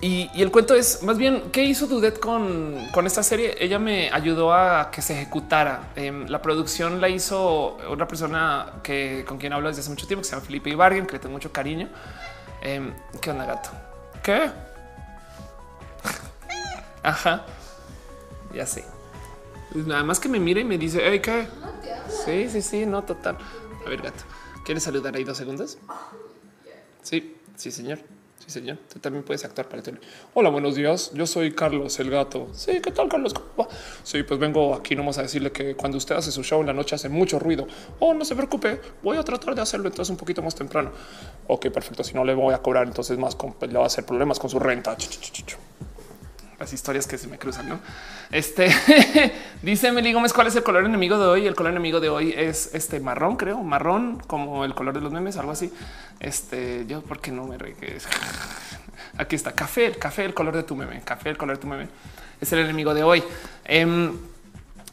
[0.00, 3.56] y, el cuento es más bien qué hizo Dudet con, con esta serie.
[3.58, 5.92] Ella me ayudó a que se ejecutara.
[5.96, 10.20] Em, la producción la hizo una persona que con quien hablo desde hace mucho tiempo,
[10.22, 11.88] que se llama Felipe Ibarguen, que le tengo mucho cariño.
[12.60, 13.70] Em, ¿Qué onda, gato?
[14.22, 14.50] ¿Qué?
[17.02, 17.46] Ajá.
[18.54, 18.84] Ya sé.
[19.74, 21.48] Nada más que me mira y me dice, hey, ¿qué?
[22.24, 23.38] Sí, sí, sí, no, total.
[23.84, 24.24] A ver, gato,
[24.64, 25.78] ¿quieres saludar ahí dos segundos?
[27.02, 27.98] Sí, sí, señor.
[28.46, 28.78] Sí, señor.
[28.92, 29.98] Tú también puedes actuar para tele.
[30.34, 31.10] Hola, buenos días.
[31.14, 32.46] Yo soy Carlos el gato.
[32.52, 33.34] Sí, ¿qué tal, Carlos?
[34.04, 36.72] Sí, pues vengo aquí nomás a decirle que cuando usted hace su show en la
[36.72, 37.66] noche hace mucho ruido.
[37.98, 38.80] Oh, no se preocupe.
[39.02, 40.92] Voy a tratar de hacerlo entonces un poquito más temprano.
[41.48, 42.04] Ok, perfecto.
[42.04, 44.60] Si no le voy a cobrar, entonces más le va a hacer problemas con su
[44.60, 44.96] renta.
[46.58, 47.80] Las historias que se me cruzan, no?
[48.30, 48.74] Este
[49.62, 51.46] dice Meli Gómez, ¿cuál es el color enemigo de hoy?
[51.46, 55.12] El color enemigo de hoy es este marrón, creo, marrón, como el color de los
[55.12, 55.70] memes, algo así.
[56.18, 57.98] Este yo, porque no me regué.
[59.18, 61.66] Aquí está café, el café, el color de tu meme, café, el color de tu
[61.66, 61.88] meme
[62.40, 63.22] es el enemigo de hoy.
[63.64, 64.12] Em,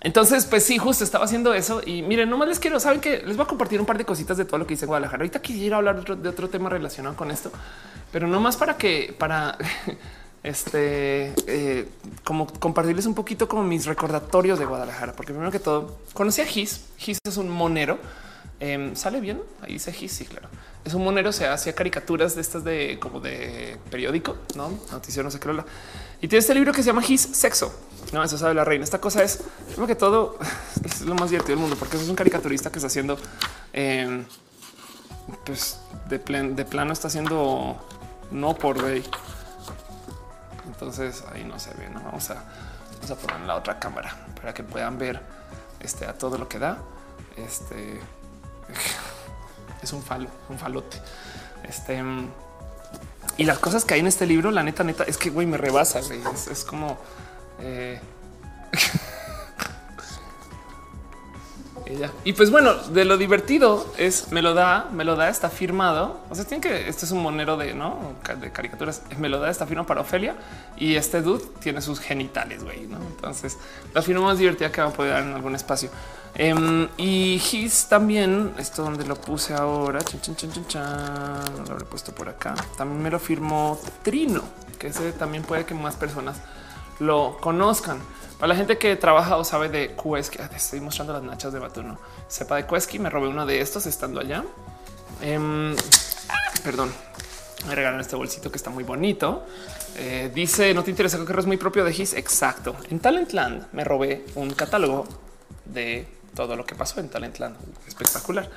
[0.02, 3.38] entonces, pues sí, justo estaba haciendo eso y miren, nomás les quiero, saben que les
[3.38, 5.22] voy a compartir un par de cositas de todo lo que hice en Guadalajara.
[5.22, 7.52] Ahorita quisiera hablar de otro, de otro tema relacionado con esto,
[8.12, 9.58] pero no más para que para
[10.44, 11.88] este eh,
[12.26, 16.46] como compartirles un poquito como mis recordatorios de Guadalajara, porque primero que todo conocí a
[16.46, 16.82] Gis.
[16.98, 17.98] Gis es un monero.
[18.60, 19.42] Em, Sale bien.
[19.62, 20.12] Ahí dice Gis.
[20.12, 20.50] Sí, claro.
[20.84, 21.32] Es un monero.
[21.32, 25.50] Se hacía caricaturas de estas de como de periódico, no noticiero, no sé qué.
[26.22, 27.74] Y tiene este libro que se llama Gis Sexo.
[28.12, 28.84] No, eso sabe la reina.
[28.84, 30.38] Esta cosa es primero que todo
[30.84, 33.18] es lo más divertido del mundo porque es un caricaturista que está haciendo
[33.72, 34.26] em,
[35.46, 35.80] pues
[36.10, 37.78] de, de plano está haciendo
[38.32, 39.04] no por ley.
[40.84, 41.90] Entonces ahí no se ve.
[41.90, 45.22] No vamos a, vamos a poner la otra cámara para que puedan ver
[45.80, 46.78] este a todo lo que da.
[47.38, 48.02] Este
[49.82, 51.02] es un falo, un falote.
[51.68, 52.04] Este
[53.38, 55.58] y las cosas que hay en este libro, la neta, neta, es que güey me
[55.58, 56.00] rebasa.
[56.00, 56.98] Es, como
[57.60, 58.00] eh,
[62.24, 66.22] Y pues bueno, de lo divertido es me lo da, me lo da, está firmado.
[66.30, 69.02] O sea, tiene que este es un monero de no de caricaturas.
[69.18, 70.36] Me lo da, está firmado para Ofelia
[70.78, 72.88] y este dude tiene sus genitales, güey.
[72.88, 72.98] ¿no?
[72.98, 73.58] Entonces,
[73.94, 75.90] la firma más divertida que va a poder dar en algún espacio.
[76.36, 82.14] Em, y His también, esto donde lo puse ahora, chan, chan, chan, lo habré puesto
[82.14, 82.56] por acá.
[82.76, 84.42] También me lo firmó Trino,
[84.80, 86.38] que ese también puede que más personas
[87.00, 88.00] lo conozcan.
[88.44, 91.98] Para la gente que trabaja o sabe de Kueski, estoy mostrando las nachas de Batuno.
[92.28, 94.44] Sepa de Kueski, me robé uno de estos estando allá.
[95.22, 95.74] Em,
[96.62, 96.92] perdón,
[97.66, 99.46] me regalaron este bolsito que está muy bonito.
[99.96, 102.16] Eh, dice: No te interesa que es muy propio de His.
[102.16, 102.76] Exacto.
[102.90, 105.08] En Talentland me robé un catálogo
[105.64, 107.56] de todo lo que pasó en Talentland.
[107.88, 108.50] Espectacular.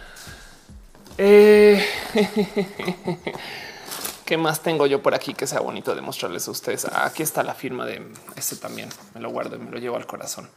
[1.16, 1.80] Eh,
[4.26, 6.84] ¿Qué más tengo yo por aquí que sea bonito de mostrarles a ustedes?
[6.86, 8.02] Aquí está la firma de
[8.34, 8.88] este también.
[9.14, 10.50] Me lo guardo y me lo llevo al corazón.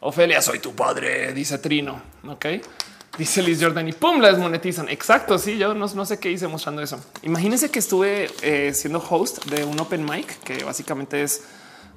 [0.00, 2.00] Ofelia, soy tu padre, dice Trino.
[2.26, 2.46] Ok.
[3.18, 4.88] Dice Liz Jordan y pum, la desmonetizan.
[4.88, 5.36] Exacto.
[5.36, 7.04] Sí, yo no, sé qué hice mostrando eso.
[7.20, 11.44] Imagínense que estuve eh, siendo host de un open mic que básicamente es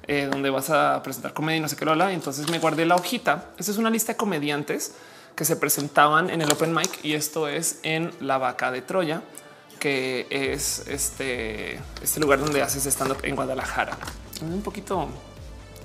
[0.06, 2.12] eh, donde vas a presentar comedia y no sé qué lo habla.
[2.12, 3.52] Entonces me guardé la hojita.
[3.56, 4.92] Esta es una lista de comediantes
[5.34, 9.22] que se presentaban en el open mic y esto es en la vaca de Troya
[9.86, 13.96] que es este, este lugar donde haces stand up en Guadalajara.
[14.42, 15.06] Un poquito,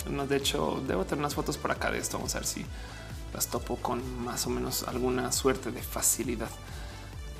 [0.09, 2.17] no, de hecho, debo tener unas fotos por acá de esto.
[2.17, 2.65] Vamos a ver si
[3.31, 6.49] las topo con más o menos alguna suerte de facilidad.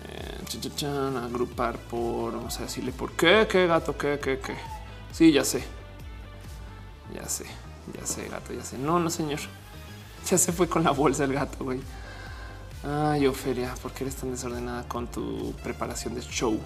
[0.08, 4.56] Eh, agrupar por, vamos a decirle por qué, qué gato, qué, qué, qué.
[5.12, 5.64] Sí, ya sé,
[7.16, 7.46] ya sé,
[8.00, 8.78] ya sé, gato, ya sé.
[8.78, 9.40] No, no, señor,
[10.30, 11.80] ya se fue con la bolsa el gato, güey.
[12.84, 16.60] Ay, Ofelia, ¿por qué eres tan desordenada con tu preparación de show?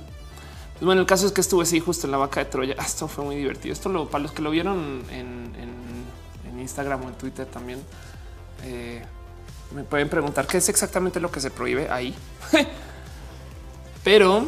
[0.74, 2.76] Pues bueno, el caso es que estuve así justo en la vaca de Troya.
[2.80, 3.74] Esto fue muy divertido.
[3.74, 5.46] Esto lo, para los que lo vieron en,
[6.58, 7.80] Instagram o en Twitter también
[8.64, 9.04] eh,
[9.76, 12.16] me pueden preguntar qué es exactamente lo que se prohíbe ahí.
[14.04, 14.46] Pero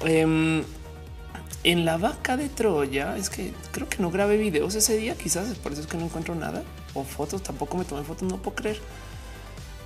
[0.00, 0.62] em,
[1.64, 5.14] en la vaca de Troya es que creo que no grabé videos ese día.
[5.16, 6.62] Quizás por eso es que no encuentro nada
[6.94, 7.42] o fotos.
[7.42, 8.22] Tampoco me tomé fotos.
[8.22, 8.80] No puedo creer.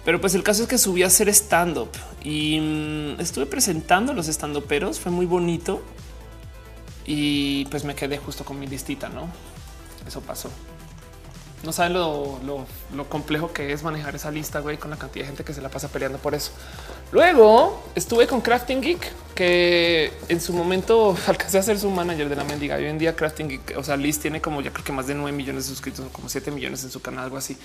[0.07, 1.91] Pero pues el caso es que subí a hacer stand up
[2.23, 5.01] y mm, estuve presentando los stand uperos.
[5.01, 5.83] Fue muy bonito
[7.05, 9.09] y pues me quedé justo con mi listita.
[9.09, 9.29] No,
[10.07, 10.49] eso pasó.
[11.65, 12.39] No saben lo,
[13.09, 15.71] complejo que es manejar esa lista, güey, con la cantidad de gente que se la
[15.71, 16.53] pasa peleando por eso.
[17.11, 22.37] Luego estuve con Crafting Geek, que en su momento alcancé a ser su manager de
[22.37, 22.77] la mendiga.
[22.77, 25.17] Hoy en día Crafting Geek, o sea, Liz tiene como ya creo que más de
[25.17, 27.59] 9 millones de suscritos, como 7 millones en su canal, algo así.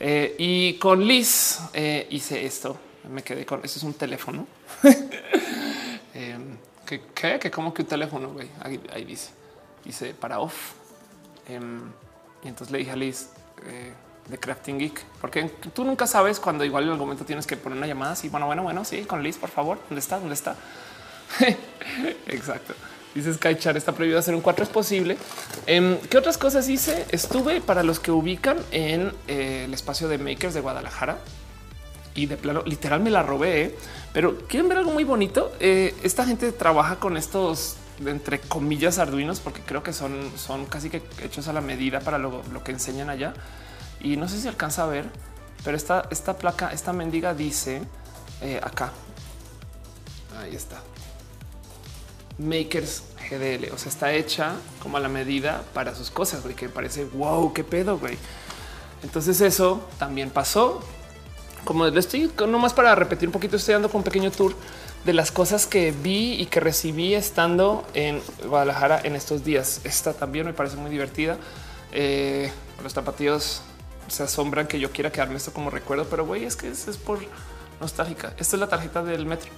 [0.00, 2.78] Eh, y con Liz eh, hice esto.
[3.08, 3.78] Me quedé con eso.
[3.78, 4.46] Es un teléfono.
[6.14, 6.38] eh,
[6.86, 7.50] ¿qué, ¿Qué?
[7.50, 8.34] ¿Cómo que un teléfono?
[8.60, 9.30] Ahí, dice.
[9.84, 10.72] Dice para off.
[11.48, 11.82] Em,
[12.44, 13.30] y entonces le dije a Liz
[13.66, 13.92] eh,
[14.28, 17.78] de Crafting Geek, porque tú nunca sabes cuando igual en algún momento tienes que poner
[17.78, 18.14] una llamada.
[18.16, 19.78] Sí, bueno, bueno, bueno, sí, con Liz, por favor.
[19.88, 20.18] ¿Dónde está?
[20.18, 20.56] ¿Dónde está?
[22.26, 22.74] Exacto.
[23.14, 25.18] Dice Skychar, está prohibido hacer un 4, es posible.
[25.66, 27.04] Em, ¿Qué otras cosas hice?
[27.10, 31.18] Estuve para los que ubican en eh, el espacio de Makers de Guadalajara
[32.14, 33.64] y de plano, literal me la robé.
[33.64, 33.78] ¿eh?
[34.14, 35.52] Pero quieren ver algo muy bonito.
[35.60, 40.88] Eh, esta gente trabaja con estos entre comillas arduinos porque creo que son, son casi
[40.90, 43.34] que hechos a la medida para lo, que enseñan allá.
[44.00, 45.04] Y no sé si alcanza a ver,
[45.64, 47.82] pero esta, esta placa, esta mendiga dice
[48.62, 48.90] acá.
[50.40, 50.80] Ahí está.
[52.38, 53.72] Makers GDL.
[53.72, 57.52] O sea, está hecha como a la medida para sus cosas, güey, que parece wow,
[57.52, 58.16] qué pedo, güey.
[59.02, 60.80] Entonces eso también pasó.
[61.64, 64.54] Como le estoy nomás para repetir un poquito, estoy dando con un pequeño tour
[65.04, 69.80] de las cosas que vi y que recibí estando en Guadalajara en estos días.
[69.84, 71.38] Esta también me parece muy divertida.
[71.92, 72.50] Eh,
[72.82, 73.62] los tapatíos
[74.08, 76.96] se asombran que yo quiera quedarme esto como recuerdo, pero güey, es que es, es
[76.96, 77.20] por
[77.80, 78.34] nostálgica.
[78.38, 79.50] Esta es la tarjeta del metro.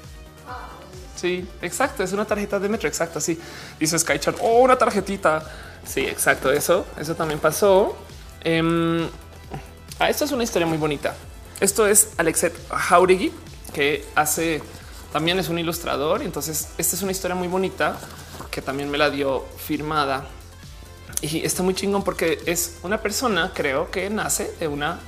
[1.16, 2.02] Sí, exacto.
[2.02, 2.88] Es una tarjeta de metro.
[2.88, 3.20] Exacto.
[3.20, 3.38] Sí,
[3.78, 4.38] dice Skychart.
[4.40, 5.42] Oh, una tarjetita.
[5.86, 6.52] Sí, exacto.
[6.52, 7.96] Eso, eso también pasó.
[8.42, 9.08] Eh,
[9.98, 11.14] ah, esto es una historia muy bonita.
[11.60, 13.32] Esto es Alexet Jauregui,
[13.72, 14.60] que hace
[15.12, 16.22] también es un ilustrador.
[16.22, 17.96] Entonces, esta es una historia muy bonita
[18.50, 20.26] que también me la dio firmada.
[21.20, 24.98] Y está muy chingón porque es una persona, creo que nace de una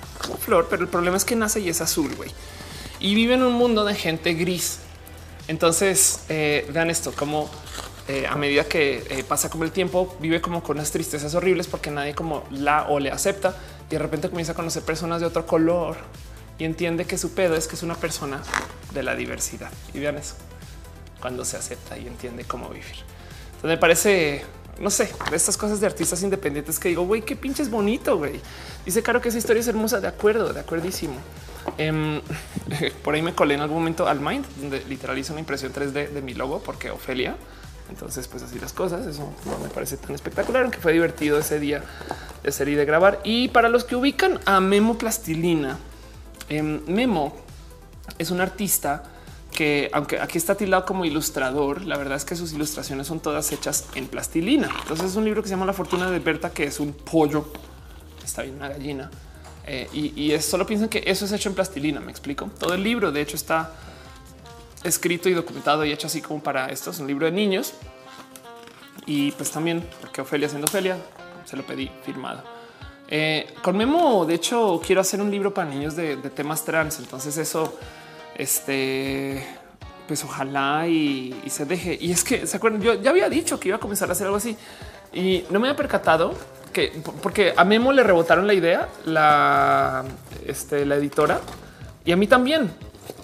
[0.41, 2.31] flor, pero el problema es que nace y es azul, güey.
[3.01, 4.79] Y vive en un mundo de gente gris
[5.49, 7.49] Entonces eh, vean esto como
[8.09, 11.67] eh, a medida que eh, pasa como el tiempo vive como con unas tristezas horribles
[11.67, 13.57] porque nadie como la o le acepta
[13.89, 15.97] y de repente comienza a conocer personas de otro color
[16.59, 18.43] y entiende que su pedo es que es una persona
[18.95, 20.35] de la diversidad y vean eso
[21.21, 22.85] cuando se acepta y entiende cómo vivir.
[23.47, 24.45] Entonces me parece
[24.81, 28.41] no sé, de estas cosas de artistas independientes que digo, güey, qué pinches bonito, güey.
[28.85, 31.17] Dice Caro que esa historia es hermosa, de acuerdo, de acuerdísimo.
[31.79, 32.21] Em,
[33.05, 36.11] por ahí me colé en algún momento al Mind, donde literal hice una impresión 3D
[36.11, 37.37] de mi logo, porque Ofelia.
[37.89, 39.07] Entonces, pues así las cosas.
[39.07, 41.85] Eso no me parece tan espectacular, aunque fue divertido ese día
[42.43, 43.21] de ser y de grabar.
[43.25, 45.79] Y para los que ubican a Memo Plastilina,
[46.49, 47.35] em, Memo
[48.19, 49.05] es un artista
[49.57, 53.51] que aunque aquí está tildado como ilustrador, la verdad es que sus ilustraciones son todas
[53.53, 54.69] hechas en plastilina.
[54.83, 57.49] Entonces es un libro que se llama La fortuna de Berta, que es un pollo,
[58.23, 59.11] está bien una gallina.
[59.67, 62.01] Eh, y, es, solo piensen que eso es hecho en plastilina.
[62.01, 62.51] Me explico.
[62.59, 63.73] Todo el libro, de hecho, está
[64.85, 66.91] escrito y documentado y hecho así como para esto.
[66.91, 67.75] Es un libro de niños.
[69.07, 70.97] Y pues también, porque Ofelia siendo Ofelia,
[71.45, 72.43] se lo pedí firmado.
[73.09, 76.99] Eh, con Memo, de hecho, quiero hacer un libro para niños de temas trans.
[76.99, 77.79] Entonces eso
[78.39, 79.45] este,
[80.07, 81.99] pues ojalá y, se deje.
[82.01, 84.27] Y es que se acuerdan, yo ya había dicho que iba a comenzar a hacer
[84.27, 84.57] algo así
[85.17, 86.35] y no me había percatado
[86.75, 90.05] que porque a Memo le rebotaron la idea, la,
[90.47, 91.41] este, la editora
[92.05, 92.71] y a mí también.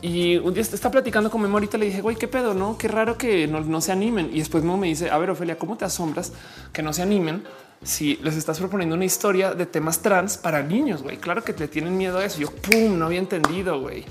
[0.01, 2.79] Y un día está platicando con Memo ahorita le dije, güey, qué pedo, no?
[2.79, 4.31] Qué raro que no, se animen.
[4.33, 6.33] Y después Memo me dice, a ver, Ofelia, ¿cómo te asombras
[6.73, 7.45] que no se animen
[7.83, 11.03] si les estás proponiendo una historia de temas trans para niños?
[11.03, 12.41] Güey, claro que le tienen miedo a eso.
[12.41, 14.07] Yo, pum, no había entendido, güey.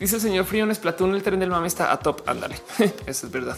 [0.00, 2.22] Dice el señor Friones Platón, el tren del mame está a top.
[2.26, 2.56] Ándale,
[3.06, 3.56] eso es verdad.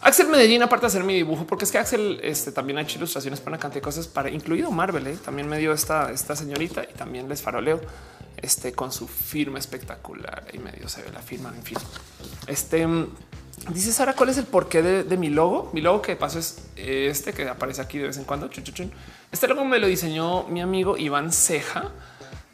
[0.00, 2.98] Axel Medellín, aparte de hacer mi dibujo, porque es que Axel este, también ha hecho
[2.98, 5.06] ilustraciones para una cantidad de cosas, para incluido Marvel.
[5.06, 5.18] ¿eh?
[5.24, 7.80] También me dio esta, esta señorita y también les faroleo
[8.36, 10.46] este, con su firma espectacular.
[10.52, 11.52] Y medio se ve la firma.
[11.56, 11.78] En fin,
[12.46, 12.86] este
[13.72, 15.70] dice Sara, ¿cuál es el porqué de, mi logo?
[15.72, 18.48] Mi logo que paso es este que aparece aquí de vez en cuando.
[19.32, 21.90] Este logo me lo diseñó mi amigo Iván Ceja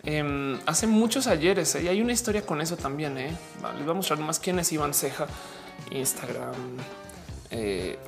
[0.06, 1.84] Em, hace muchos ayeres ¿eh?
[1.84, 3.16] y hay una historia con eso también.
[3.16, 3.34] ¿eh?
[3.74, 5.26] les voy a mostrar más quién es Iván Ceja,
[5.90, 6.54] Instagram,
[7.54, 7.98] eh,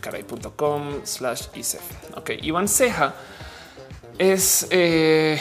[0.00, 1.82] caray.com slash isef.
[2.16, 3.14] Ok, Iván Ceja
[4.18, 5.40] es eh,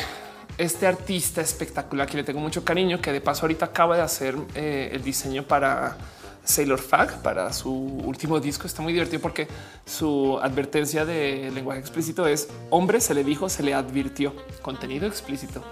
[0.57, 4.35] este artista espectacular que le tengo mucho cariño, que de paso ahorita acaba de hacer
[4.55, 5.97] el diseño para
[6.45, 8.67] Sailor Fag para su último disco.
[8.67, 9.47] Está muy divertido porque
[9.85, 15.63] su advertencia de lenguaje explícito es hombre se le dijo, se le advirtió contenido explícito.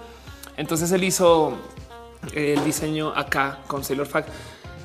[0.58, 1.54] Entonces él hizo
[2.34, 4.26] el diseño acá con Sailor Fag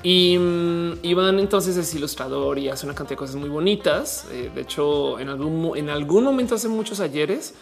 [0.02, 4.26] y mm, Iván entonces es ilustrador y hace una cantidad de cosas muy bonitas.
[4.30, 7.54] Eh, de hecho, en algún, en algún momento hace muchos ayeres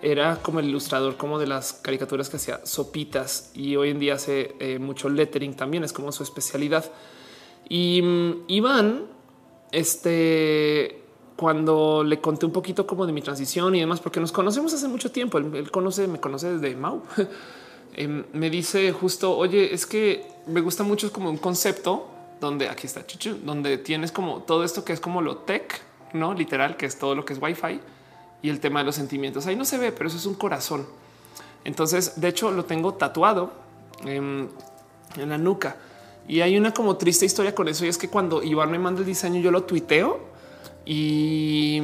[0.00, 4.14] era como el ilustrador como de las caricaturas que hacía sopitas y hoy en día
[4.14, 6.90] hace eh, mucho lettering también es como su especialidad.
[7.68, 9.02] Y mm, Iván,
[9.70, 11.02] este,
[11.36, 14.88] cuando le conté un poquito como de mi transición y demás, porque nos conocemos hace
[14.88, 17.02] mucho tiempo, él, conoce, me conoce desde Mau,
[17.94, 22.08] em, me dice justo, oye, es que me gusta mucho como un concepto
[22.40, 25.80] donde aquí está chuchu, donde tienes como todo esto que es como lo tech,
[26.12, 27.80] no literal, que es todo lo que es Wi-Fi
[28.42, 29.46] y el tema de los sentimientos.
[29.46, 30.86] Ahí no se ve, pero eso es un corazón.
[31.64, 33.52] Entonces, de hecho, lo tengo tatuado
[34.04, 34.50] en
[35.16, 35.76] la nuca.
[36.28, 39.00] Y hay una como triste historia con eso y es que cuando Iván me manda
[39.00, 40.20] el diseño yo lo tuiteo
[40.84, 41.80] y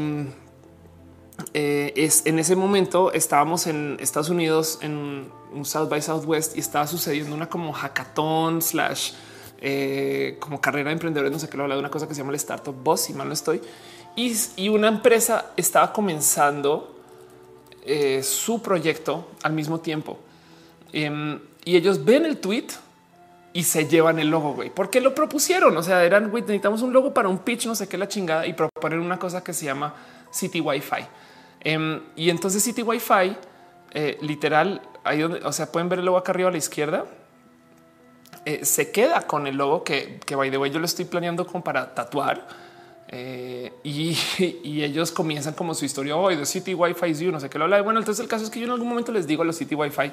[1.54, 6.60] eh, es en ese momento estábamos en Estados Unidos en un South by Southwest y
[6.60, 9.12] estaba sucediendo una como hackathon slash
[9.60, 12.20] eh, como carrera de emprendedores, no sé qué lo habla de una cosa que se
[12.20, 13.60] llama el Startup Boss, si mal no estoy.
[14.14, 16.96] Y, una empresa estaba comenzando
[17.84, 20.18] eh, su proyecto al mismo tiempo.
[20.92, 22.66] Em, y ellos ven el tweet
[23.52, 25.76] y se llevan el logo, güey, porque lo propusieron.
[25.76, 28.46] O sea, eran, güey, necesitamos un logo para un pitch, no sé qué la chingada
[28.46, 29.94] y proponer una cosa que se llama
[30.30, 31.06] City Wi-Fi.
[31.60, 33.36] Em, y entonces City Wi-Fi,
[33.92, 37.06] eh, literal, ahí donde, o sea, pueden ver el logo acá arriba a la izquierda.
[38.44, 41.46] Eh, se queda con el logo que, que by the way, yo lo estoy planeando
[41.46, 42.46] como para tatuar.
[43.08, 44.16] Eh, y,
[44.62, 47.64] y, ellos comienzan como su historia hoy de City Wi-Fi you, no sé qué lo
[47.64, 47.80] habla.
[47.82, 49.74] Bueno, entonces el caso es que yo en algún momento les digo a los City
[49.74, 50.12] Wi-Fi,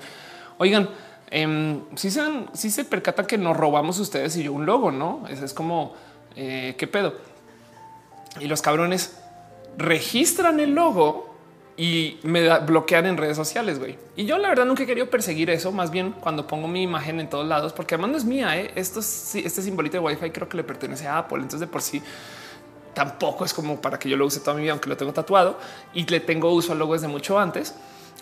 [0.57, 0.89] oigan,
[1.31, 2.21] Em, si se,
[2.53, 5.25] si se percata que nos robamos ustedes y yo un logo, no?
[5.27, 5.93] Eso es como
[6.35, 7.15] qué pedo.
[8.39, 9.17] Y los cabrones
[9.77, 11.34] registran el logo
[11.77, 13.97] y me bloquean en redes sociales, güey.
[14.15, 17.19] Y yo la verdad nunca he querido perseguir eso, más bien cuando pongo mi imagen
[17.19, 18.71] en todos lados, porque además no es mía, ¿eh?
[18.75, 22.01] Esto, este simbolito de Wi-Fi creo que le pertenece a Apple, entonces de por sí
[22.93, 25.59] tampoco es como para que yo lo use toda mi vida, aunque lo tengo tatuado
[25.93, 27.75] y le tengo uso al logo desde mucho antes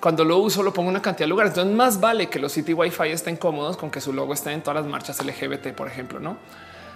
[0.04, 1.52] cuando lo uso lo pongo en una cantidad de lugares.
[1.52, 4.62] Entonces más vale que los City Wi-Fi estén cómodos con que su logo esté en
[4.62, 6.36] todas las marchas LGBT, por ejemplo, no?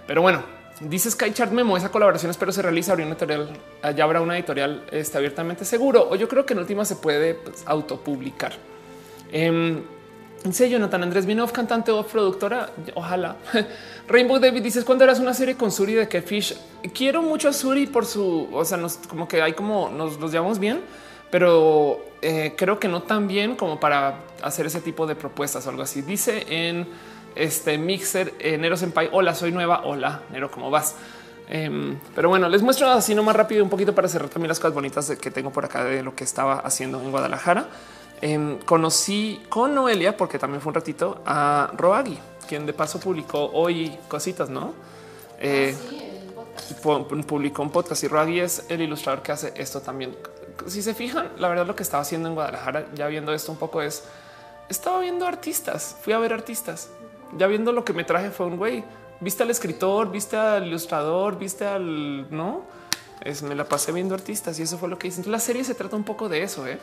[0.05, 0.43] Pero bueno,
[0.79, 3.49] Dice Skychart Memo, esa colaboración espero se realiza, habría una editorial,
[3.95, 7.33] ya habrá una editorial este, abiertamente seguro, o yo creo que en última se puede
[7.33, 8.53] pues, autopublicar.
[9.31, 9.81] Eh,
[10.43, 13.35] Jonathan Andrés Vinoff, cantante o productora, ojalá.
[14.07, 16.55] Rainbow David dices cuando eras una serie con Suri de Fish.
[16.93, 20.31] Quiero mucho a Suri por su, o sea, nos, como que hay como nos los
[20.31, 20.81] llevamos bien,
[21.31, 25.69] pero eh, creo que no tan bien como para hacer ese tipo de propuestas o
[25.69, 26.01] algo así.
[26.01, 26.87] Dice en
[27.37, 29.09] este mixer en Nero Senpai.
[29.11, 29.81] Hola, soy nueva.
[29.85, 30.95] Hola, Nero, ¿cómo vas?
[31.49, 34.59] Em, pero bueno, les muestro así no más rápido un poquito para cerrar también las
[34.59, 37.67] cosas bonitas que tengo por acá de lo que estaba haciendo en Guadalajara.
[38.19, 43.51] Em, conocí con Noelia, porque también fue un ratito, a Roagi, quien de paso publicó
[43.53, 44.73] hoy cositas, ¿no?
[45.39, 45.75] Eh,
[47.27, 50.17] publicó un podcast y Roagi es el ilustrador que hace esto también.
[50.65, 53.59] Si se fijan, la verdad lo que estaba haciendo en Guadalajara, ya viendo esto un
[53.59, 54.03] poco es,
[54.67, 56.89] estaba viendo artistas, fui a ver artistas
[57.37, 58.83] ya viendo lo que me traje fue un güey.
[59.19, 62.63] Viste al escritor, viste al ilustrador, viste al no.
[63.21, 65.27] Es, me la pasé viendo artistas y eso fue lo que hice.
[65.27, 66.67] la serie se trata un poco de eso.
[66.67, 66.77] ¿eh?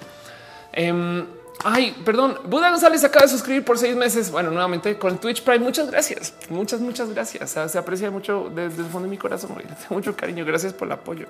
[0.73, 1.25] Em,
[1.63, 2.39] ay, perdón.
[2.47, 4.31] Buda González acaba de suscribir por seis meses.
[4.31, 5.61] Bueno, nuevamente con Twitch Prime.
[5.61, 6.35] Muchas gracias.
[6.51, 7.51] Muchas, muchas gracias.
[7.51, 9.51] se aprecia mucho desde el fondo de mi corazón.
[9.91, 10.45] mucho cariño.
[10.45, 11.27] Gracias por el apoyo.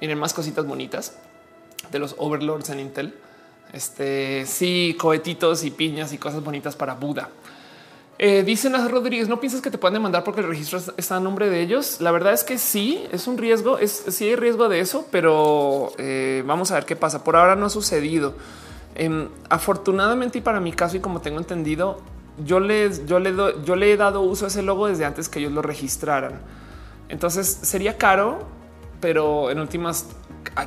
[0.00, 1.16] Miren más cositas bonitas
[1.90, 3.14] de los overlords en Intel.
[3.72, 7.28] Este sí, cohetitos y piñas y cosas bonitas para Buda.
[8.22, 11.20] Eh, dicen a Rodríguez, ¿no piensas que te pueden demandar porque el registro está a
[11.20, 12.02] nombre de ellos?
[12.02, 15.92] La verdad es que sí, es un riesgo, es, sí hay riesgo de eso, pero
[15.96, 17.24] eh, vamos a ver qué pasa.
[17.24, 18.34] Por ahora no ha sucedido.
[18.94, 22.02] Em, afortunadamente y para mi caso y como tengo entendido,
[22.44, 23.34] yo les, yo le
[23.64, 26.42] yo le he dado uso a ese logo desde antes que ellos lo registraran.
[27.08, 28.40] Entonces sería caro,
[29.00, 30.04] pero en últimas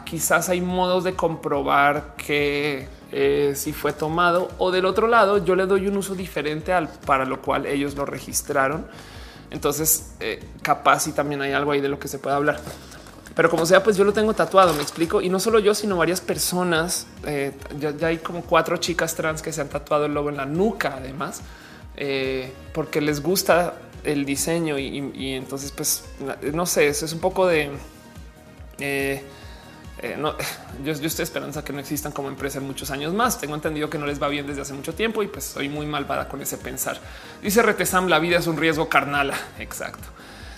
[0.06, 5.56] quizás hay modos de comprobar que eh, si fue tomado o del otro lado yo
[5.56, 8.88] le doy un uso diferente al para lo cual ellos lo registraron.
[9.52, 12.60] Entonces eh, capaz y también hay algo ahí de lo que se puede hablar.
[13.36, 15.22] Pero como sea, pues yo lo tengo tatuado, me explico.
[15.22, 17.06] Y no solo yo, sino varias personas.
[17.26, 20.46] Eh, ya, hay como cuatro chicas trans que se han tatuado el logo en la
[20.46, 21.42] nuca, además,
[22.74, 26.04] porque les gusta el diseño y, entonces, pues
[26.52, 27.72] no sé, eso es un poco de
[30.04, 30.36] eh, no,
[30.84, 33.40] yo, estoy esperando que no existan como empresa en muchos años más.
[33.40, 35.86] Tengo entendido que no les va bien desde hace mucho tiempo y pues soy muy
[35.86, 37.00] malvada con ese pensar.
[37.42, 39.36] Dice Retesam, la vida es un riesgo carnala.
[39.60, 40.04] Exacto.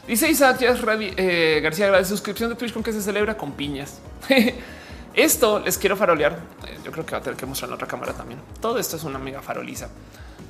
[0.08, 4.00] Dice Isaac eh, García, la suscripción de Twitch con que se celebra con piñas.
[5.14, 6.40] esto les quiero farolear.
[6.68, 8.40] Eh, yo creo que va a tener que mostrar en otra cámara también.
[8.60, 9.90] Todo esto es una mega faroliza.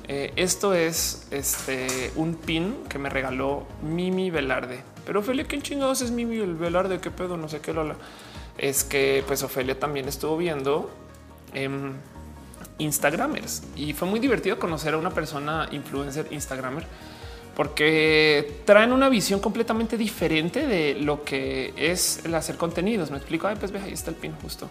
[0.08, 4.82] esto es este un pin que me regaló Mimi Velarde.
[5.04, 6.98] Pero Ophelia, ¿qué chingados es Mimi Velarde?
[6.98, 7.36] ¿Qué pedo?
[7.36, 7.96] No sé qué, Lola
[8.58, 10.90] es que pues Ofelia también estuvo viendo
[11.54, 11.94] en
[12.78, 16.86] Instagramers y fue muy divertido conocer a una persona influencer Instagramer
[17.56, 23.10] porque traen una visión completamente diferente de lo que es el hacer contenidos.
[23.10, 23.46] Me explico.
[23.46, 24.68] Ay, pues ahí está el pin justo.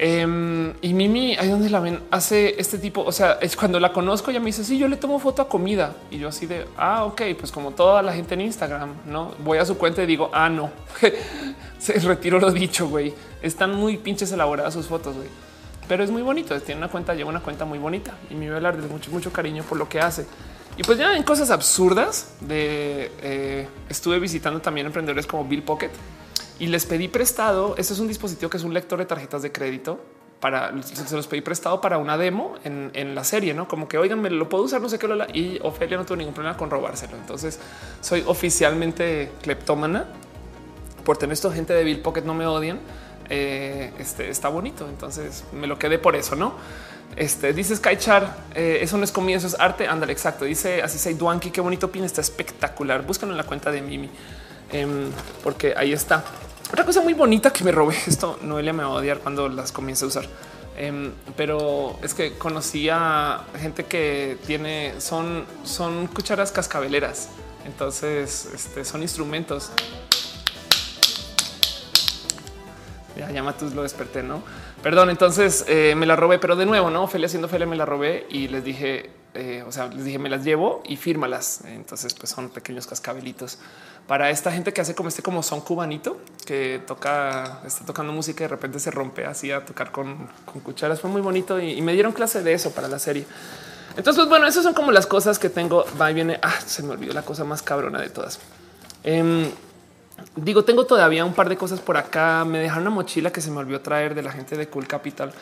[0.00, 3.02] Em, y Mimi, ahí donde la ven, hace este tipo.
[3.02, 5.48] O sea, es cuando la conozco, ya me dice: Sí, yo le tomo foto a
[5.48, 5.96] comida.
[6.10, 9.58] Y yo, así de ah, ok, pues como toda la gente en Instagram, no voy
[9.58, 10.70] a su cuenta y digo, ah, no,
[11.78, 12.88] se retiró lo dicho.
[12.88, 13.12] Güey,
[13.42, 15.28] están muy pinches elaboradas sus fotos, güey,
[15.88, 16.58] pero es muy bonito.
[16.60, 19.64] Tiene una cuenta, lleva una cuenta muy bonita y a hablar de mucho, mucho cariño
[19.64, 20.26] por lo que hace.
[20.76, 25.90] Y pues ya en cosas absurdas de eh, estuve visitando también emprendedores como Bill Pocket
[26.58, 27.74] y les pedí prestado.
[27.76, 30.00] Este es un dispositivo que es un lector de tarjetas de crédito
[30.40, 34.20] para se los pedí prestado para una demo en, la serie, no como que oigan,
[34.20, 35.08] me lo puedo usar, no sé qué.
[35.08, 35.26] Lola.
[35.32, 37.16] Y Ofelia no tuvo ningún problema con robárselo.
[37.16, 37.58] Entonces
[38.00, 40.06] soy oficialmente cleptómana
[41.04, 41.50] por tener esto.
[41.50, 42.78] Gente de Bill Pocket no me odian.
[43.28, 44.88] Eh, este está bonito.
[44.88, 46.54] Entonces me lo quedé por eso, no?
[47.16, 49.88] Este dice Skychar, eh, eso no es comida, eso es arte.
[49.88, 50.44] Ándale, exacto.
[50.44, 53.04] Dice así, say Duanqui, qué bonito pin, está espectacular.
[53.04, 54.08] Búscalo en la cuenta de Mimi,
[54.70, 55.10] em,
[55.42, 56.24] porque ahí está.
[56.70, 59.72] Otra cosa muy bonita que me robé esto, Noelia me va a odiar cuando las
[59.72, 60.26] comience a usar.
[60.76, 67.30] Em, pero es que conocí a gente que tiene, son, son cucharas cascabeleras.
[67.64, 69.70] Entonces este, son instrumentos.
[73.16, 74.42] Ya, llama tú lo desperté, no?
[74.82, 77.08] Perdón, entonces eh, me la robé, pero de nuevo, no?
[77.08, 80.28] Felia siendo Felia me la robé y les dije, eh, o sea, les dije me
[80.28, 81.62] las llevo y fírmalas.
[81.64, 83.58] Entonces, pues son pequeños cascabelitos
[84.08, 86.16] para esta gente que hace como este como son cubanito
[86.46, 90.30] que toca, está tocando música y de repente se rompe así a tocar con,
[90.64, 90.98] cucharas.
[90.98, 93.26] Fue muy bonito y, me dieron clase de eso para la serie.
[93.98, 95.84] Entonces, pues bueno, esas son como las cosas que tengo.
[96.00, 96.38] Va y viene.
[96.40, 98.40] Ah, se me olvidó la cosa más cabrona de todas.
[99.04, 99.50] Em,
[100.36, 102.46] digo, tengo todavía un par de cosas por acá.
[102.46, 105.32] Me dejaron una mochila que se me olvidó traer de la gente de Cool Capital.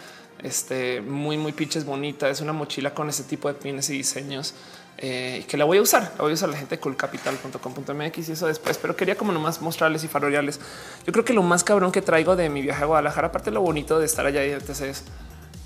[0.43, 2.29] Este muy, muy pinches bonita.
[2.29, 4.55] Es una mochila con ese tipo de pines y diseños
[4.99, 6.13] eh, que la voy a usar.
[6.17, 10.05] La voy a usar la gente coolcapital.com.mx y eso después, pero quería como nomás mostrarles
[10.05, 10.61] y farorearles.
[11.07, 13.61] Yo creo que lo más cabrón que traigo de mi viaje a Guadalajara, aparte lo
[13.61, 15.05] bonito de estar allá y antes es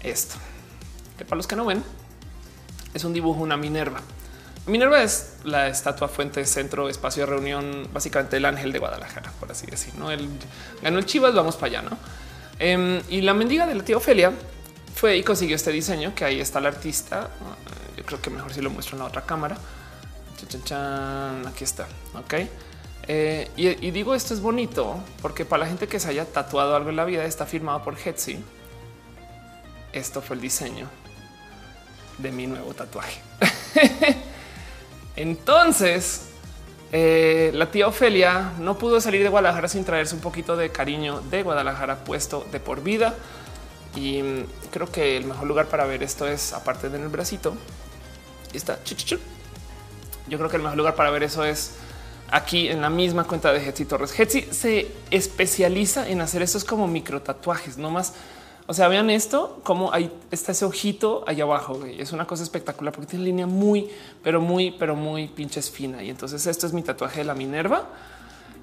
[0.03, 0.37] esto,
[1.19, 1.83] que para los que no ven,
[2.95, 4.01] es un dibujo, una Minerva.
[4.67, 9.51] Minerva es la estatua fuente, centro, espacio de reunión, básicamente el ángel de Guadalajara, por
[9.51, 9.95] así decir.
[9.95, 10.29] No el
[10.83, 11.99] ganó el Chivas, vamos para allá, no?
[12.59, 14.33] Em, y la mendiga de la tía Ofelia
[14.95, 17.31] fue y consiguió este diseño que ahí está el artista.
[18.05, 19.57] Creo que mejor si lo muestro en la otra cámara.
[21.47, 21.87] Aquí está.
[22.15, 22.35] Ok.
[23.09, 26.91] Eh, y, digo esto es bonito porque para la gente que se haya tatuado algo
[26.91, 28.39] en la vida está firmado por Hetzi.
[29.93, 30.89] Esto fue el diseño
[32.19, 33.21] de mi nuevo tatuaje.
[35.17, 36.29] Entonces,
[36.93, 41.21] eh, la tía Ofelia no pudo salir de Guadalajara sin traerse un poquito de cariño
[41.23, 43.15] de Guadalajara puesto de por vida.
[43.97, 47.09] Y mm, creo que el mejor lugar para ver esto es aparte de en el
[47.09, 47.55] bracito.
[48.53, 48.79] Está
[50.29, 51.73] yo creo que el mejor lugar para ver eso es
[52.31, 54.19] aquí en la misma cuenta de Hetzi Torres.
[54.19, 58.15] Hetzi se especializa en hacer estos como micro tatuajes, no más
[58.71, 61.81] o sea, vean esto, como ahí está ese ojito allá abajo.
[61.87, 63.91] Es una cosa espectacular porque tiene línea muy,
[64.23, 66.05] pero muy, pero muy pinches fina.
[66.05, 67.89] Y entonces esto es mi tatuaje de la Minerva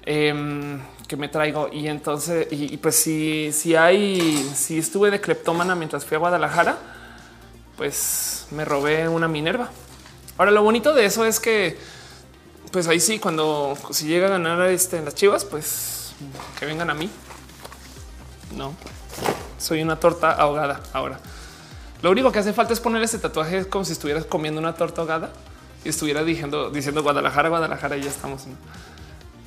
[0.06, 1.68] em, que me traigo.
[1.70, 6.78] Y entonces, y, pues si, si hay, si estuve de cleptómana mientras fui a Guadalajara,
[7.78, 9.70] pues me robé una Minerva.
[10.36, 11.78] Ahora, lo bonito de eso es que,
[12.72, 16.12] pues ahí sí, cuando si llega a ganar este en las chivas, pues
[16.58, 17.08] que vengan a mí.
[18.54, 18.74] No,
[19.58, 21.20] soy una torta ahogada ahora.
[22.02, 25.00] Lo único que hace falta es poner ese tatuaje como si estuvieras comiendo una torta
[25.00, 25.30] ahogada
[25.84, 28.44] y estuviera diciendo, diciendo Guadalajara, Guadalajara y ya estamos.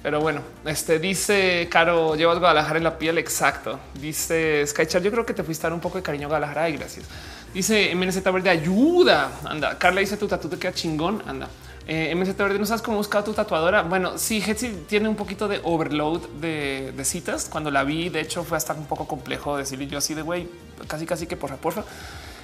[0.04, 3.18] Pero bueno, este dice Caro, llevas Guadalajara en la piel.
[3.18, 3.80] Exacto.
[3.94, 6.70] Dice Skychar, yo creo que te fuiste a dar un poco de cariño a Guadalajara
[6.70, 7.06] y gracias.
[7.54, 9.32] Dice MNZ Verde, ayuda.
[9.44, 9.78] Anda.
[9.78, 11.22] Carla dice tu tatu te queda chingón.
[11.28, 11.50] Anda.
[11.88, 13.82] Eh, MZ Verde, ¿no sabes cómo buscar tu tatuadora?
[13.84, 17.50] Bueno, sí, Hetzi tiene un poquito de overload de, citas.
[17.52, 20.48] Cuando la vi, de hecho, fue hasta un poco complejo decirle yo así de güey,
[20.88, 21.84] casi, casi que porfa, porfa.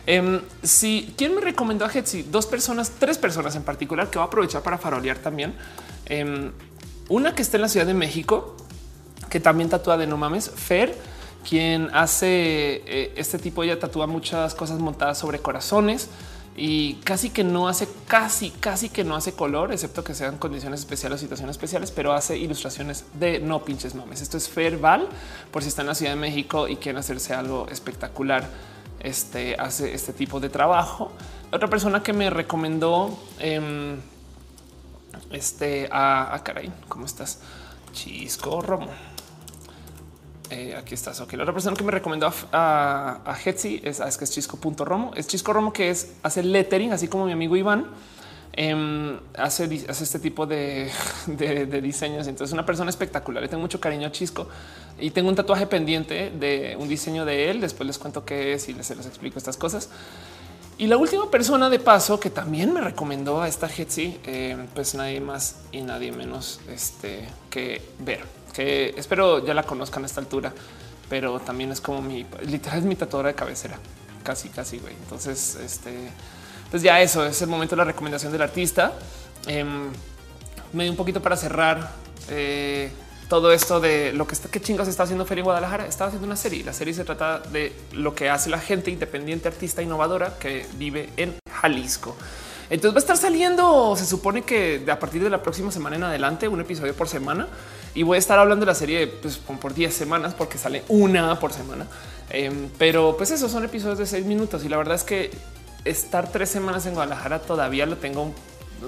[0.06, 4.26] Eh, si quién me recomendó a Hetzi, dos personas, tres personas en particular que va
[4.26, 5.54] a aprovechar para farolear también.
[6.06, 6.52] Em,
[7.10, 8.58] una que está en la Ciudad de México,
[9.30, 10.96] que también tatúa de no mames, Fer,
[11.48, 16.10] quien hace eh, este tipo, ella tatúa muchas cosas montadas sobre corazones
[16.58, 20.82] y casi que no hace, casi, casi que no hace color, excepto que sean condiciones
[20.82, 24.22] especiales o situaciones especiales, pero hace ilustraciones de no pinches mames.
[24.22, 24.52] Esto es
[24.82, 25.08] Val
[25.52, 28.50] por si está en la Ciudad de México y quieren hacerse algo espectacular.
[29.00, 31.14] Este hace este tipo de trabajo.
[31.52, 33.98] Otra persona que me recomendó em,
[35.32, 37.40] este a, a caray, ¿cómo estás?
[37.94, 39.17] Chisco Romo.
[40.50, 41.20] Eh, aquí estás.
[41.22, 45.12] Ok, la otra persona que me recomendó a, a, Hetzi es, es que es chisco.romo.
[45.16, 47.88] Es chisco romo que es hace lettering, así como mi amigo Iván.
[48.54, 50.90] Em, hace, hace, este tipo de,
[51.82, 52.28] diseños.
[52.28, 53.44] Entonces, una persona espectacular.
[53.44, 54.48] Le tengo mucho cariño a Chisco
[55.00, 57.62] y tengo un tatuaje pendiente de un diseño de él.
[57.62, 59.90] Después les cuento qué es y les, les explico estas cosas.
[60.80, 64.94] Y la última persona de paso que también me recomendó a esta Hetzi, eh, pues
[64.94, 70.20] nadie más y nadie menos este, que ver que espero ya la conozcan a esta
[70.20, 70.52] altura,
[71.08, 73.78] pero también es como mi literal es mi tatuadora de cabecera,
[74.24, 74.80] casi, casi.
[74.80, 74.96] güey.
[74.96, 76.10] Entonces, este,
[76.72, 78.94] pues ya eso es el momento de la recomendación del artista.
[79.46, 79.92] Em,
[80.74, 81.92] me dio un poquito para cerrar
[82.30, 82.90] eh,
[83.30, 85.86] todo esto de lo que está, qué chingas está haciendo Feria Guadalajara.
[85.86, 86.64] Estaba haciendo una serie.
[86.64, 91.12] La serie se trata de lo que hace la gente independiente, artista innovadora que vive
[91.16, 92.16] en Jalisco.
[92.72, 96.04] Entonces va a estar saliendo, se supone que a partir de la próxima semana en
[96.04, 97.48] adelante, un episodio por semana.
[97.98, 101.40] Y voy a estar hablando de la serie pues, por 10 semanas porque sale una
[101.40, 101.88] por semana.
[102.30, 104.64] Em, pero pues esos son episodios de seis minutos.
[104.64, 105.32] Y la verdad es que
[105.84, 108.36] estar tres semanas en Guadalajara todavía lo tengo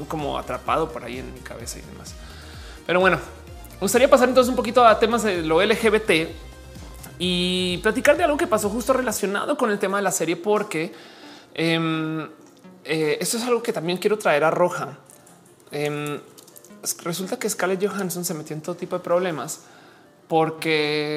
[0.08, 2.14] como atrapado por ahí en mi cabeza y demás.
[2.86, 6.30] Pero bueno, me gustaría pasar entonces un poquito a temas de lo LGBT
[7.18, 10.94] y platicar de algo que pasó justo relacionado con el tema de la serie, porque
[11.56, 12.30] em,
[12.86, 15.00] eh, esto es algo que también quiero traer a Roja.
[15.72, 16.20] Em,
[17.04, 19.62] resulta que Scarlett Johansson se metió en todo tipo de problemas
[20.28, 21.10] porque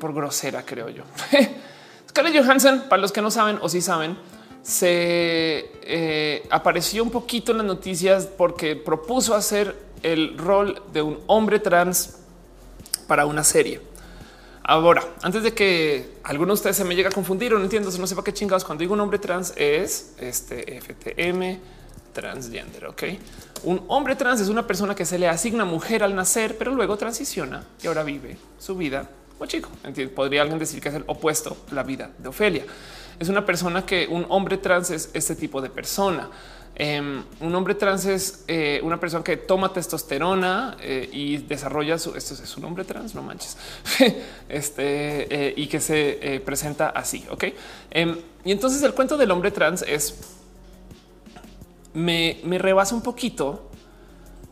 [0.00, 1.04] por grosera, creo yo.
[2.08, 4.16] Scarlett Johansson, para los que no saben o sí saben,
[4.62, 11.20] se eh, apareció un poquito en las noticias porque propuso hacer el rol de un
[11.26, 12.16] hombre trans
[13.06, 13.80] para una serie.
[14.64, 17.88] Ahora, antes de que alguno de ustedes se me llegue a confundir o no entiendo,
[17.96, 21.60] no sepa qué chingados cuando digo un hombre trans es este FTM
[22.16, 22.86] transgender.
[22.86, 23.02] Ok,
[23.64, 26.96] un hombre trans es una persona que se le asigna mujer al nacer, pero luego
[26.96, 29.68] transiciona y ahora vive su vida o chico.
[30.14, 32.64] Podría alguien decir que es el opuesto la vida de Ofelia.
[33.18, 36.30] es una persona que un hombre trans es este tipo de persona.
[36.78, 42.14] Em, un hombre trans es eh, una persona que toma testosterona eh, y desarrolla su.
[42.14, 43.58] Esto es un hombre trans, no manches.
[44.48, 47.26] este y que se presenta así.
[47.30, 47.44] Ok.
[47.90, 50.35] Em, y entonces el cuento del hombre trans es
[51.96, 53.70] me, rebasa un poquito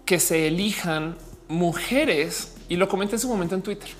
[0.07, 1.15] que se elijan
[1.49, 3.91] mujeres y lo comenté en su momento en Twitter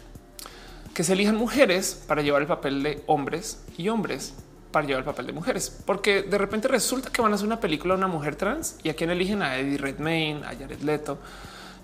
[0.95, 4.35] que se elijan mujeres para llevar el papel de hombres y hombres
[4.71, 7.61] para llevar el papel de mujeres, porque de repente resulta que van a hacer una
[7.61, 11.19] película de una mujer trans y a quien eligen a Eddie Redmayne, a Jared Leto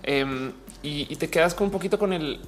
[0.03, 0.51] em,
[0.81, 2.41] y, te quedas con un poquito con el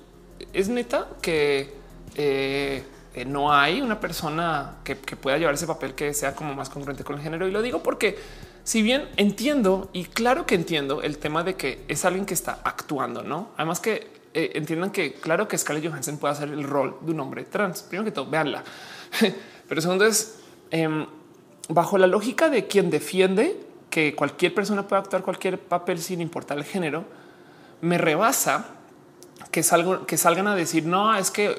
[0.54, 1.74] es neta que
[2.16, 2.84] eh,
[3.14, 7.04] eh, no hay una persona que, pueda llevar ese papel que sea como más congruente
[7.04, 7.48] con el género.
[7.48, 8.18] Y lo digo porque
[8.64, 12.60] si bien entiendo y claro que entiendo el tema de que es alguien que está
[12.64, 13.50] actuando, no?
[13.58, 17.20] Además que eh, entiendan que claro que Scarlett Johansson puede hacer el rol de un
[17.20, 17.84] hombre trans.
[17.84, 18.64] Primero que todo, véanla.
[19.68, 20.40] Pero segundo es
[20.72, 21.06] em,
[21.70, 23.60] bajo la lógica de quien defiende
[23.90, 27.06] que cualquier persona pueda actuar cualquier papel sin importar el género,
[27.82, 28.66] me rebasa
[29.54, 31.56] que, salgo, que salgan a decir no, es que,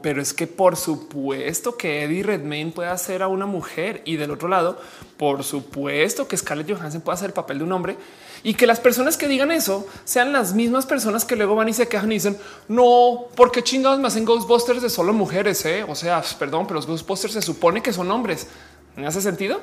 [0.00, 4.30] pero es que por supuesto que Eddie Redmayne puede hacer a una mujer y del
[4.30, 4.80] otro lado,
[5.16, 7.96] por supuesto que Scarlett Johansson puede hacer el papel de un hombre
[8.44, 11.72] y que las personas que digan eso sean las mismas personas que luego van y
[11.72, 12.38] se quejan y dicen
[12.68, 15.64] no, porque chingados me hacen Ghostbusters de solo mujeres.
[15.64, 15.84] Eh?
[15.86, 18.46] O sea, perdón, pero los Ghostbusters se supone que son hombres.
[18.94, 19.60] ¿Me hace sentido?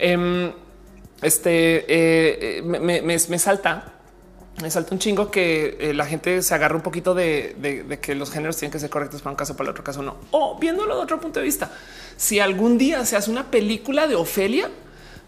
[0.00, 0.52] Em,
[1.22, 3.97] este eh, eh, me, salta,
[4.62, 8.56] me salta un chingo que la gente se agarra un poquito de, que los géneros
[8.56, 10.16] tienen que ser correctos para un caso, para el otro caso no.
[10.30, 11.70] O viéndolo de otro punto de vista,
[12.16, 14.70] si algún día se hace una película de Ofelia,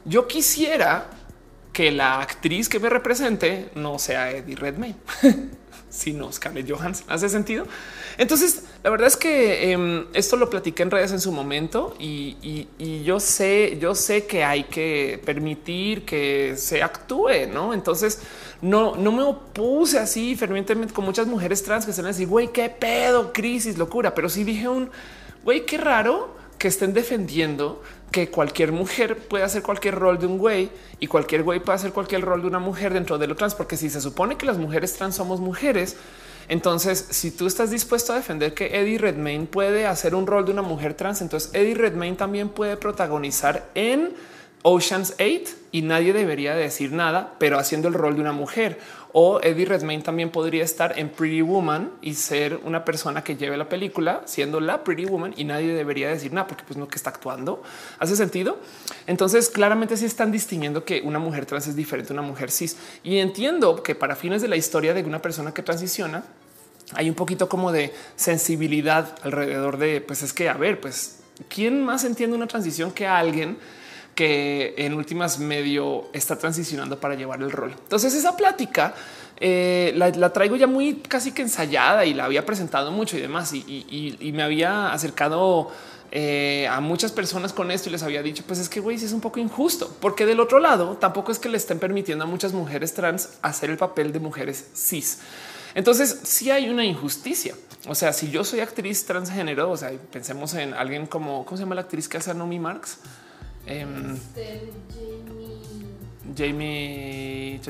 [0.04, 1.06] yo quisiera
[1.72, 4.96] que la actriz que me represente no sea Eddie Redmayne,
[5.90, 7.06] sino Scarlett Johansson.
[7.08, 7.66] ¿Hace sentido?
[8.18, 12.66] Entonces, la verdad es que em, esto lo platiqué en redes en su momento y,
[13.04, 17.74] yo sé, yo sé que hay que permitir que se actúe, ¿no?
[17.74, 18.22] Entonces,
[18.62, 22.26] no, no me opuse así fervientemente con muchas mujeres trans que se van a decir,
[22.26, 24.90] güey, qué pedo, crisis, locura, pero sí dije un,
[25.44, 30.38] güey, qué raro que estén defendiendo que cualquier mujer puede hacer cualquier rol de un
[30.38, 33.54] güey y cualquier güey puede hacer cualquier rol de una mujer dentro de lo trans,
[33.54, 35.96] porque si se supone que las mujeres trans somos mujeres,
[36.50, 40.50] entonces si tú estás dispuesto a defender que Eddie Redmayne puede hacer un rol de
[40.50, 44.12] una mujer trans, entonces Eddie Redmayne también puede protagonizar en
[44.62, 48.80] Ocean's 8 y nadie debería decir nada, pero haciendo el rol de una mujer.
[49.12, 53.56] O Eddie Redmayne también podría estar en Pretty Woman y ser una persona que lleve
[53.56, 56.96] la película siendo la Pretty Woman y nadie debería decir nada porque pues no que
[56.96, 57.62] está actuando.
[57.98, 58.58] ¿Hace sentido?
[59.06, 62.76] Entonces claramente sí están distinguiendo que una mujer trans es diferente a una mujer cis.
[63.02, 66.22] Y entiendo que para fines de la historia de una persona que transiciona,
[66.94, 71.84] hay un poquito como de sensibilidad alrededor de, pues es que, a ver, pues, ¿quién
[71.84, 73.58] más entiende una transición que alguien
[74.20, 77.70] que en últimas medio está transicionando para llevar el rol.
[77.70, 78.92] Entonces esa plática
[79.38, 83.54] eh, la, traigo ya muy casi que ensayada y la había presentado mucho y demás
[83.54, 85.70] y, me había acercado
[86.12, 89.10] eh, a muchas personas con esto y les había dicho pues es que güey es
[89.14, 92.52] un poco injusto porque del otro lado tampoco es que le estén permitiendo a muchas
[92.52, 95.20] mujeres trans hacer el papel de mujeres cis.
[95.74, 97.54] Entonces sí hay una injusticia.
[97.88, 101.62] O sea, si yo soy actriz transgénero, o sea, pensemos en alguien como, ¿cómo se
[101.62, 102.98] llama la actriz que hace a Nomi Marx?
[103.66, 104.70] Em, este,
[106.36, 107.60] Jamie,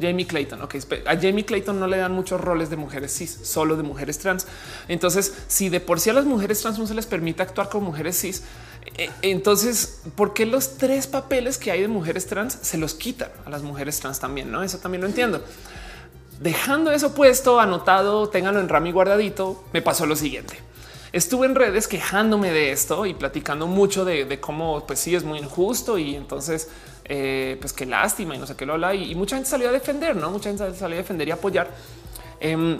[0.00, 0.62] Jamie, Clayton.
[0.62, 0.76] Ok,
[1.06, 4.46] a Jamie Clayton no le dan muchos roles de mujeres cis, solo de mujeres trans.
[4.88, 7.86] Entonces, si de por sí a las mujeres trans no se les permite actuar como
[7.86, 8.42] mujeres cis,
[8.96, 13.30] eh, entonces, ¿por qué los tres papeles que hay de mujeres trans se los quitan
[13.44, 14.50] a las mujeres trans también?
[14.50, 15.44] No, eso también lo entiendo.
[16.40, 20.69] Dejando eso puesto, anotado, ténganlo en Rami guardadito, me pasó lo siguiente
[21.12, 25.38] estuve en redes quejándome de esto y platicando mucho de, cómo pues sí es muy
[25.38, 26.68] injusto y entonces
[27.04, 29.72] eh, pues qué lástima y no sé qué lo habla y, mucha gente salió a
[29.72, 31.70] defender, no mucha gente salió a defender y apoyar.
[32.38, 32.78] Em,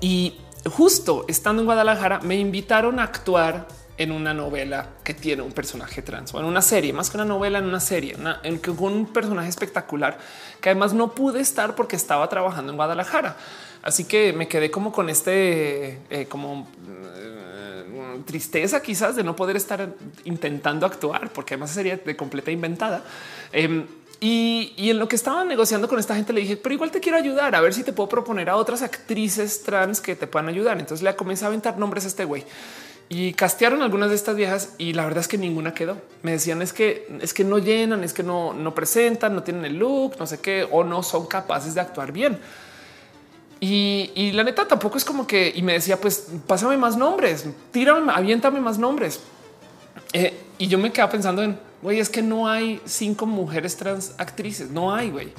[0.00, 0.38] y
[0.70, 3.66] justo estando en Guadalajara me invitaron a actuar
[3.98, 7.24] en una novela que tiene un personaje trans o en una serie, más que una
[7.24, 10.18] novela, en una serie, en que con un personaje espectacular
[10.60, 13.36] que además no pude estar porque estaba trabajando en Guadalajara.
[13.82, 16.66] Así que me quedé como con este, eh, como
[18.24, 19.88] tristeza quizás de no poder estar
[20.24, 23.02] intentando actuar, porque además sería de completa inventada.
[23.52, 23.86] Em,
[24.18, 27.18] y, en lo que estaba negociando con esta gente le dije, pero igual te quiero
[27.18, 30.78] ayudar a ver si te puedo proponer a otras actrices trans que te puedan ayudar.
[30.78, 32.44] Entonces le comencé a aventar nombres a este güey
[33.08, 35.96] y castearon algunas de estas viejas y la verdad es que ninguna quedó.
[36.22, 39.64] Me decían es que es que no llenan, es que no, no presentan, no tienen
[39.64, 42.38] el look, no sé qué, o no son capaces de actuar bien.
[43.58, 48.12] Y, la neta tampoco es como que y me decía, pues pásame más nombres, tírame,
[48.12, 49.20] aviéntame más nombres.
[50.12, 54.14] Eh, y yo me quedaba pensando en, güey, es que no hay cinco mujeres trans
[54.18, 55.32] actrices, no hay, güey.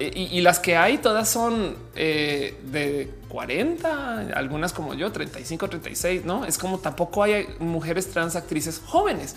[0.00, 6.44] Y, las que hay todas son eh, de 40, algunas como yo, 35, 36, ¿no?
[6.44, 9.34] Es como tampoco hay mujeres trans actrices jóvenes.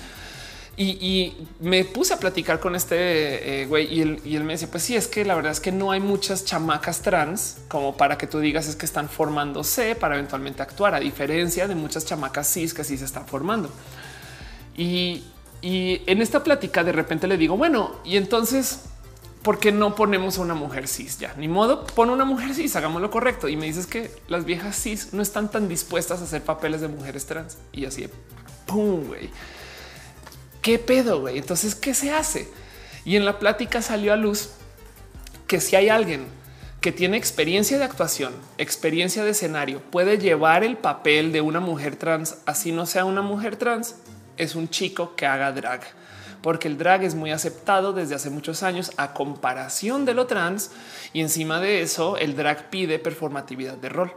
[0.81, 4.95] Y, me puse a platicar con este eh, güey y él, me decía, pues sí,
[4.95, 8.39] es que la verdad es que no hay muchas chamacas trans como para que tú
[8.39, 12.85] digas es que están formándose para eventualmente actuar, a diferencia de muchas chamacas cis que
[12.85, 13.69] sí se están formando.
[14.77, 15.25] Y,
[15.61, 18.85] en esta plática de repente le digo, bueno, y entonces,
[19.41, 21.33] ¿por qué no ponemos a una mujer cis ya?
[21.37, 23.47] Ni modo, pon una mujer cis, hagamos lo correcto.
[23.47, 26.87] Y me dices que las viejas cis no están tan dispuestas a hacer papeles de
[26.87, 27.57] mujeres trans.
[27.71, 28.07] Y así,
[28.65, 29.29] pum, güey.
[30.61, 31.37] ¿Qué pedo, güey?
[31.37, 32.49] Entonces, ¿qué se hace?
[33.05, 34.49] Y en la plática salió a luz
[35.47, 36.27] que si hay alguien
[36.81, 41.95] que tiene experiencia de actuación, experiencia de escenario, puede llevar el papel de una mujer
[41.95, 43.95] trans, así no sea una mujer trans,
[44.37, 45.81] es un chico que haga drag,
[46.41, 50.71] porque el drag es muy aceptado desde hace muchos años a comparación de lo trans
[51.13, 54.13] y encima de eso el drag pide performatividad de rol.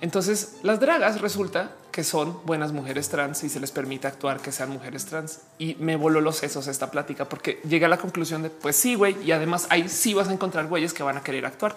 [0.00, 4.52] Entonces las dragas resulta que son buenas mujeres trans y se les permite actuar que
[4.52, 5.40] sean mujeres trans.
[5.58, 8.94] Y me voló los sesos esta plática porque llega a la conclusión de pues sí,
[8.94, 9.16] güey.
[9.24, 11.74] Y además ahí sí vas a encontrar güeyes que van a querer actuar.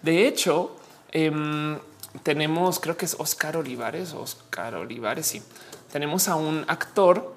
[0.00, 0.74] De hecho,
[1.12, 1.78] em,
[2.22, 5.42] tenemos, creo que es Oscar Olivares, Oscar Olivares, sí.
[5.92, 7.36] Tenemos a un actor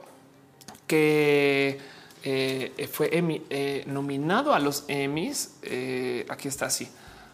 [0.88, 1.80] que
[2.24, 5.56] eh, fue eh, nominado a los Emmys.
[5.64, 6.88] Eh, aquí está así.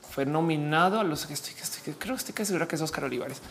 [0.10, 1.54] Fue nominado a los que estoy,
[2.00, 3.42] creo que estoy casi segura que es Oscar Olivares.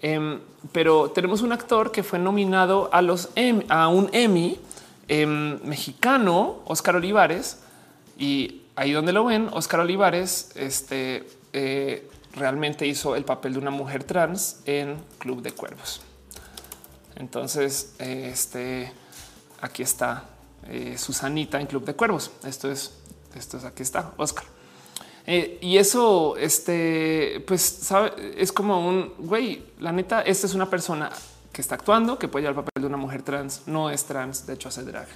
[0.00, 0.40] Em,
[0.72, 3.30] pero tenemos un actor que fue nominado a los
[3.68, 4.60] a un Emmy
[5.08, 7.60] em, mexicano, Oscar Olivares,
[8.18, 11.26] y ahí donde lo ven, Oscar Olivares, este
[12.34, 16.02] realmente hizo el papel de una mujer trans en Club de Cuervos.
[17.14, 18.92] Entonces, este
[19.62, 20.35] aquí está
[20.68, 22.30] eh, Susanita en Club de Cuervos.
[22.44, 22.92] Esto es,
[23.34, 24.44] esto es aquí está Oscar.
[25.26, 29.64] Eh, y eso, este, pues sabe, es como un güey.
[29.80, 31.10] La neta, esta es una persona
[31.52, 34.46] que está actuando, que puede llevar el papel de una mujer trans, no es trans,
[34.46, 35.08] de hecho hace drag.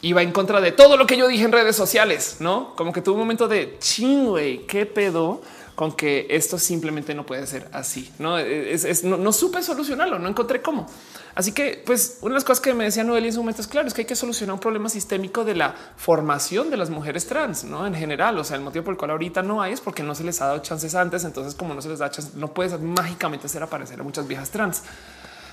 [0.00, 2.92] Y va en contra de todo lo que yo dije en redes sociales, no como
[2.92, 5.42] que tuvo un momento de ching, güey, qué pedo
[5.76, 8.10] con que esto simplemente no puede ser así.
[8.18, 10.86] No, no supe solucionarlo, no encontré cómo.
[11.34, 13.68] Así que, pues, una de las cosas que me decía Noel en su momento es
[13.68, 17.26] claro, es que hay que solucionar un problema sistémico de la formación de las mujeres
[17.26, 18.38] trans, no en general.
[18.38, 20.40] O sea, el motivo por el cual ahorita no hay es porque no se les
[20.40, 21.24] ha dado chances antes.
[21.24, 24.48] Entonces, como no se les da chances, no puedes mágicamente hacer aparecer a muchas viejas
[24.50, 24.82] trans.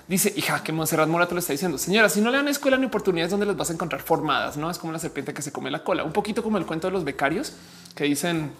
[0.07, 2.85] Dice hija que Monserrat Morato le está diciendo, señora, si no le dan escuela ni
[2.85, 5.69] oportunidades donde las vas a encontrar formadas, no es como la serpiente que se come
[5.69, 7.53] la cola, un poquito como el cuento de los becarios
[7.95, 8.51] que dicen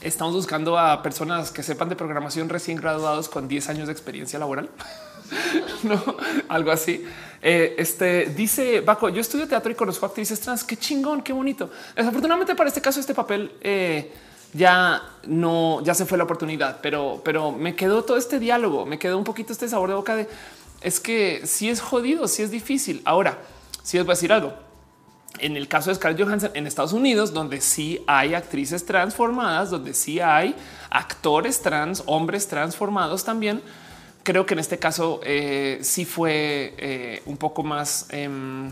[0.00, 4.38] estamos buscando a personas que sepan de programación recién graduados con 10 años de experiencia
[4.38, 4.70] laboral.
[5.82, 6.02] no,
[6.48, 7.04] algo así.
[7.42, 10.64] Eh, este dice Baco, yo estudio teatro y conozco actrices trans.
[10.64, 11.70] Qué chingón, qué bonito.
[11.96, 14.12] Desafortunadamente para este caso, este papel eh,
[14.52, 18.98] ya no, ya se fue la oportunidad, pero, pero me quedó todo este diálogo, me
[18.98, 20.28] quedó un poquito este sabor de boca de
[20.80, 23.02] es que si es jodido, si es difícil.
[23.04, 23.38] Ahora,
[23.82, 24.54] si os voy a decir algo,
[25.40, 29.94] en el caso de Scarlett Johansson en Estados Unidos, donde sí hay actrices transformadas, donde
[29.94, 30.54] sí hay
[30.90, 33.62] actores trans, hombres transformados también.
[34.22, 38.70] Creo que en este caso eh, sí fue eh, un poco más em,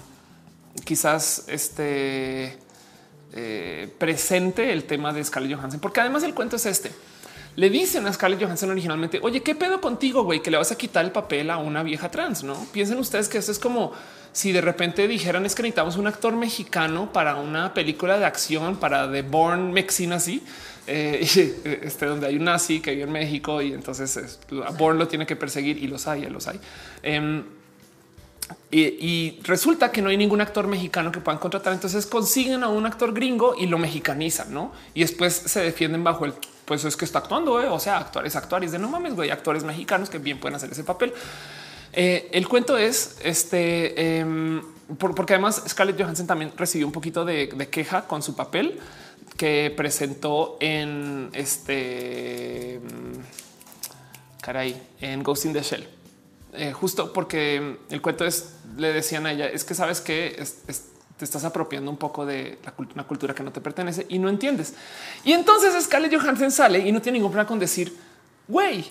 [0.85, 2.59] quizás este
[3.33, 6.93] eh, presente el tema de Scarlett Johansson, porque además el cuento es este.
[7.57, 10.41] Le dicen a Scarlett Johansson originalmente, oye, ¿qué pedo contigo, güey?
[10.41, 12.55] Que le vas a quitar el papel a una vieja trans, ¿no?
[12.73, 13.93] Piensen ustedes que esto es como
[14.39, 18.77] si de repente dijeran es que necesitamos un actor mexicano para una película de acción
[18.77, 20.45] para The Born Mexicana así,
[20.87, 21.19] eh,
[21.83, 24.39] este, donde hay un nazi que vive en México y entonces
[24.79, 26.61] Born lo tiene que perseguir y los hay, los hay.
[27.03, 27.43] Em,
[28.71, 31.73] y, resulta que no hay ningún actor mexicano que puedan contratar.
[31.73, 34.73] Entonces consiguen a un actor gringo y lo mexicanizan, no?
[34.95, 36.35] Y después se defienden bajo el
[36.65, 37.61] pues es que está actuando.
[37.61, 37.67] ¿eh?
[37.67, 38.63] O sea, actuar es actuar.
[38.63, 41.13] Y es de no mames, güey, actores mexicanos que bien pueden hacer ese papel.
[41.93, 44.63] Eh, el cuento es este, em,
[44.99, 48.79] porque además Scarlett Johansson también recibió un poquito de, queja con su papel
[49.37, 52.83] que presentó en este em,
[54.41, 55.87] caray en Ghost in the Shell.
[56.55, 60.43] Eh, justo porque el cuento es, le decían a ella, es que sabes que
[61.19, 62.59] te estás apropiando un poco de
[62.95, 64.75] una cultura que no te pertenece y no entiendes.
[65.25, 67.95] Y entonces Scarlett Johansson sale y no tiene ningún problema con decir,
[68.47, 68.91] güey,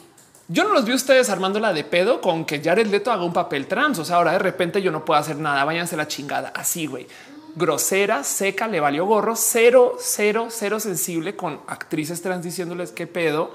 [0.50, 3.68] yo no los vi ustedes armándola de pedo con que Jared Leto haga un papel
[3.68, 4.00] trans.
[4.00, 5.66] O sea, ahora de repente yo no puedo hacer nada.
[5.66, 6.50] Váyanse la chingada.
[6.56, 7.08] Así, güey.
[7.56, 13.52] Grosera, seca, le valió gorro, cero, cero, cero sensible con actrices trans diciéndoles qué pedo.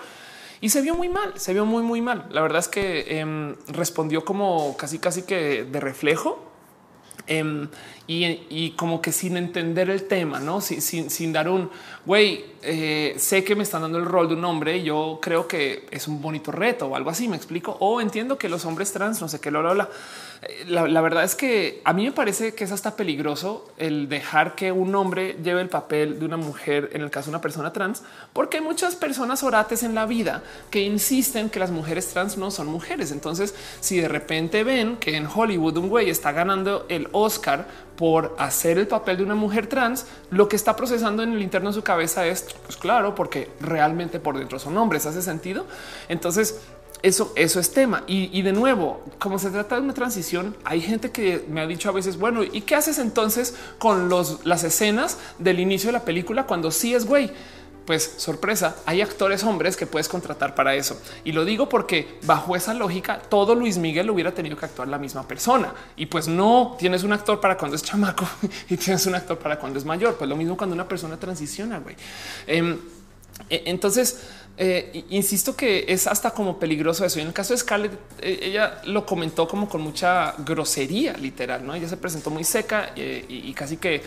[0.60, 2.26] y se vio muy mal, se vio muy, muy mal.
[2.30, 6.52] La verdad es que em, respondió como casi, casi que de reflejo.
[7.26, 7.68] Em,
[8.06, 11.70] y, como que sin entender el tema, no sin, dar un
[12.04, 15.46] güey, eh, sé que me están dando el rol de un hombre y yo creo
[15.46, 17.28] que es un bonito reto o algo así.
[17.28, 19.88] Me explico o entiendo que los hombres trans, no sé qué, lo habla
[20.66, 24.72] la, verdad es que a mí me parece que es hasta peligroso el dejar que
[24.72, 28.02] un hombre lleve el papel de una mujer, en el caso de una persona trans,
[28.32, 32.50] porque hay muchas personas orates en la vida que insisten que las mujeres trans no
[32.50, 33.12] son mujeres.
[33.12, 38.34] Entonces, si de repente ven que en Hollywood un güey está ganando el Oscar por
[38.38, 41.74] hacer el papel de una mujer trans, lo que está procesando en el interno de
[41.74, 45.06] su cabeza es, pues claro, porque realmente por dentro son hombres.
[45.06, 45.66] ¿Hace sentido?
[46.08, 46.60] Entonces,
[47.02, 48.04] eso, eso es tema.
[48.06, 51.88] Y, de nuevo, como se trata de una transición, hay gente que me ha dicho
[51.88, 56.04] a veces, bueno, ¿y qué haces entonces con los, las escenas del inicio de la
[56.04, 57.32] película cuando sí es güey?
[57.84, 61.00] Pues sorpresa, hay actores hombres que puedes contratar para eso.
[61.24, 64.98] Y lo digo porque bajo esa lógica, todo Luis Miguel hubiera tenido que actuar la
[64.98, 65.74] misma persona.
[65.96, 68.26] Y pues no tienes un actor para cuando es chamaco
[68.68, 70.14] y tienes un actor para cuando es mayor.
[70.14, 71.96] Pues lo mismo cuando una persona transiciona, güey.
[72.46, 72.78] Em,
[73.48, 74.20] entonces,
[74.56, 77.18] eh, insisto que es hasta como peligroso eso.
[77.20, 81.66] En el caso de Scarlett, eh, ella lo comentó como con mucha grosería, literal.
[81.66, 84.02] No, ella se presentó muy seca eh, y, casi que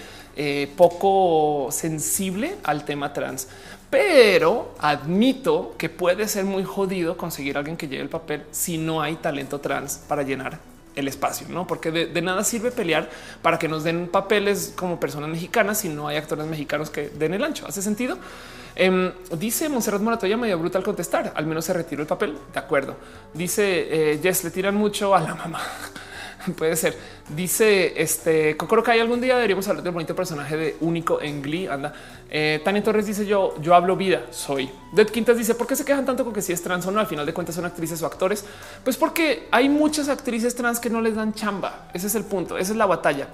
[0.75, 3.47] poco sensible al tema trans.
[3.89, 8.77] Pero admito que puede ser muy jodido conseguir a alguien que lleve el papel si
[8.77, 10.59] no hay talento trans para llenar
[10.95, 11.67] el espacio, no?
[11.67, 13.09] Porque de, nada sirve pelear
[13.41, 17.33] para que nos den papeles como personas mexicanas si no hay actores mexicanos que den
[17.33, 17.65] el ancho.
[17.67, 18.17] ¿Hace sentido?
[18.75, 21.33] Em, dice Monserrat Moratoya medio brutal contestar.
[21.35, 22.37] Al menos se retiró el papel.
[22.53, 22.95] De acuerdo.
[23.33, 25.61] Dice eh, Jess, le tiran mucho a la mamá.
[26.57, 26.95] Puede ser.
[27.35, 31.67] Dice este Kokoro hay algún día deberíamos hablar del bonito personaje de único en Glee.
[31.67, 31.93] Anda.
[32.29, 34.69] Eh, Tania Torres dice yo, yo hablo vida, soy.
[34.91, 36.99] Dead Quintas dice por qué se quejan tanto con que si es trans o no.
[36.99, 38.45] Al final de cuentas son actrices o actores.
[38.83, 41.89] Pues porque hay muchas actrices trans que no les dan chamba.
[41.93, 42.57] Ese es el punto.
[42.57, 43.27] Esa es la batalla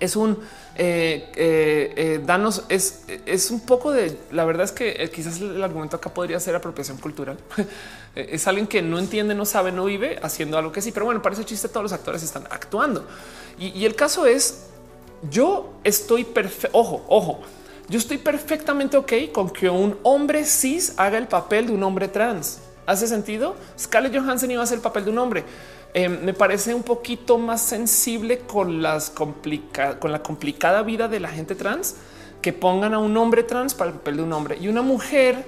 [0.00, 0.38] es un
[0.76, 5.62] eh, eh, eh, danos, es, es un poco de la verdad es que quizás el
[5.62, 7.36] argumento acá podría ser apropiación cultural.
[8.14, 11.20] es alguien que no entiende, no sabe, no vive haciendo algo que sí, pero bueno,
[11.20, 11.68] parece chiste.
[11.68, 13.06] Todos los actores están actuando
[13.58, 14.66] y, el caso es
[15.30, 16.78] yo estoy perfecto.
[16.78, 17.40] Ojo, ojo,
[17.88, 22.06] yo estoy perfectamente ok con que un hombre cis haga el papel de un hombre
[22.06, 22.60] trans.
[22.86, 23.54] ¿Hace sentido?
[23.78, 25.44] Scarlett Johansson iba a hacer el papel de un hombre.
[25.94, 31.18] Em, me parece un poquito más sensible con las complica con la complicada vida de
[31.18, 31.96] la gente trans
[32.42, 35.44] que pongan a un hombre trans para el papel de un hombre y una mujer,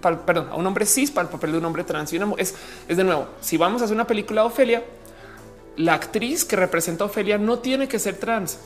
[0.00, 2.12] perdón, a un hombre cis para el papel de un hombre trans.
[2.12, 2.54] Y una, es,
[2.88, 4.84] es de nuevo, si vamos a hacer una película de Ofelia,
[5.76, 8.58] la actriz que representa a Ofelia no tiene que ser trans.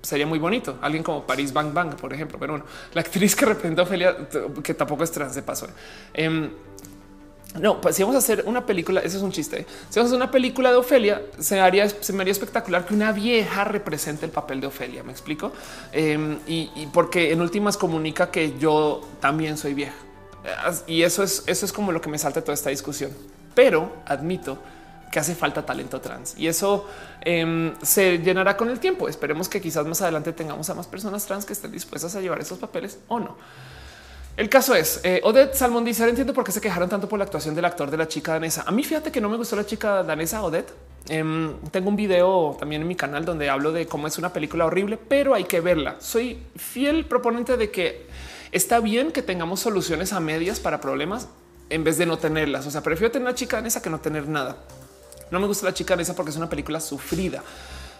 [0.00, 0.78] Sería muy bonito.
[0.82, 2.38] Alguien como Paris Bang Bang, por ejemplo.
[2.38, 4.16] Pero bueno, la actriz que representa a Ofelia,
[4.62, 5.66] que tampoco es trans de paso.
[6.12, 6.50] Eh,
[7.60, 9.64] no, pues si vamos a hacer una película, eso es un chiste.
[9.88, 12.94] Si vamos a hacer una película de Ofelia, se haría, se me haría espectacular que
[12.94, 15.04] una vieja represente el papel de Ofelia.
[15.04, 15.52] Me explico.
[15.92, 19.94] Em, y, porque en últimas comunica que yo también soy vieja.
[20.88, 23.12] Y eso es, eso es como lo que me salta toda esta discusión.
[23.54, 24.58] Pero admito
[25.12, 26.88] que hace falta talento trans y eso
[27.20, 29.08] em, se llenará con el tiempo.
[29.08, 32.40] Esperemos que quizás más adelante tengamos a más personas trans que estén dispuestas a llevar
[32.40, 33.36] esos papeles o no.
[34.36, 37.24] El caso es eh, Odette Salmon dice entiendo por qué se quejaron tanto por la
[37.24, 38.64] actuación del actor de la chica danesa.
[38.66, 40.72] A mí fíjate que no me gustó la chica danesa Odette.
[41.08, 44.64] Em, tengo un video también en mi canal donde hablo de cómo es una película
[44.66, 45.96] horrible, pero hay que verla.
[46.00, 48.06] Soy fiel proponente de que
[48.50, 51.28] está bien que tengamos soluciones a medias para problemas
[51.70, 52.66] en vez de no tenerlas.
[52.66, 54.56] O sea, prefiero tener una chica danesa que no tener nada.
[55.30, 57.40] No me gusta la chica danesa porque es una película sufrida.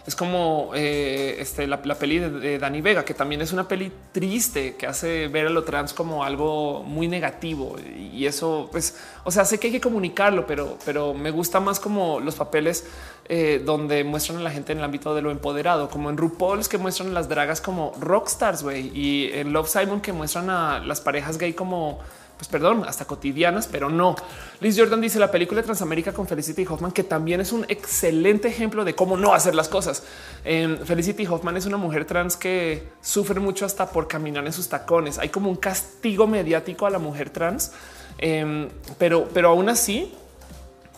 [0.05, 3.91] Es como eh, este, la, peli de, de, Dani Vega, que también es una peli
[4.11, 7.75] triste que hace ver a lo trans como algo muy negativo.
[8.13, 11.79] Y eso, pues, o sea, sé que hay que comunicarlo, pero, pero me gusta más
[11.79, 12.85] como los papeles
[13.27, 16.69] eh, donde muestran a la gente en el ámbito de lo empoderado, como en RuPaul's
[16.69, 20.77] que muestran a las dragas como rockstars, güey, y en Love Simon que muestran a
[20.79, 21.99] las parejas gay como
[22.37, 24.15] pues perdón, hasta cotidianas, pero no.
[24.59, 28.49] Liz Jordan dice la película de Transamérica con Felicity Hoffman, que también es un excelente
[28.49, 30.03] ejemplo de cómo no hacer las cosas.
[30.43, 34.67] Eh, Felicity Hoffman es una mujer trans que sufre mucho hasta por caminar en sus
[34.67, 35.17] tacones.
[35.17, 37.71] Hay como un castigo mediático a la mujer trans,
[38.17, 38.67] em,
[38.97, 40.13] pero, pero aún así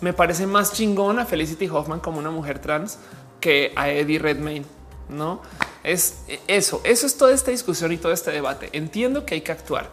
[0.01, 2.97] me parece más chingón a Felicity Hoffman como una mujer trans
[3.39, 4.65] que a Eddie Redmayne.
[5.09, 5.41] No
[5.83, 6.81] es eso.
[6.83, 8.69] Eso es toda esta discusión y todo este debate.
[8.73, 9.89] Entiendo que hay que actuar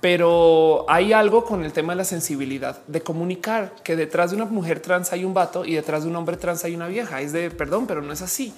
[0.00, 4.44] pero hay algo con el tema de la sensibilidad de comunicar que detrás de una
[4.44, 7.20] mujer trans hay un vato y detrás de un hombre trans hay una vieja.
[7.20, 8.52] Es de perdón, pero no es así.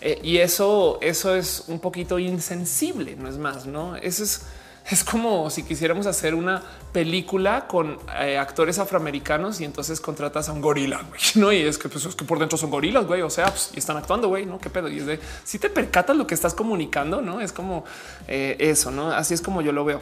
[0.00, 3.96] Eh, y eso, eso es un poquito insensible, no es más, no?
[3.96, 4.42] Eso es
[4.90, 10.52] Es como si quisiéramos hacer una película con eh, actores afroamericanos y entonces contratas a
[10.52, 11.04] un gorila,
[11.34, 11.52] no?
[11.52, 13.22] Y es que, pues, es que por dentro son gorilas, güey.
[13.22, 14.88] O sea, pues, y están actuando, güey, no qué pedo.
[14.88, 17.84] Y es de si te percatas lo que estás comunicando, no es como
[18.28, 19.10] eh, eso, no?
[19.10, 20.00] Así es como yo lo veo.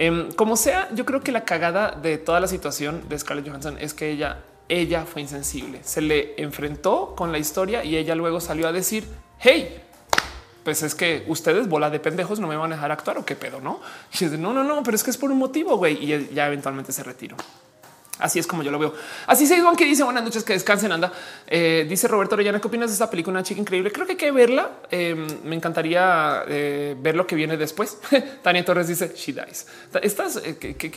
[0.00, 3.78] Em, como sea, yo creo que la cagada de toda la situación de Scarlett Johansson
[3.80, 4.38] es que ella,
[4.68, 5.80] ella fue insensible.
[5.82, 9.08] Se le enfrentó con la historia y ella luego salió a decir,
[9.40, 9.82] hey,
[10.62, 13.34] pues es que ustedes bola de pendejos no me van a dejar actuar o qué
[13.34, 13.80] pedo, no?
[14.20, 15.94] Y es no, no, no, pero es que es por un motivo, güey.
[16.00, 17.36] Y ya eventualmente se retiró.
[18.18, 18.94] Así es como yo lo veo.
[19.26, 20.92] Así se Iván que dice buenas noches, que descansen.
[20.92, 21.12] Anda.
[21.46, 23.38] Eh, dice Roberto Orellana, ¿qué opinas de esta película?
[23.38, 23.92] Una chica increíble.
[23.92, 24.70] Creo que hay que verla.
[24.90, 27.98] Em, me encantaría eh, ver lo que viene después.
[28.42, 29.66] Tania Torres dice she dies.
[30.02, 30.90] Estás eh, que, que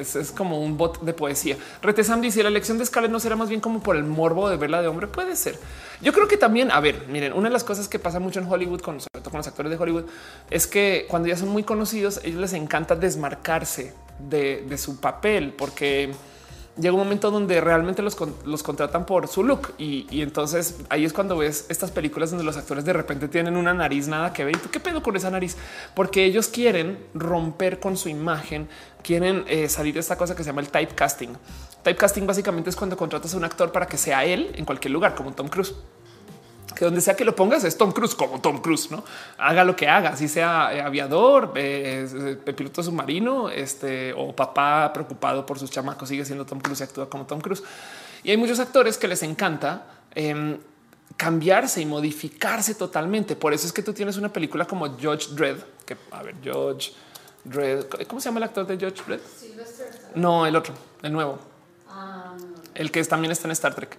[0.00, 1.56] es, como un bot de poesía.
[1.82, 4.56] Retesam dice la elección de Scarlett no será más bien como por el morbo de
[4.56, 5.06] verla de hombre.
[5.08, 5.58] Puede ser.
[6.00, 8.46] Yo creo que también, a ver, miren, una de las cosas que pasa mucho en
[8.46, 10.04] Hollywood, con, con los actores de Hollywood,
[10.50, 16.12] es que cuando ya son muy conocidos, ellos les encanta desmarcarse de, su papel, porque
[16.76, 21.12] llega un momento donde realmente los, los contratan por su look y, entonces ahí es
[21.12, 24.56] cuando ves estas películas donde los actores de repente tienen una nariz nada que ver.
[24.56, 25.56] ¿Y tú qué pedo con esa nariz?
[25.94, 28.68] Porque ellos quieren romper con su imagen,
[29.02, 31.36] quieren eh, salir de esta cosa que se llama el typecasting.
[31.82, 35.14] Typecasting básicamente es cuando contratas a un actor para que sea él en cualquier lugar,
[35.14, 35.74] como Tom Cruise
[36.74, 39.02] que donde sea que lo pongas es Tom Cruise, como Tom Cruise, no
[39.38, 45.46] haga lo que haga, si sea eh, aviador, eh, piloto submarino, este o papá preocupado
[45.46, 47.62] por sus chamacos, sigue siendo Tom Cruise y actúa como Tom Cruise.
[48.22, 50.58] Y hay muchos actores que les encanta em,
[51.16, 53.36] cambiarse y modificarse totalmente.
[53.36, 56.92] Por eso es que tú tienes una película como George Dredd, que a ver, George
[57.44, 59.20] Dredd, ¿cómo se llama el actor de George Dredd?
[60.14, 61.38] No, el otro, el nuevo,
[61.88, 62.34] ah,
[62.74, 63.96] el que también está en Star Trek.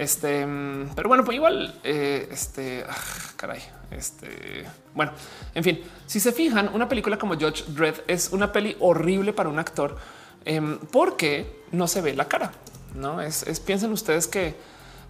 [0.00, 0.46] Este,
[0.94, 2.96] pero bueno, pues igual, eh, este, ah,
[3.36, 3.60] caray,
[3.90, 4.64] este,
[4.94, 5.12] bueno,
[5.54, 9.50] en fin, si se fijan, una película como Judge Dredd es una peli horrible para
[9.50, 9.98] un actor
[10.46, 12.50] em, porque no se ve la cara,
[12.94, 14.54] no es, piensen ustedes que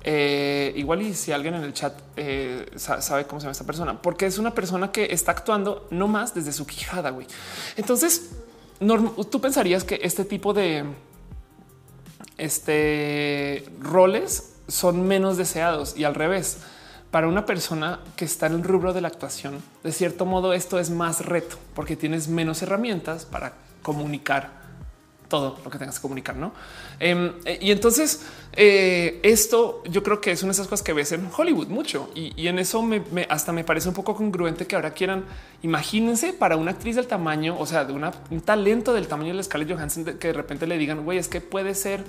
[0.02, 4.02] eh, igual y si alguien en el chat eh, sabe cómo se llama esta persona,
[4.02, 7.10] porque es una persona que está actuando no más desde su quijada.
[7.10, 7.28] güey.
[7.76, 8.32] Entonces,
[9.30, 10.84] tú pensarías que este tipo de
[12.38, 16.58] este roles son menos deseados y al revés.
[17.10, 20.78] Para una persona que está en el rubro de la actuación, de cierto modo esto
[20.78, 24.60] es más reto porque tienes menos herramientas para comunicar
[25.30, 26.52] todo lo que tengas que comunicar, ¿no?
[26.98, 30.92] Em, eh, y entonces eh, esto yo creo que es una de esas cosas que
[30.92, 34.74] ves en Hollywood mucho y, en eso me, hasta me parece un poco congruente que
[34.74, 35.24] ahora quieran,
[35.62, 39.72] imagínense para una actriz del tamaño, o sea, de un talento del tamaño de Scarlett
[39.72, 42.04] Johansson, que de repente le digan, güey, es que puede ser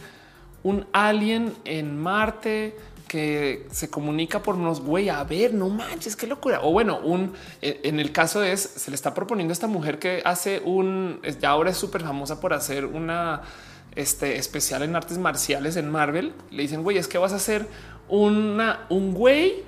[0.64, 2.76] un alien en Marte
[3.08, 5.10] que se comunica por unos güey.
[5.10, 6.62] A ver, no manches, qué locura.
[6.64, 10.00] O bueno, un e, en el caso es se le está proponiendo a esta mujer
[10.00, 13.42] que hace un ya ahora es súper famosa por hacer una
[13.96, 16.34] este, especial en artes marciales en Marvel.
[16.52, 17.68] Le dicen, güey, es que vas a hacer
[18.08, 19.64] una, un güey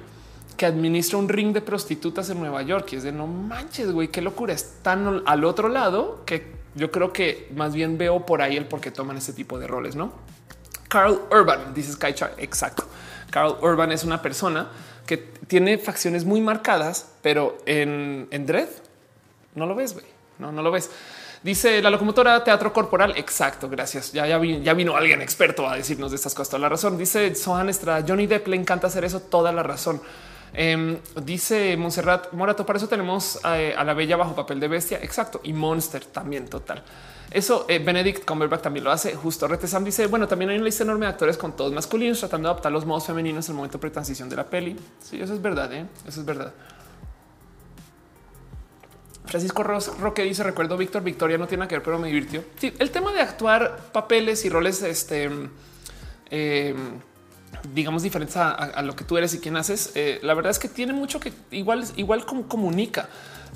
[0.55, 2.93] que administra un ring de prostitutas en Nueva York.
[2.93, 4.53] Y es de no manches, güey, qué locura.
[4.53, 8.79] Están al otro lado que yo creo que más bien veo por ahí el por
[8.79, 10.13] qué toman este tipo de roles, no?
[10.93, 12.35] Carl Urban, dice Skychar.
[12.37, 12.85] Exacto.
[13.31, 14.67] Carl Urban es una persona
[15.07, 18.69] que tiene facciones muy marcadas, pero en, en Dread
[19.55, 19.95] no lo ves.
[20.37, 20.91] No, no lo ves.
[21.41, 23.13] Dice la locomotora teatro corporal.
[23.17, 23.67] Exacto.
[23.69, 24.11] Gracias.
[24.13, 26.51] Ya, ya, ya, vino alguien experto a decirnos de estas cosas.
[26.51, 26.95] Toda la razón.
[26.95, 28.05] Dice Sohan Estrada.
[28.07, 29.19] Johnny Depp le encanta hacer eso.
[29.19, 29.99] Toda la razón.
[30.53, 32.67] Em, dice Montserrat Morato.
[32.67, 34.99] Para eso tenemos eh, a, la bella bajo papel de bestia.
[35.01, 35.41] Exacto.
[35.43, 36.47] Y Monster también.
[36.47, 36.83] Total.
[37.33, 39.15] Eso eh, Benedict Cumberbatch también lo hace.
[39.15, 42.47] Justo Sam dice, bueno, también hay una lista enorme de actores con todos masculinos tratando
[42.47, 44.75] de adaptar los modos femeninos en el momento de transición de la peli.
[45.01, 45.73] Sí, eso es verdad.
[45.73, 45.87] ¿eh?
[46.07, 46.53] Eso es verdad.
[49.25, 52.43] Francisco Roque dice recuerdo Víctor Victoria no tiene nada que ver, pero me divirtió.
[52.59, 55.27] Sí, el tema de actuar papeles y roles, este,
[56.29, 56.99] em,
[57.73, 59.91] digamos diferentes a, lo que tú eres y quién haces.
[59.95, 63.09] Eh, la verdad es que tiene mucho que igual, igual como comunica.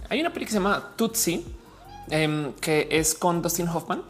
[0.09, 1.45] Hay una película que se llama Tutsi,
[2.09, 4.01] Em, que es con Dustin Hoffman.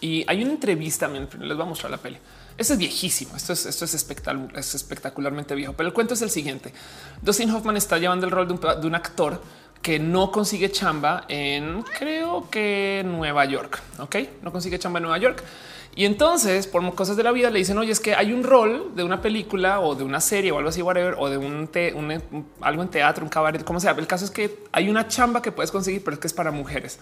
[0.00, 2.18] Y hay una entrevista, les voy a mostrar la peli.
[2.56, 6.30] Esto es viejísimo, esto es, esto es, es espectacularmente viejo, pero el cuento es el
[6.30, 6.72] siguiente.
[7.22, 9.40] Dustin Hoffman está llevando el rol de un, de un actor
[9.82, 13.80] que no consigue chamba en creo que Nueva York.
[13.98, 15.42] Ok, no consigue chamba en Nueva York.
[15.98, 18.92] Y entonces, por cosas de la vida, le dicen, oye, es que hay un rol
[18.94, 21.68] de una película o de una serie o algo así, whatever, o de un,
[22.60, 23.92] algo en teatro, un cabaret, como sea.
[23.98, 26.52] El caso es que hay una chamba que puedes conseguir, pero es que es para
[26.52, 27.00] mujeres.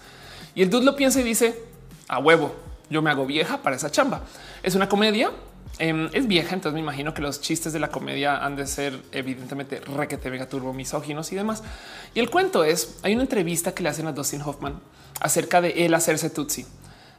[0.55, 1.61] Y el dude lo piensa y dice,
[2.07, 2.55] a huevo,
[2.89, 4.21] yo me hago vieja para esa chamba.
[4.63, 5.31] Es una comedia,
[5.79, 8.99] Em, es vieja, entonces me imagino que los chistes de la comedia han de ser
[9.11, 11.63] evidentemente requete mega turbo misóginos y demás.
[12.15, 14.79] Y el cuento es, hay una entrevista que le hacen a Dustin Hoffman
[15.19, 16.65] acerca de él hacerse Tutsi.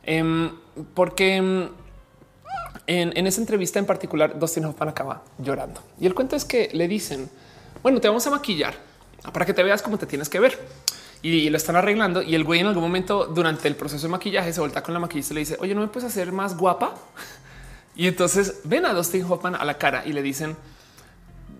[0.03, 0.51] Em,
[0.95, 1.69] porque em,
[2.89, 5.83] en, esa entrevista en particular, Dustin Hoffman acaba llorando.
[6.01, 7.31] Y el cuento es que le dicen,
[7.83, 8.75] bueno, te vamos a maquillar
[9.33, 10.59] para que te veas como te tienes que ver.
[11.21, 12.23] Y, lo están arreglando.
[12.23, 15.01] Y el güey en algún momento durante el proceso de maquillaje se vuelta con la
[15.01, 16.95] maquillista y le dice, oye, ¿no me puedes hacer más guapa?
[17.99, 20.57] Y entonces ven a Dustin Hoffman a la cara y le dicen,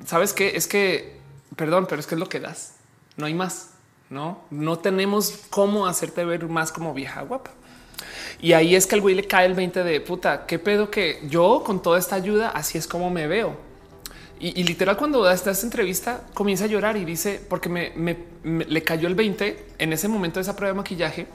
[0.07, 0.53] ¿sabes qué?
[0.55, 1.19] Es que,
[1.57, 2.75] perdón, pero es que es lo que das.
[3.17, 3.73] No hay más.
[4.09, 7.51] No, no tenemos cómo hacerte ver más como vieja guapa.
[8.41, 10.47] Y ahí es que el güey le cae el 20 de puta.
[10.47, 13.57] Qué pedo que yo con toda esta ayuda, así es como me veo.
[14.39, 17.93] Y, literal, cuando da esta, entrevista, comienza a llorar y dice, porque me,
[18.45, 21.27] le cayó el 20 en ese momento de esa prueba de maquillaje,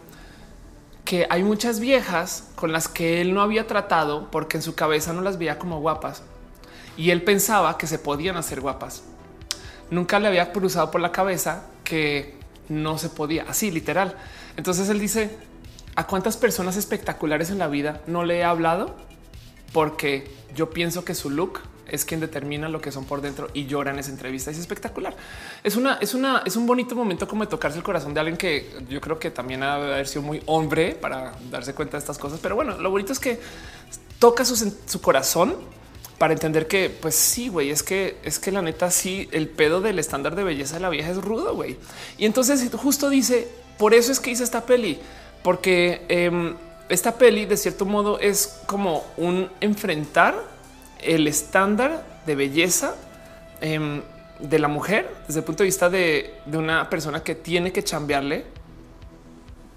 [1.13, 5.13] que hay muchas viejas con las que él no había tratado porque en su cabeza
[5.13, 6.23] no las veía como guapas
[6.97, 9.03] y él pensaba que se podían hacer guapas.
[9.91, 14.17] Nunca le había cruzado por la cabeza que no se podía, así literal.
[14.57, 15.37] Entonces él dice,
[15.95, 18.95] ¿a cuántas personas espectaculares en la vida no le he hablado?
[19.71, 21.59] Porque yo pienso que su look
[21.93, 24.49] es quien determina lo que son por dentro y llora en esa entrevista.
[24.49, 25.15] Es espectacular.
[25.63, 28.35] Es una, es una, es un bonito momento como de tocarse el corazón de alguien
[28.35, 31.99] que yo creo que también ha de haber sido muy hombre para darse cuenta de
[31.99, 32.39] estas cosas.
[32.41, 33.39] Pero bueno, lo bonito es que
[34.17, 35.55] toca su, su corazón
[36.17, 39.79] para entender que, pues sí, güey, es que es que la neta, sí, el pedo
[39.79, 41.77] del estándar de belleza de la vieja es rudo, güey.
[42.17, 43.47] Y entonces justo dice,
[43.77, 44.99] por eso es que hice esta peli,
[45.43, 46.55] porque em,
[46.89, 50.52] esta peli de cierto modo es como un enfrentar
[51.05, 52.95] el estándar de belleza
[53.61, 54.01] em,
[54.39, 58.45] de la mujer desde el punto de vista de, una persona que tiene que chambearle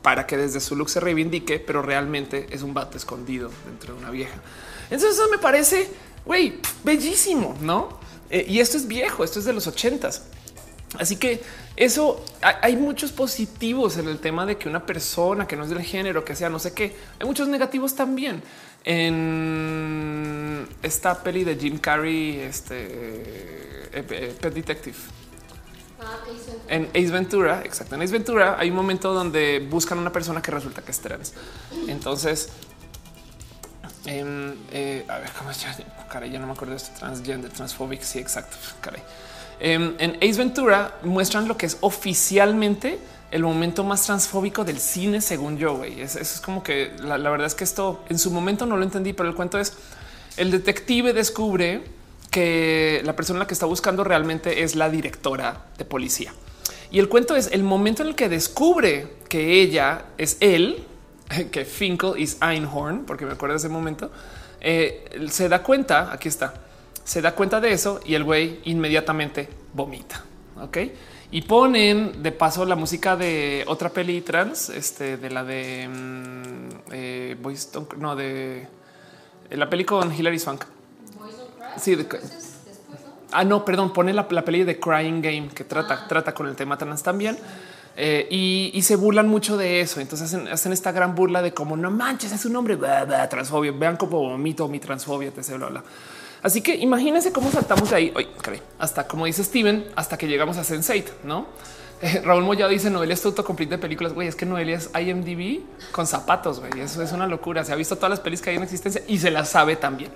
[0.02, 4.00] para que desde su look se reivindique, pero realmente es un vato escondido dentro de
[4.00, 4.34] una vieja.
[4.84, 5.88] Entonces eso me parece,
[6.24, 7.98] güey, bellísimo, ¿no?
[8.30, 10.22] Eh, y esto es viejo, esto es de los ochentas.
[10.98, 11.42] Así que
[11.74, 15.82] eso hay muchos positivos en el tema de que una persona que no es del
[15.82, 18.42] género, que sea no sé qué, hay muchos negativos también
[18.86, 24.96] en esta peli de Jim Carrey, este eh, eh, Pet Detective.
[26.00, 26.18] Ah,
[26.68, 27.96] en Ace Ventura, exacto.
[27.96, 31.34] En Ace Ventura hay un momento donde buscan una persona que resulta que es trans.
[31.88, 32.48] Entonces,
[34.06, 35.76] eh, a ver cómo es ya,
[36.08, 38.04] caray, ya no me acuerdo de esto, transgender, transfóbico.
[38.04, 38.56] Sí, exacto.
[38.80, 39.02] Caray.
[39.58, 43.00] en Ace Ventura muestran lo que es oficialmente
[43.30, 45.76] el momento más transfóbico del cine, según yo.
[45.76, 46.00] Güey.
[46.00, 49.12] Es, es, como que la, verdad es que esto en su momento no lo entendí,
[49.12, 49.74] pero el cuento es
[50.36, 51.82] el detective descubre
[52.30, 56.34] que la persona que está buscando realmente es la directora de policía.
[56.90, 60.84] Y el cuento es el momento en el que descubre que ella es él,
[61.50, 64.10] que Finkel is Einhorn, porque me acuerdo de ese momento.
[64.60, 66.54] Eh, se da cuenta, aquí está,
[67.04, 70.22] se da cuenta de eso y el güey inmediatamente vomita.
[70.60, 70.78] Ok
[71.30, 76.68] y ponen de paso la música de otra peli trans, este de la de mm,
[76.92, 77.36] eh,
[77.98, 78.66] no de
[79.50, 80.64] la peli con Hilary Swank.
[81.78, 81.96] Sí,
[83.32, 86.08] ah, no, perdón, pone la, peli de Crying Game que trata, ah.
[86.08, 87.38] trata con el tema trans también.
[87.98, 88.28] Eh,
[88.74, 90.00] y, se burlan mucho de eso.
[90.00, 92.78] Entonces hacen, esta gran burla de cómo no manches, es un hombre
[93.28, 93.72] transfobia.
[93.72, 95.84] Vean cómo mito mi transfobia, te bla, bla.
[96.46, 98.28] Así que imagínense cómo saltamos de ahí hoy
[98.78, 101.48] hasta como dice Steven, hasta que llegamos a Sense8, no?
[102.00, 104.12] Eh, Raúl Moya dice Noelia es autocomplete de películas.
[104.12, 106.60] Güey, es que Noelia es IMDb con zapatos.
[106.60, 107.64] Güey, eso es una locura.
[107.64, 110.12] Se ha visto todas las pelis que hay en existencia y se las sabe también.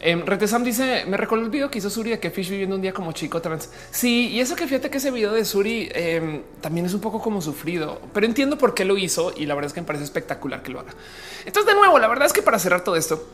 [0.00, 2.80] Eh, Retesam dice: Me recuerdo el video que hizo Suri de que Fish viviendo un
[2.80, 3.68] día como chico trans.
[3.90, 7.20] Sí, y eso que fíjate que ese video de Suri em, también es un poco
[7.20, 10.06] como sufrido, pero entiendo por qué lo hizo y la verdad es que me parece
[10.06, 10.94] espectacular que lo haga.
[11.44, 13.28] Entonces, de nuevo, la verdad es que para cerrar todo esto,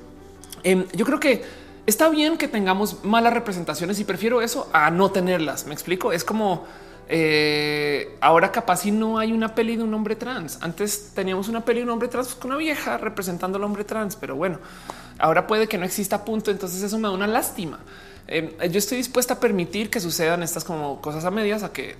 [0.64, 5.10] em, yo creo que está bien que tengamos malas representaciones y prefiero eso a no
[5.10, 5.66] tenerlas.
[5.66, 6.12] Me explico.
[6.12, 6.64] Es como
[7.08, 10.58] eh, ahora capaz si no hay una peli de un hombre trans.
[10.62, 14.16] Antes teníamos una peli de un hombre trans con una vieja representando al hombre trans,
[14.16, 14.58] pero bueno,
[15.18, 16.50] ahora puede que no exista punto.
[16.50, 17.80] Entonces eso me da una lástima.
[18.26, 21.96] Eh, yo estoy dispuesta a permitir que sucedan estas como cosas a medias, a que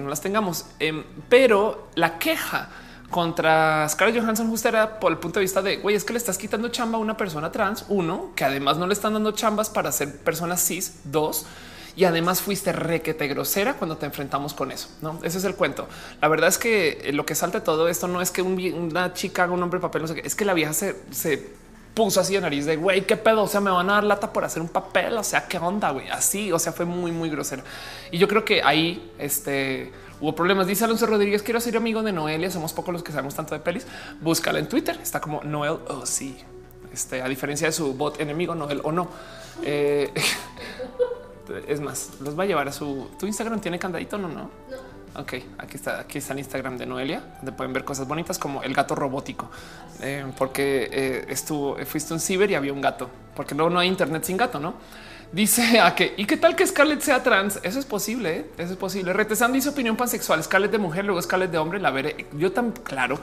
[0.00, 0.66] no las tengamos.
[0.78, 2.68] Em, pero la queja
[3.10, 6.18] contra Scarlett Johansson justo era por el punto de vista de güey, es que le
[6.18, 9.70] estás quitando chamba a una persona trans, uno, que además no le están dando chambas
[9.70, 11.46] para ser personas cis, dos,
[11.94, 14.88] y además fuiste requete grosera cuando te enfrentamos con eso.
[15.00, 15.88] No, ese es el cuento.
[16.20, 19.52] La verdad es que lo que salta todo esto no es que una chica haga
[19.52, 21.54] un hombre papel, no sé qué, es que la vieja se, se
[21.96, 23.44] puso así de nariz de güey, qué pedo.
[23.44, 25.16] O sea, me van a dar lata por hacer un papel.
[25.16, 26.08] O sea, qué onda, güey.
[26.10, 27.64] Así, o sea, fue muy, muy grosera.
[28.10, 29.90] Y yo creo que ahí este
[30.20, 30.66] hubo problemas.
[30.66, 32.50] Dice Alonso Rodríguez, quiero ser amigo de Noelia.
[32.50, 33.86] Somos pocos los que sabemos tanto de pelis.
[34.20, 34.98] Búscala en Twitter.
[35.02, 35.78] Está como Noel.
[35.88, 36.36] Oh, sí.
[36.92, 39.08] Este, a diferencia de su bot enemigo, Noel o no.
[39.62, 40.12] Eh,
[41.68, 43.08] es más, los va a llevar a su.
[43.18, 44.50] Tu Instagram tiene candadito, no, no.
[45.18, 48.62] Ok, aquí está, aquí está el Instagram de Noelia, donde pueden ver cosas bonitas como
[48.62, 49.48] el gato robótico,
[50.02, 53.88] eh, porque eh, estuvo, fuiste un ciber y había un gato, porque luego no hay
[53.88, 54.74] internet sin gato, no?
[55.32, 57.58] Dice a que y qué tal que Scarlett sea trans.
[57.62, 58.36] Eso es posible.
[58.36, 58.46] ¿eh?
[58.58, 59.12] Eso es posible.
[59.12, 60.42] Retesando dice opinión pansexual.
[60.42, 61.80] Scarlett de mujer, luego Scarlett de hombre.
[61.80, 63.18] La veré yo tan claro.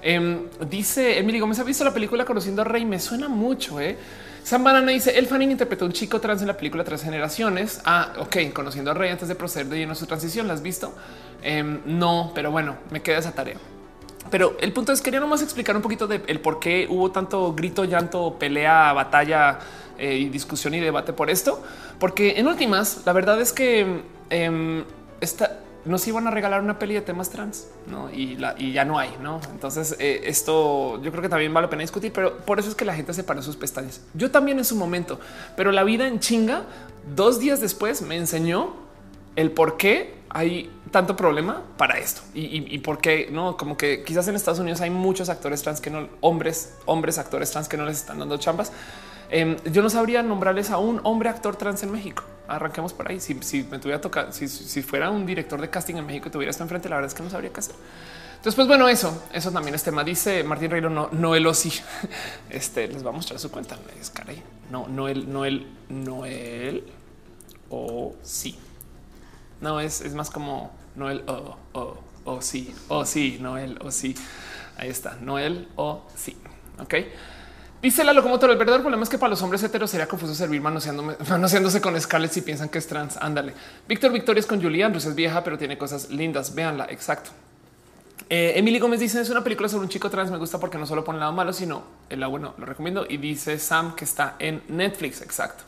[0.00, 2.84] Em, dice Emily Gómez ha visto la película Conociendo a Rey.
[2.84, 3.80] Me suena mucho.
[3.80, 3.96] Eh.
[4.44, 7.80] San Banana dice el Fanning interpretó un chico trans en la película Tres Generaciones.
[7.84, 8.52] Ah, ok.
[8.52, 10.46] Conociendo a Rey antes de proceder de lleno su transición.
[10.46, 10.94] ¿La has visto?
[11.42, 13.56] Em, no, pero bueno, me queda esa tarea.
[14.30, 17.54] Pero el punto es quería nomás explicar un poquito de el por qué hubo tanto
[17.54, 19.58] grito, llanto, pelea, batalla
[19.98, 21.62] eh, y discusión y debate por esto,
[21.98, 24.84] porque en últimas la verdad es que eh,
[25.20, 25.58] esta,
[25.88, 27.68] nos iban a regalar una peli de temas trans
[28.12, 29.10] y, y ya no hay.
[29.50, 32.74] Entonces eh, esto yo creo que también vale la pena discutir, pero por eso es
[32.74, 34.02] que la gente se paró sus pestañas.
[34.14, 35.18] Yo también en su momento,
[35.56, 36.64] pero la vida en chinga,
[37.14, 38.74] dos días después me enseñó
[39.36, 44.02] el por qué hay tanto problema para esto y, y, por qué no, como que
[44.04, 47.76] quizás en Estados Unidos hay muchos actores trans que no, hombres, hombres actores trans que
[47.76, 48.72] no les están dando chambas.
[49.30, 52.24] Em, yo no sabría nombrarles a un hombre actor trans en México.
[52.46, 53.20] Arranquemos por ahí.
[53.20, 56.50] Si, me tuviera tocar, si, si, fuera un director de casting en México y tuviera
[56.50, 57.74] esto enfrente, la verdad es que no sabría qué hacer.
[58.30, 60.04] Entonces, pues bueno, eso, eso también es tema.
[60.04, 61.72] Dice Martín Reiro, no, no el o sí.
[62.50, 63.76] Este les va a mostrar su cuenta.
[64.00, 64.42] Es caray.
[64.70, 66.84] No, no el, no el, no el
[67.68, 68.58] o sí.
[69.60, 73.78] No es, es más como no el o, o, o sí, o sí, no el
[73.82, 74.14] o sí.
[74.76, 76.36] Ahí está, no el o sí.
[76.80, 76.94] Ok.
[77.80, 80.60] Dice la locomotora, el verdadero problema es que para los hombres heteros sería confuso servir
[80.62, 83.16] manoseándose con Scarlett si piensan que es trans.
[83.16, 83.54] Ándale.
[83.86, 86.54] Víctor Victoria es con Julián, pues es vieja, pero tiene cosas lindas.
[86.54, 86.86] Véanla.
[86.90, 87.30] Exacto.
[88.28, 90.28] Eh, Emily Gómez dice es una película sobre un chico trans.
[90.32, 92.54] Me gusta porque no solo pone el lado malo, sino el lado bueno.
[92.58, 93.06] Lo recomiendo.
[93.08, 95.22] Y dice Sam que está en Netflix.
[95.22, 95.62] Exacto.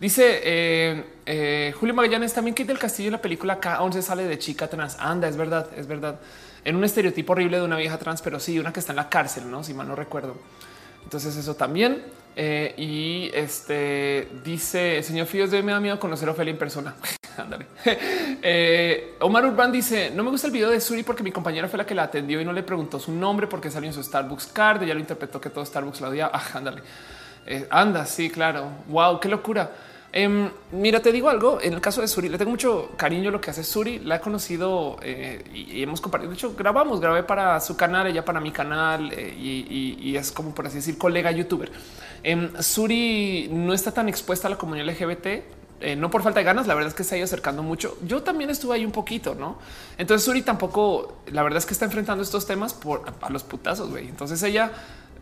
[0.00, 4.40] Dice eh, eh, Julio Magallanes también que del Castillo en la película K11 sale de
[4.40, 4.96] chica trans.
[4.98, 6.18] Anda, es verdad, es verdad.
[6.64, 9.08] En un estereotipo horrible de una vieja trans, pero sí, una que está en la
[9.08, 9.62] cárcel, no?
[9.62, 10.34] Si mal no recuerdo.
[11.04, 12.02] Entonces eso también.
[12.36, 16.94] Eh, y este dice señor Fíos de me da miedo conocer a Ophelia en persona.
[17.36, 17.66] Ándale.
[17.84, 21.78] eh, Omar Urban dice no me gusta el video de Suri porque mi compañera fue
[21.78, 24.48] la que la atendió y no le preguntó su nombre porque salió en su Starbucks
[24.48, 24.82] card.
[24.82, 26.42] Ya lo interpretó que todo Starbucks la odiaba.
[26.54, 26.82] Ándale.
[27.46, 28.68] Eh, anda, sí, claro.
[28.88, 29.70] Wow, qué locura.
[30.16, 31.58] Em, mira, te digo algo.
[31.60, 33.98] En el caso de Suri, le tengo mucho cariño a lo que hace Suri.
[33.98, 36.30] La he conocido eh, y, hemos compartido.
[36.30, 40.54] De hecho, grabamos, grabé para su canal, ella para mi canal eh, y, es como
[40.54, 41.72] por así decir, colega youtuber.
[42.22, 45.26] Em, Suri no está tan expuesta a la comunidad LGBT.
[45.80, 47.98] Eh, no por falta de ganas, la verdad es que se ha ido acercando mucho.
[48.06, 49.58] Yo también estuve ahí un poquito, no?
[49.98, 53.90] Entonces, Suri tampoco, la verdad es que está enfrentando estos temas por a los putazos.
[53.90, 54.06] güey.
[54.06, 54.70] Entonces, ella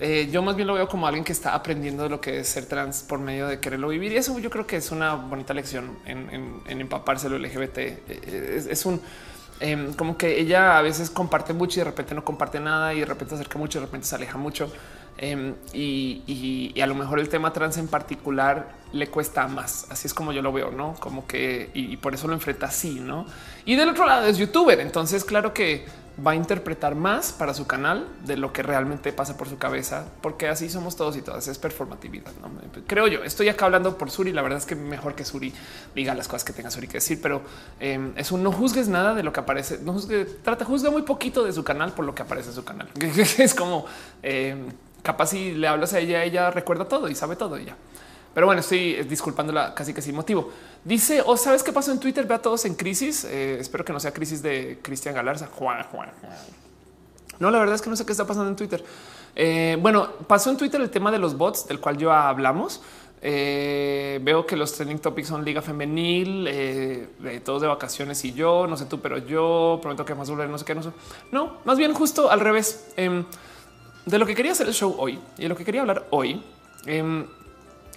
[0.05, 2.49] eh, yo más bien lo veo como alguien que está aprendiendo de lo que es
[2.49, 4.11] ser trans por medio de quererlo vivir.
[4.11, 7.79] Y eso yo creo que es una bonita lección en, empaparse lo LGBT.
[7.79, 9.01] Eh, es, un
[9.61, 12.99] em, como que ella a veces comparte mucho y de repente no comparte nada y
[12.99, 14.73] de repente se acerca mucho y de repente se aleja mucho.
[15.19, 19.87] Em, y, a lo mejor el tema trans en particular le cuesta más.
[19.89, 22.67] Así es como yo lo veo, no como que y, y por eso lo enfrenta
[22.67, 23.25] así, no?
[23.65, 24.81] Y del otro lado es youtuber.
[24.81, 25.87] Entonces, claro que
[26.25, 30.07] va a interpretar más para su canal de lo que realmente pasa por su cabeza,
[30.21, 31.49] porque así somos todos y todas.
[31.49, 32.33] Es performatividad.
[32.41, 32.51] ¿no?
[32.87, 33.25] Creo yo.
[33.25, 34.33] Estoy acá hablando por Suri.
[34.33, 35.53] La verdad es que mejor que Suri
[35.95, 37.43] diga las cosas que tenga Suri que decir, pero
[37.81, 39.79] em, es un no juzgues nada de lo que aparece.
[39.83, 42.65] No juzgue, trata, juzga muy poquito de su canal por lo que aparece en su
[42.65, 42.89] canal.
[43.39, 43.87] es como
[44.23, 44.67] em,
[45.03, 47.77] capaz si le hablas a ella, ella recuerda todo y sabe todo y ya.
[48.35, 50.51] Pero bueno, estoy disculpándola casi que sin motivo.
[50.85, 52.27] Dice, o oh, sabes qué pasó en Twitter?
[52.27, 53.25] Ve a todos en crisis.
[53.25, 55.49] Eh, espero que no sea crisis de Cristian Galarza.
[55.49, 56.11] Juan, Juan,
[57.39, 58.83] No, la verdad es que no sé qué está pasando en Twitter.
[59.37, 62.83] Eh, bueno, pasó en Twitter el tema de los bots, del cual ya hablamos.
[63.25, 67.09] Eh, veo que los trending topics son Liga Femenil,
[67.45, 70.59] todos de vacaciones y yo, no sé tú, pero yo prometo que más volver, no
[70.59, 70.91] sé qué, no sé.
[71.31, 72.93] No, más bien justo al revés.
[72.97, 73.25] Em,
[74.07, 76.43] de lo que quería hacer el show hoy y de lo que quería hablar hoy.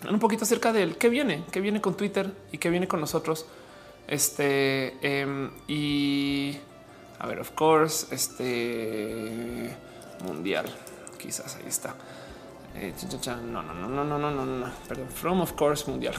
[0.07, 2.87] Em, un poquito acerca de él, qué viene, qué viene con Twitter y qué viene
[2.87, 3.45] con nosotros.
[4.07, 6.57] Este em, y
[7.19, 9.75] a ver, of course, este
[10.23, 10.65] mundial,
[11.17, 11.95] quizás ahí está.
[12.75, 12.93] Eh,
[13.25, 16.13] no, no, no, no, no, no, no, no, perdón, from of course mundial.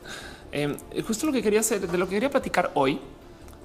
[0.52, 2.98] eh, justo lo que quería hacer, de lo que quería platicar hoy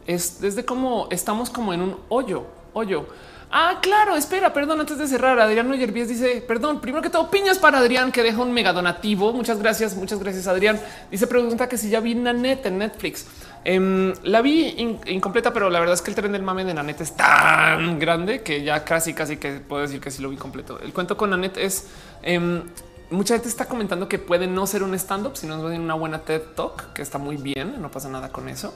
[0.05, 3.07] es desde cómo estamos como en un hoyo, hoyo.
[3.55, 7.59] Ah, claro, espera, perdón, antes de cerrar, Adrián Noyervíes dice, perdón, primero que todo, piñas
[7.59, 9.31] para Adrián, que deja un mega donativo.
[9.31, 10.81] Muchas gracias, muchas gracias, Adrián.
[11.11, 13.27] Dice, pregunta que si ya vi Nanette en Netflix.
[13.63, 17.01] Em, la vi incompleta, pero la verdad es que el tren del mame de Nanette
[17.01, 20.79] es tan grande que ya casi, casi que puedo decir que sí lo vi completo.
[20.79, 21.89] El cuento con Nanette es...
[22.23, 22.63] Em,
[23.11, 26.41] mucha gente está comentando que puede no ser un stand up, sino una buena TED
[26.55, 27.79] Talk, que está muy bien.
[27.79, 28.73] No pasa nada con eso.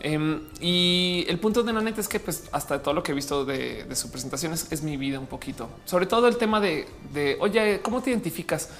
[0.00, 3.44] Em, y el punto de Nanette es que, pues, hasta todo lo que he visto
[3.44, 5.68] de, su presentación es, mi vida un poquito.
[5.84, 6.86] Sobre todo el tema de,
[7.40, 8.70] oye, ¿cómo te identificas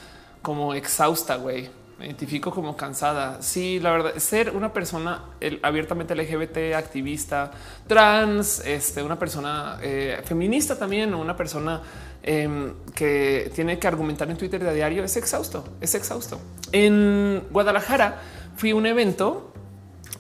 [0.43, 1.69] como exhausta, güey?
[1.99, 3.43] Me identifico como cansada.
[3.43, 5.25] Sí, la verdad, ser una persona
[5.63, 7.51] abiertamente LGBT, activista,
[7.89, 11.83] trans, este, una persona eh, feminista también, una persona
[12.23, 16.39] em, que tiene que argumentar en Twitter de a diario es exhausto, es exhausto.
[16.71, 18.23] En Guadalajara
[18.57, 19.53] fui a un evento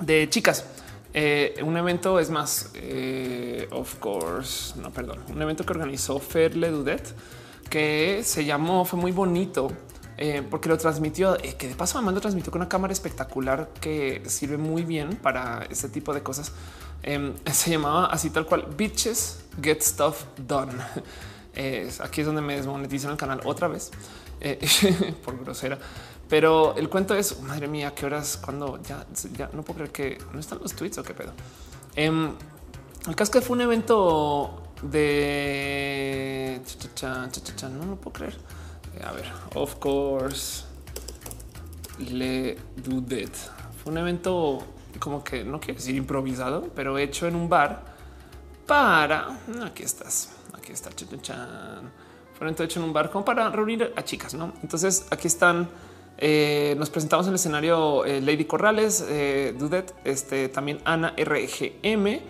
[0.01, 0.65] de chicas.
[1.15, 6.71] Eh, un evento es más, eh, of course, no, perdón, un evento que organizó Ferle
[6.71, 7.15] Dudet
[7.71, 9.71] que se llamó, fue muy bonito
[10.17, 14.23] eh, porque lo transmitió, que de paso además lo transmitió con una cámara espectacular que
[14.27, 16.53] sirve muy bien para este tipo de cosas.
[17.03, 20.73] Em, se llamaba así tal cual, Bitches Get Stuff Done.
[22.01, 23.91] aquí es donde me desmonetizan el canal otra vez
[25.25, 25.79] por grosera.
[26.29, 29.07] Pero el cuento es, madre mía, qué horas, cuando ya,
[29.37, 31.33] ya no puedo creer que no están los tweets o qué pedo.
[31.97, 32.33] Em,
[33.07, 36.61] el caso que fue un evento de...
[37.71, 38.37] No lo puedo creer
[39.05, 40.65] a ver, of course,
[41.99, 43.33] le do that.
[43.83, 44.59] Fue un evento
[44.99, 47.85] como que no quiero decir improvisado, pero hecho en un bar
[48.67, 50.31] para aquí estás.
[50.53, 50.91] Aquí está.
[50.91, 54.35] Fue un evento hecho en un bar como para reunir a chicas.
[54.35, 55.69] No, entonces aquí están.
[56.21, 62.21] Eh, nos presentamos en el escenario eh, Lady Corrales, eh, Dudet, este también Ana RGM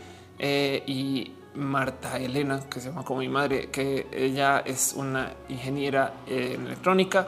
[0.87, 6.67] y Marta Elena, que se llama como mi madre, que ella es una ingeniera en
[6.67, 7.27] electrónica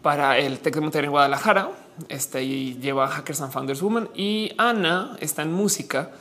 [0.00, 1.70] para el Tec de Monterrey en Guadalajara.
[2.08, 6.12] Este y lleva Hackers and Founders Woman y Ana está en música.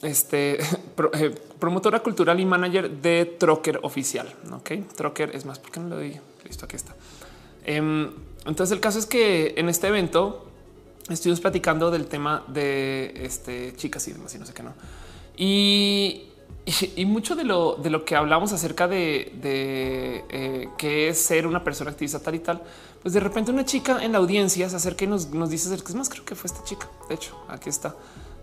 [0.00, 0.58] Este
[1.58, 4.32] promotora cultural y manager de Trocker oficial.
[4.52, 6.18] Ok, Trocker es más porque no lo doy.
[6.44, 6.94] Listo, aquí está.
[7.64, 8.10] Em,
[8.46, 10.46] entonces, el caso es que en este evento
[11.08, 14.74] estuvimos platicando del tema de este chicas y demás y no sé qué no.
[15.36, 16.30] Y,
[17.06, 21.62] mucho de lo, de lo que hablamos acerca de, de eh, qué es ser una
[21.62, 22.62] persona activista tal y tal,
[23.02, 25.94] pues de repente una chica en la audiencia se acerca y nos, nos dice, es
[25.94, 26.88] más, creo que fue esta chica.
[27.08, 27.94] De hecho, aquí está.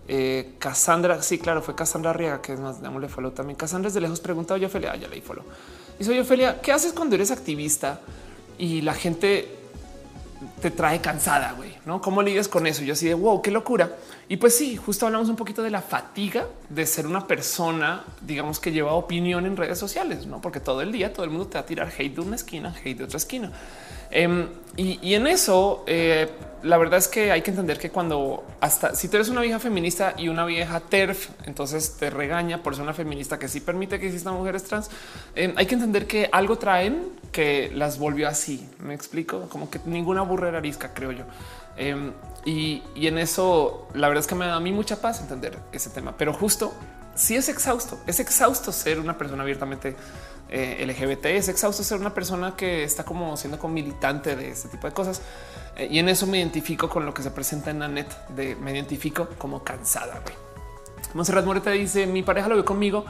[0.06, 3.56] Eh, Cassandra, sí, claro, fue Cassandra Arriaga, que es más, démosle follow también.
[3.56, 5.44] Cassandra desde lejos preguntaba yo, Ophelia, ah, ya leí follow.
[5.98, 8.00] Y soy Ophelia, ¿qué haces cuando eres activista
[8.58, 9.61] y la gente
[10.60, 12.00] te trae cansada, güey, ¿no?
[12.00, 12.82] ¿Cómo lidias con eso?
[12.82, 13.96] Yo así de, wow, qué locura.
[14.28, 18.60] Y pues sí, justo hablamos un poquito de la fatiga de ser una persona, digamos,
[18.60, 20.40] que lleva opinión en redes sociales, ¿no?
[20.40, 22.74] Porque todo el día todo el mundo te va a tirar hate de una esquina,
[22.84, 23.52] hate de otra esquina.
[24.10, 26.30] Em, y, en eso, eh,
[26.62, 29.58] la verdad es que hay que entender que cuando hasta si tú eres una vieja
[29.58, 33.98] feminista y una vieja TERF, entonces te regaña por ser una feminista que sí permite
[33.98, 34.90] que existan mujeres trans,
[35.34, 38.68] em, hay que entender que algo traen que las volvió así.
[38.78, 41.24] Me explico como que ninguna burrera arisca, creo yo.
[41.76, 42.12] Em,
[42.44, 45.90] y, en eso, la verdad es que me da a mí mucha paz entender ese
[45.90, 46.72] tema, pero justo
[47.14, 49.96] si es exhausto, es exhausto ser una persona abiertamente
[50.48, 54.68] eh, LGBT, es exhausto ser una persona que está como siendo como militante de este
[54.68, 55.22] tipo de cosas.
[55.76, 58.56] Eh, y en eso me identifico con lo que se presenta en la net de
[58.56, 60.20] me identifico como cansada.
[60.22, 60.34] Güey.
[61.14, 63.04] Monserrat Moreta dice mi pareja lo vio conmigo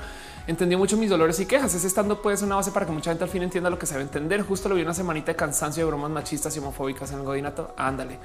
[0.47, 1.75] entendió mucho mis dolores y quejas.
[1.75, 3.95] Ese estando pues una base para que mucha gente al fin entienda lo que se
[3.95, 4.43] debe entender.
[4.43, 7.75] Justo lo vi una semanita de cansancio de bromas machistas y homofóbicas en el godinato.
[7.77, 8.19] Ándale.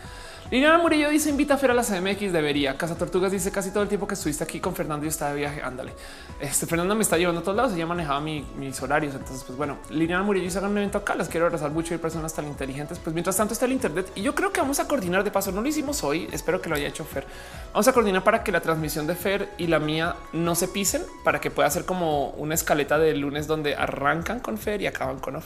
[0.50, 2.32] Liliana Murillo dice invita a Fer a la CMX.
[2.32, 2.78] Debería.
[2.78, 5.36] Casa Tortugas dice casi todo el tiempo que estuviste aquí con Fernando y está de
[5.36, 5.62] viaje.
[5.62, 5.94] Ándale.
[6.40, 7.74] Este Fernando me está llevando a todos lados.
[7.74, 9.16] Ella manejaba mis horarios.
[9.16, 11.16] Entonces, pues bueno, Liliana Murillo hagan un evento acá.
[11.16, 13.00] Las quiero abrazar mucho y personas tan inteligentes.
[13.00, 15.52] Pues mientras tanto está el Internet y yo creo que vamos a coordinar de paso.
[15.52, 16.30] No lo hicimos hoy.
[16.32, 17.26] Espero que lo haya hecho Fer.
[17.74, 21.02] Vamos a coordinar para que la transmisión de Fer y la mía no se pisen
[21.24, 25.18] para que pueda ser como una escaleta de lunes donde arrancan con Fer y acaban
[25.20, 25.46] con off.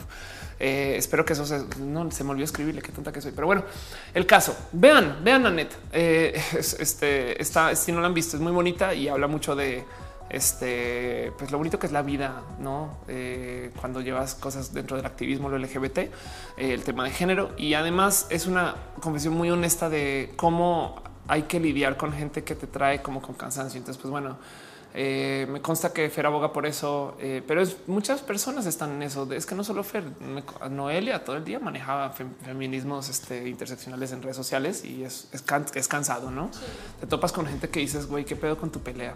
[0.60, 3.48] Eh, espero que eso se, no se me olvidó escribirle qué tonta que soy, pero
[3.48, 3.64] bueno,
[4.14, 5.70] el caso vean, vean a Net.
[5.92, 9.84] Eh, este está, si no lo han visto, es muy bonita y habla mucho de
[10.32, 15.06] este, pues lo bonito que es la vida, no eh, cuando llevas cosas dentro del
[15.06, 15.98] activismo, lo LGBT,
[16.56, 21.60] el tema de género y además es una confesión muy honesta de cómo hay que
[21.60, 23.78] lidiar con gente que te trae como con cansancio.
[23.78, 24.38] Entonces, pues bueno,
[24.94, 29.02] eh, me consta que Fer aboga por eso, eh, pero es, muchas personas están en
[29.02, 29.30] eso.
[29.32, 30.04] Es que no solo Fer,
[30.70, 36.30] Noelia todo el día manejaba feminismos este, interseccionales en redes sociales y es, es, cansado,
[36.30, 36.50] ¿no?
[37.00, 39.14] Te topas con gente que dices, güey, ¿qué pedo con tu pelea?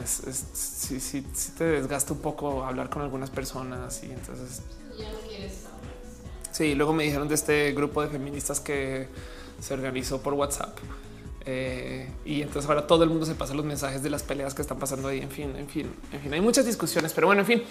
[0.00, 0.22] Es,
[0.54, 4.62] sí, sí, te desgasta un poco hablar con algunas personas y entonces...
[4.98, 5.64] Ya no quieres
[6.50, 9.08] Sí, luego me dijeron de este grupo de feministas que
[9.60, 10.78] se organizó por WhatsApp
[11.44, 14.62] eh, y entonces ahora todo el mundo se pasa los mensajes de las peleas que
[14.62, 15.20] están pasando ahí.
[15.20, 17.62] En fin, en fin, en fin, hay muchas discusiones, pero bueno, en fin.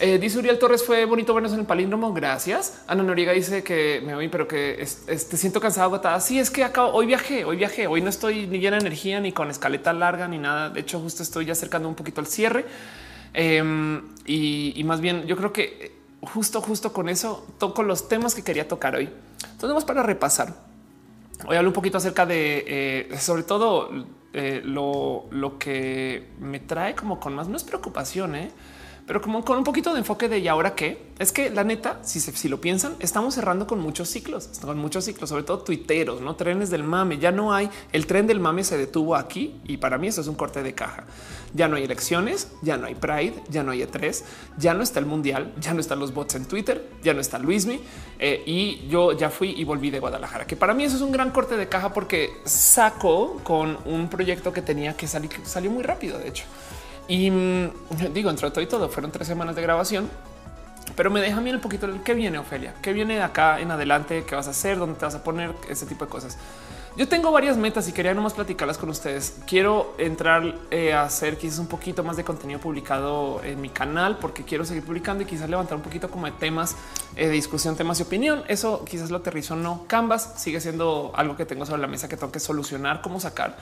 [0.00, 2.12] Eh, dice Uriel Torres, fue bonito vernos en el palíndromo.
[2.12, 2.82] Gracias.
[2.88, 6.20] Ana Noriega dice que me voy, pero que te siento cansada, agotada.
[6.20, 6.92] Sí, es que acabo.
[6.92, 7.86] Hoy viajé, hoy viajé.
[7.86, 10.70] Hoy no estoy ni llena de energía, ni con escaleta larga, ni nada.
[10.70, 12.64] De hecho, justo estoy ya acercando un poquito al cierre.
[13.32, 15.92] Em, y, más bien, yo creo que
[16.22, 19.08] justo, justo con eso toco los temas que quería tocar hoy.
[19.42, 20.54] Entonces, vamos para repasar.
[21.46, 23.90] Hoy hablo un poquito acerca de, eh, sobre todo,
[24.32, 28.50] eh, lo, lo, que me trae como con más, no es preocupación, ¿eh?
[29.06, 32.00] Pero como con un poquito de enfoque de y ahora qué es que la neta,
[32.02, 36.20] si, si lo piensan, estamos cerrando con muchos ciclos, con muchos ciclos, sobre todo tuiteros,
[36.20, 37.18] no trenes del mame.
[37.18, 40.26] Ya no hay el tren del mame se detuvo aquí y para mí eso es
[40.26, 41.04] un corte de caja.
[41.52, 44.24] Ya no hay elecciones, ya no hay Pride, ya no hay E3,
[44.58, 47.38] ya no está el mundial, ya no están los bots en Twitter, ya no está
[47.38, 47.80] Luismi
[48.18, 51.12] eh, y yo ya fui y volví de Guadalajara, que para mí eso es un
[51.12, 55.84] gran corte de caja porque saco con un proyecto que tenía que salir, salió muy
[55.84, 56.18] rápido.
[56.18, 56.44] De hecho,
[57.08, 57.70] y mm,
[58.12, 60.08] digo, entre todo y todo, fueron tres semanas de grabación,
[60.96, 63.70] pero me deja bien un poquito el que viene, Ofelia, qué viene de acá en
[63.70, 66.38] adelante, qué vas a hacer, dónde te vas a poner, ese tipo de cosas.
[66.96, 69.38] Yo tengo varias metas y quería nomás platicarlas con ustedes.
[69.48, 74.18] Quiero entrar eh, a hacer quizás un poquito más de contenido publicado en mi canal
[74.18, 76.76] porque quiero seguir publicando y quizás levantar un poquito como de temas
[77.16, 78.44] eh, de discusión, temas y opinión.
[78.46, 79.86] Eso quizás lo aterrizo no.
[79.88, 83.56] Canvas sigue siendo algo que tengo sobre la mesa que tengo que solucionar, cómo sacar.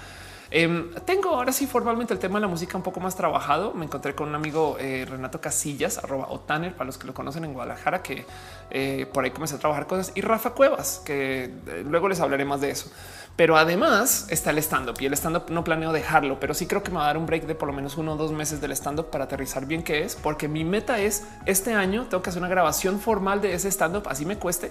[0.54, 3.72] Em, tengo ahora sí formalmente el tema de la música un poco más trabajado.
[3.72, 7.46] Me encontré con un amigo eh, Renato Casillas, arroba Otaner, para los que lo conocen
[7.46, 8.26] en Guadalajara, que
[8.70, 12.44] eh, por ahí comencé a trabajar cosas, y Rafa Cuevas, que eh, luego les hablaré
[12.44, 12.92] más de eso.
[13.34, 16.66] Pero además está el stand up y el stand up no planeo dejarlo, pero sí
[16.66, 18.30] creo que me va a dar un break de por lo menos uno o dos
[18.30, 22.04] meses del stand up para aterrizar bien qué es, porque mi meta es este año
[22.10, 24.70] tengo que hacer una grabación formal de ese stand up, así me cueste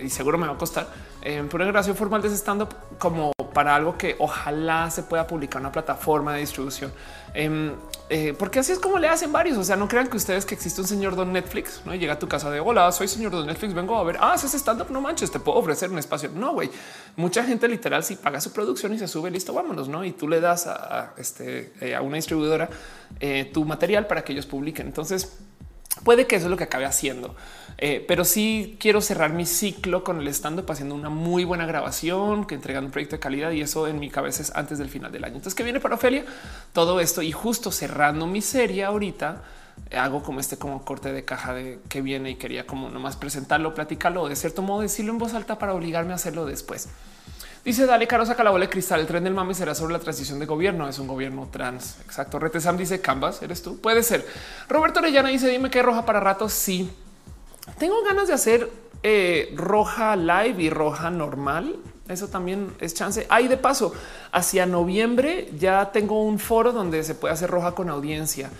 [0.00, 0.88] y seguro me va a costar
[1.22, 2.68] eh, por una grabación formal de ese stand up
[2.98, 6.92] como para algo que ojalá se pueda publicar una plataforma de distribución.
[7.32, 7.72] Em,
[8.10, 9.56] eh, porque así es como le hacen varios.
[9.56, 12.18] O sea, no crean que ustedes que existe un señor don Netflix, no llega a
[12.18, 14.90] tu casa de hola, soy señor don Netflix, vengo a ver, ah, ese stand up,
[14.90, 16.30] no manches, te puedo ofrecer un espacio.
[16.34, 16.70] No, güey,
[17.16, 20.04] mucha gente literal si paga su producción y se sube, listo, vámonos, no?
[20.04, 22.68] Y tú le das a, este, eh, a una distribuidora
[23.52, 24.86] tu material para que ellos publiquen.
[24.86, 25.38] Entonces,
[26.04, 27.34] puede que eso es lo que acabe haciendo.
[27.78, 31.66] Eh, pero sí quiero cerrar mi ciclo con el stand up haciendo una muy buena
[31.66, 34.88] grabación, que entregando un proyecto de calidad y eso en mi cabeza es antes del
[34.88, 35.36] final del año.
[35.36, 36.24] Entonces, ¿qué viene para Ofelia?
[36.72, 39.42] Todo esto y justo cerrando mi serie ahorita,
[39.96, 43.74] hago como este como corte de caja de que viene y quería como nomás presentarlo,
[43.74, 46.88] platicarlo de cierto modo decirlo en voz alta para obligarme a hacerlo después.
[47.66, 49.00] Dice Dale Caro saca la bola de cristal.
[49.00, 50.88] El tren del mame será sobre la transición de gobierno.
[50.88, 51.96] Es un gobierno trans.
[52.04, 52.38] Exacto.
[52.38, 53.42] Rete Sam dice Canvas.
[53.42, 53.80] Eres tú.
[53.80, 54.24] Puede ser.
[54.68, 56.48] Roberto Orellana dice dime qué roja para rato.
[56.48, 56.88] Sí,
[57.78, 58.70] tengo ganas de hacer
[59.02, 61.76] eh, roja live y roja normal.
[62.08, 63.26] Eso también es chance.
[63.28, 63.92] Ahí de paso,
[64.32, 68.50] hacia noviembre ya tengo un foro donde se puede hacer roja con audiencia.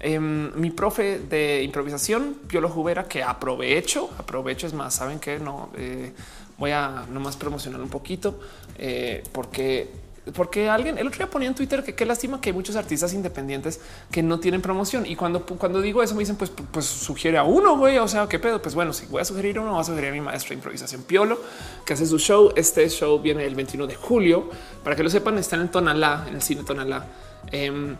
[0.00, 5.70] Em, mi profe de improvisación, Piolo Jubera, que aprovecho, aprovecho es más, saben que no
[5.76, 6.12] eh,
[6.58, 8.38] voy a nomás promocionar un poquito
[8.78, 9.88] eh, porque
[10.34, 13.12] porque alguien el otro día ponía en Twitter que qué lástima que hay muchos artistas
[13.14, 13.80] independientes
[14.10, 15.06] que no tienen promoción.
[15.06, 17.98] Y cuando, cuando digo eso me dicen, pues, pues sugiere a uno, güey.
[17.98, 18.60] O sea, qué pedo.
[18.60, 21.02] Pues bueno, si voy a sugerir uno, voy a sugerir a mi maestro de improvisación
[21.04, 21.40] Piolo,
[21.84, 22.52] que hace su show.
[22.56, 24.50] Este show viene el 21 de julio.
[24.82, 27.06] Para que lo sepan, están en Tonalá, en el cine Tonalá.
[27.52, 27.96] Eh,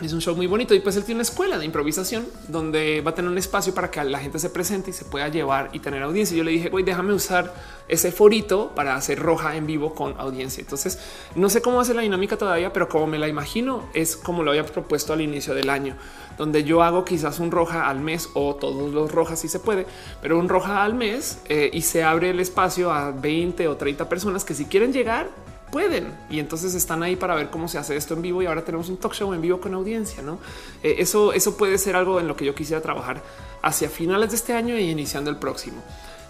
[0.00, 3.10] es un show muy bonito y pues él tiene una escuela de improvisación donde va
[3.10, 5.80] a tener un espacio para que la gente se presente y se pueda llevar y
[5.80, 6.36] tener audiencia.
[6.36, 7.54] Yo le dije, güey, déjame usar
[7.88, 10.60] ese forito para hacer roja en vivo con audiencia.
[10.60, 10.98] Entonces
[11.34, 14.50] no sé cómo hacer la dinámica todavía, pero como me la imagino es como lo
[14.50, 15.96] había propuesto al inicio del año,
[16.38, 19.86] donde yo hago quizás un roja al mes o todos los rojas si se puede,
[20.20, 24.08] pero un roja al mes eh, y se abre el espacio a 20 o 30
[24.08, 25.28] personas que si quieren llegar
[25.72, 26.12] pueden.
[26.30, 28.42] Y entonces están ahí para ver cómo se hace esto en vivo.
[28.42, 30.22] Y ahora tenemos un talk show en vivo con audiencia.
[30.22, 30.38] No,
[30.84, 33.20] eh, eso, eso puede ser algo en lo que yo quisiera trabajar
[33.62, 35.82] hacia finales de este año y iniciando el próximo.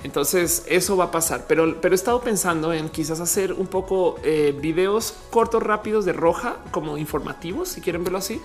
[0.04, 4.16] Entonces eso va a pasar, pero, pero he estado pensando en quizás hacer un poco
[4.24, 8.40] eh, videos cortos, rápidos de roja, como informativos, si quieren verlo así,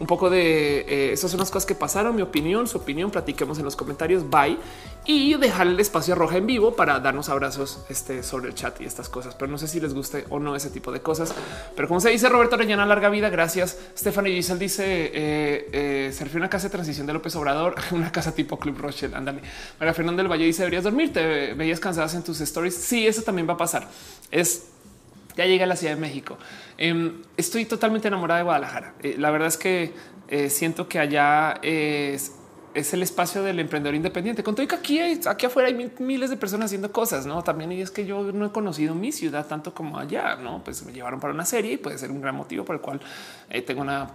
[0.00, 3.58] un poco de eh, esas son las cosas que pasaron, mi opinión, su opinión, platiquemos
[3.58, 4.56] en los comentarios, bye
[5.04, 8.84] y dejar el espacio roja en vivo para darnos abrazos este, sobre el chat y
[8.84, 9.34] estas cosas.
[9.34, 11.34] Pero no sé si les guste o no ese tipo de cosas.
[11.74, 13.28] Pero como se dice Roberto Rellana, larga vida.
[13.28, 13.76] Gracias.
[13.96, 18.32] Stephanie Giselle dice eh, eh, a una casa de transición de López Obrador, una casa
[18.32, 19.16] tipo Club Rochelle.
[19.16, 19.42] Ándale.
[19.80, 21.12] María Fernanda del Valle dice deberías dormir.
[21.12, 22.74] Te veías cansadas en tus stories.
[22.74, 23.88] Sí, eso también va a pasar.
[24.30, 24.68] Es
[25.36, 26.38] ya llega a la Ciudad de México.
[26.76, 28.94] Em, estoy totalmente enamorada de Guadalajara.
[29.02, 30.12] Eh, la verdad es que
[30.48, 32.32] siento que allá es
[32.74, 34.42] es el espacio del emprendedor independiente.
[34.42, 37.42] Con todo que aquí, aquí afuera hay miles de personas haciendo cosas, no?
[37.42, 40.62] También y es que yo no he conocido mi ciudad tanto como allá, no?
[40.64, 43.00] Pues me llevaron para una serie y puede ser un gran motivo por el cual
[43.50, 44.10] eh, tengo una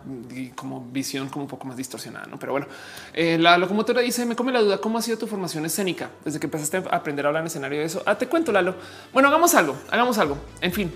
[0.55, 2.39] como visión como un poco más distorsionada, no?
[2.39, 2.67] Pero bueno,
[3.13, 4.79] eh, la locomotora dice: Me come la duda.
[4.79, 7.79] ¿Cómo ha sido tu formación escénica desde que empezaste a aprender a hablar en escenario
[7.79, 8.03] de eso?
[8.05, 8.75] Ah, te cuento, Lalo.
[9.13, 10.38] Bueno, hagamos algo, hagamos algo.
[10.61, 10.91] En fin,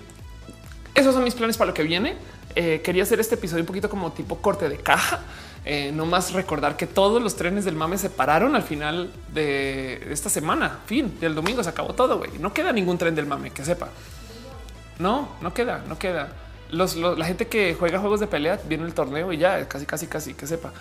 [0.94, 2.16] esos son mis planes para lo que viene.
[2.54, 5.20] Eh, quería hacer este episodio un poquito como tipo corte de caja
[5.64, 10.12] eh, no más recordar que todos los trenes del mame se pararon al final de
[10.12, 10.80] esta semana.
[10.86, 12.18] Fin del domingo se acabó todo.
[12.18, 12.38] güey.
[12.38, 13.88] No queda ningún tren del mame que sepa.
[14.98, 16.32] No, no queda, no queda.
[16.70, 20.06] Los, la gente que juega juegos de pelea viene el torneo y ya casi, casi,
[20.06, 20.72] casi que sepa.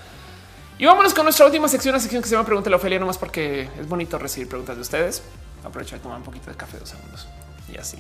[0.80, 3.18] Y vámonos con nuestra última sección, la sección que se llama Pregunta la Ofelia, nomás
[3.18, 5.22] porque es bonito recibir preguntas de ustedes.
[5.64, 7.28] Aprovecho de tomar un poquito de café dos segundos
[7.72, 7.99] y así.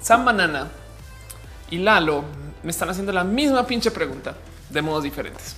[0.00, 0.68] San Banana
[1.70, 2.24] y Lalo
[2.64, 4.34] me están haciendo la misma pinche pregunta
[4.70, 5.54] de modos diferentes.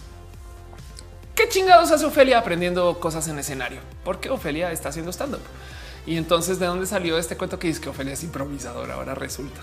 [1.34, 3.80] ¿Qué chingados hace Ofelia aprendiendo cosas en escenario?
[4.04, 5.40] ¿Por qué Ofelia está haciendo stand-up?
[6.06, 8.94] Y entonces, ¿de dónde salió este cuento que dice que Ofelia es improvisadora?
[8.94, 9.60] Ahora resulta.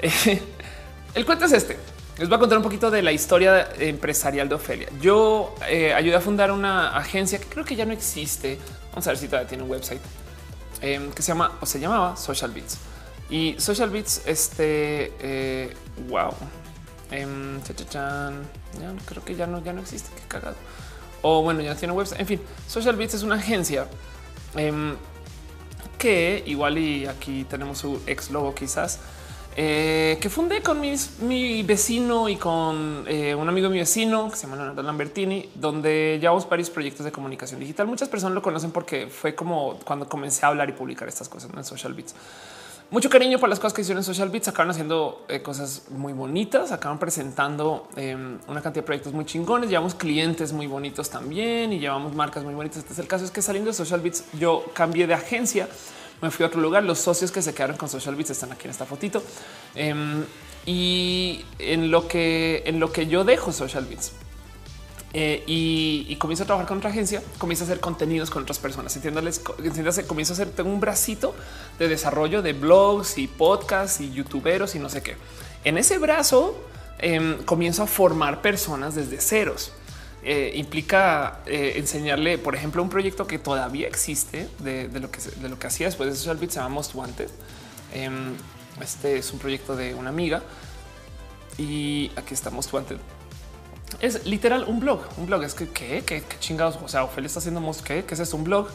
[1.14, 1.78] el cuento es este.
[2.18, 4.88] Les voy a contar un poquito de la historia empresarial de Ofelia.
[5.00, 8.58] Yo eh, ayudé a fundar una agencia que creo que ya no existe.
[8.90, 10.00] Vamos a ver si todavía tiene un website
[10.82, 12.78] eh, que se llama o se llamaba Social Beats.
[13.30, 15.72] Y Social Beats, este,
[16.08, 16.32] wow.
[17.10, 17.60] Em,
[19.04, 20.10] creo que ya no, ya no existe.
[20.14, 20.56] Qué cagado.
[21.22, 22.20] O bueno, ya tiene website.
[22.20, 23.86] En fin, Social Beats es una agencia
[24.56, 24.96] em,
[25.98, 28.98] que igual y aquí tenemos su ex logo quizás.
[29.54, 34.36] Eh, que fundé con mi vecino y con eh, un amigo de mi vecino que
[34.36, 37.86] se llama Leonardo Lambertini, donde llevamos varios proyectos de comunicación digital.
[37.86, 41.50] Muchas personas lo conocen porque fue como cuando comencé a hablar y publicar estas cosas
[41.54, 42.14] en Social Beats
[42.92, 44.48] mucho cariño por las cosas que hicieron en Social Beats.
[44.48, 49.70] Acaban haciendo eh, cosas muy bonitas, acaban presentando em, una cantidad de proyectos muy chingones.
[49.70, 52.78] Llevamos clientes muy bonitos también y llevamos marcas muy bonitas.
[52.78, 55.68] Este es el caso es que saliendo de Social Beats, yo cambié de agencia,
[56.20, 56.82] me fui a otro lugar.
[56.84, 59.22] Los socios que se quedaron con Social Beats están aquí en esta fotito.
[59.74, 60.22] Em,
[60.66, 64.12] y en lo que en lo que yo dejo Social Beats,
[65.14, 68.94] eh, y, comienzo a trabajar con otra agencia, comienzo a hacer contenidos con otras personas.
[68.96, 71.34] Entiéndales, entiéndase, comienzo a hacer tengo un bracito
[71.78, 75.16] de desarrollo de blogs y podcasts y youtuberos y no sé qué.
[75.64, 76.56] En ese brazo
[76.98, 79.72] em, comienzo a formar personas desde ceros.
[80.24, 85.48] Eh, implica eh, enseñarle, por ejemplo, un proyecto que todavía existe de, lo que de
[85.48, 87.28] lo que hacía después de Social Beat se llama Most Wanted.
[87.92, 88.34] Em,
[88.80, 90.42] este es un proyecto de una amiga
[91.58, 92.98] y aquí está Most Wanted
[94.00, 95.00] es literal un blog.
[95.16, 96.78] Un blog es que qué, qué, chingados.
[96.82, 98.68] O sea, Ophelia está haciendo qué, qué es un blog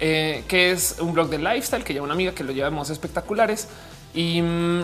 [0.00, 3.66] eh, que es un blog de lifestyle que lleva una amiga que lo llevamos espectaculares
[4.14, 4.82] y mm,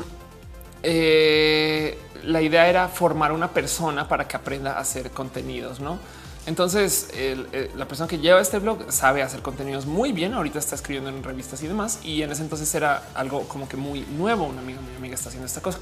[0.83, 6.01] eh, la idea era formar una persona para que aprenda a hacer contenidos, no?
[6.47, 10.35] Entonces, eh, la persona que lleva este blog sabe hacer contenidos muy bien.
[10.35, 12.01] Ahorita está escribiendo en revistas y demás.
[12.03, 14.45] Y en ese entonces era algo como que muy nuevo.
[14.45, 15.79] Una amiga, mi amiga está haciendo esta cosa.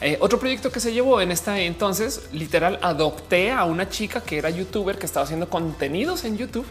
[0.00, 4.38] Eh, otro proyecto que se llevó en esta entonces, literal, adopté a una chica que
[4.38, 6.66] era youtuber que estaba haciendo contenidos en YouTube.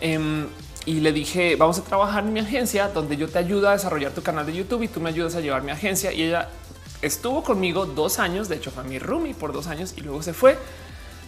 [0.00, 0.46] Em,
[0.86, 4.12] y le dije, vamos a trabajar en mi agencia donde yo te ayudo a desarrollar
[4.12, 6.12] tu canal de YouTube y tú me ayudas a llevar mi agencia.
[6.12, 6.48] Y ella
[7.02, 8.48] estuvo conmigo dos años.
[8.48, 10.56] De hecho, fue mi roomie por dos años y luego se fue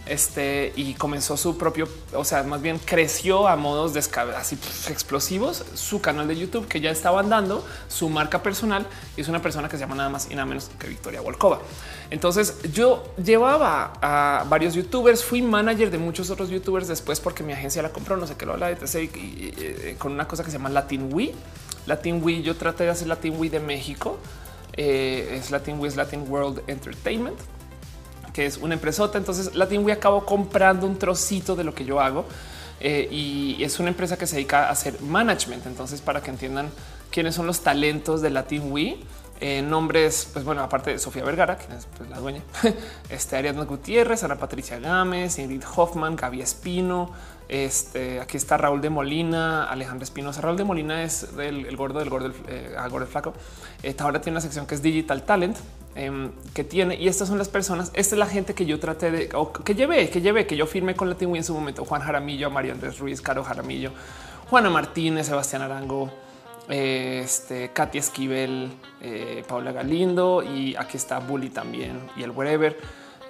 [0.05, 3.99] este y comenzó su propio, o sea, más bien creció a modos de
[4.35, 4.57] así
[4.89, 9.41] explosivos su canal de YouTube que ya estaba andando su marca personal y es una
[9.41, 11.59] persona que se llama nada más y nada menos que Victoria Volkova.
[12.09, 17.53] Entonces yo llevaba a varios youtubers, fui manager de muchos otros youtubers después porque mi
[17.53, 20.57] agencia la compró, no sé qué lo habla de y, con una cosa que se
[20.57, 21.33] llama Latin We.
[21.85, 24.17] Latin We, yo traté de hacer Latin We de México.
[24.73, 27.37] Eh, es Latin We, es Latin World Entertainment
[28.33, 29.17] que es una empresota.
[29.17, 32.25] Entonces Latin acabó comprando un trocito de lo que yo hago
[32.79, 35.67] eh, y es una empresa que se dedica a hacer management.
[35.67, 36.69] Entonces, para que entiendan
[37.11, 38.73] quiénes son los talentos de Latin
[39.39, 42.41] eh, nombres, pues bueno, aparte de Sofía Vergara, quien es pues, la dueña,
[43.09, 47.11] este Ariadna Gutiérrez, Ana Patricia Gámez, Ingrid Hoffman, Gaby Espino,
[47.49, 50.41] este aquí está Raúl de Molina, Alejandro Espinosa.
[50.41, 53.33] Raúl de Molina es el, gordo del gordo, el, eh, gordo flaco.
[53.99, 55.57] ahora tiene una sección que es Digital Talent
[55.95, 57.91] em, que tiene y estas son las personas.
[57.93, 59.29] Esta es la gente que yo traté de
[59.63, 61.85] que llevé, que llevé, que yo firmé con Latin en su momento.
[61.85, 63.91] Juan Jaramillo, Mario Andrés Ruiz, Caro Jaramillo,
[64.49, 66.11] Juana Martínez, Sebastián Arango,
[66.67, 72.77] este Katy Esquivel, eh, Paula Galindo y aquí está Bully también y el wherever,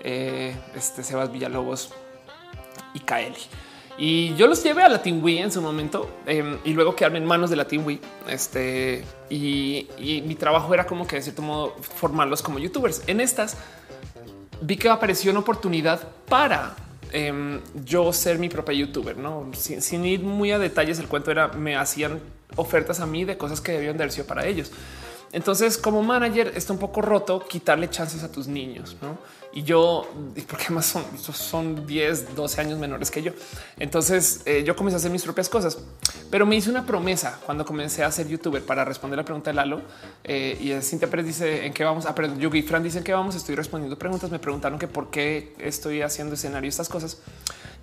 [0.02, 1.94] eh, este Sebas Villalobos
[2.94, 3.38] y Kaeli.
[4.04, 7.26] Y yo los llevé a la Team en su momento em, y luego quedaron en
[7.26, 9.88] manos de la Team Este y,
[10.26, 13.04] mi trabajo era como que de cierto modo formarlos como youtubers.
[13.06, 13.58] En estas
[14.60, 16.76] vi que apareció una oportunidad para
[17.12, 20.98] em, yo ser mi propia youtuber, no sin, sin, ir muy a detalles.
[20.98, 22.22] El cuento era me hacían
[22.56, 24.72] ofertas a mí de cosas que debían de haber sido para ellos.
[25.34, 29.18] Entonces, como manager, está un poco roto quitarle chances a tus niños, ¿no?
[29.54, 30.10] Y yo,
[30.48, 33.32] porque más son, son 10, 12 años menores que yo.
[33.78, 35.78] Entonces, eh, yo comencé a hacer mis propias cosas,
[36.30, 39.56] pero me hice una promesa cuando comencé a ser youtuber para responder la pregunta de
[39.56, 39.82] Lalo.
[40.24, 42.40] Eh, y Cintia Pérez dice en qué vamos ah, aprender.
[42.40, 43.36] Yugi Fran dicen que vamos.
[43.36, 44.32] Estoy respondiendo preguntas.
[44.32, 47.18] Me preguntaron que por qué estoy haciendo escenario, estas cosas.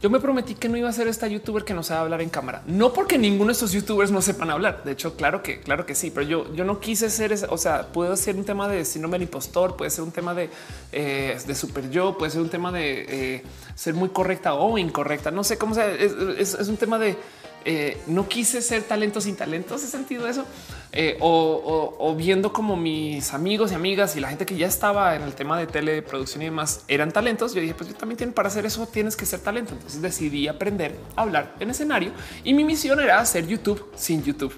[0.01, 2.29] Yo me prometí que no iba a ser esta youtuber que no sabe hablar en
[2.29, 4.85] cámara, no porque ninguno de estos youtubers no sepan hablar.
[4.85, 7.89] De hecho, claro que, claro que sí, pero yo, yo no quise ser, o sea,
[7.89, 10.51] puede ser un tema de síndrome del impostor, puede ser un tema de,
[10.93, 13.43] eh, de super yo, puede ser un tema de eh,
[13.75, 15.33] ser muy correcta o incorrecta.
[15.33, 15.93] No sé cómo sea.
[15.93, 17.17] es un tema de
[17.65, 19.75] eh, no quise ser talento sin talento.
[19.75, 20.45] ¿Hace sentido eso?
[20.93, 25.23] Eh, o, viendo como mis amigos y amigas y la gente que ya estaba en
[25.23, 28.65] el tema de teleproducción y demás eran talentos, yo dije, pues yo también para hacer
[28.65, 29.75] eso, tienes que ser talento.
[29.75, 32.13] Entonces decidí aprender a hablar en escenario
[32.43, 34.55] y mi misión era hacer YouTube sin YouTube.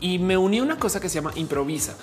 [0.00, 1.96] Y me uní a una cosa que se llama improvisa.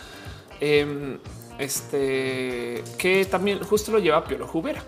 [0.59, 1.19] Em,
[1.57, 4.83] este que también justo lo lleva Piolo Jubera.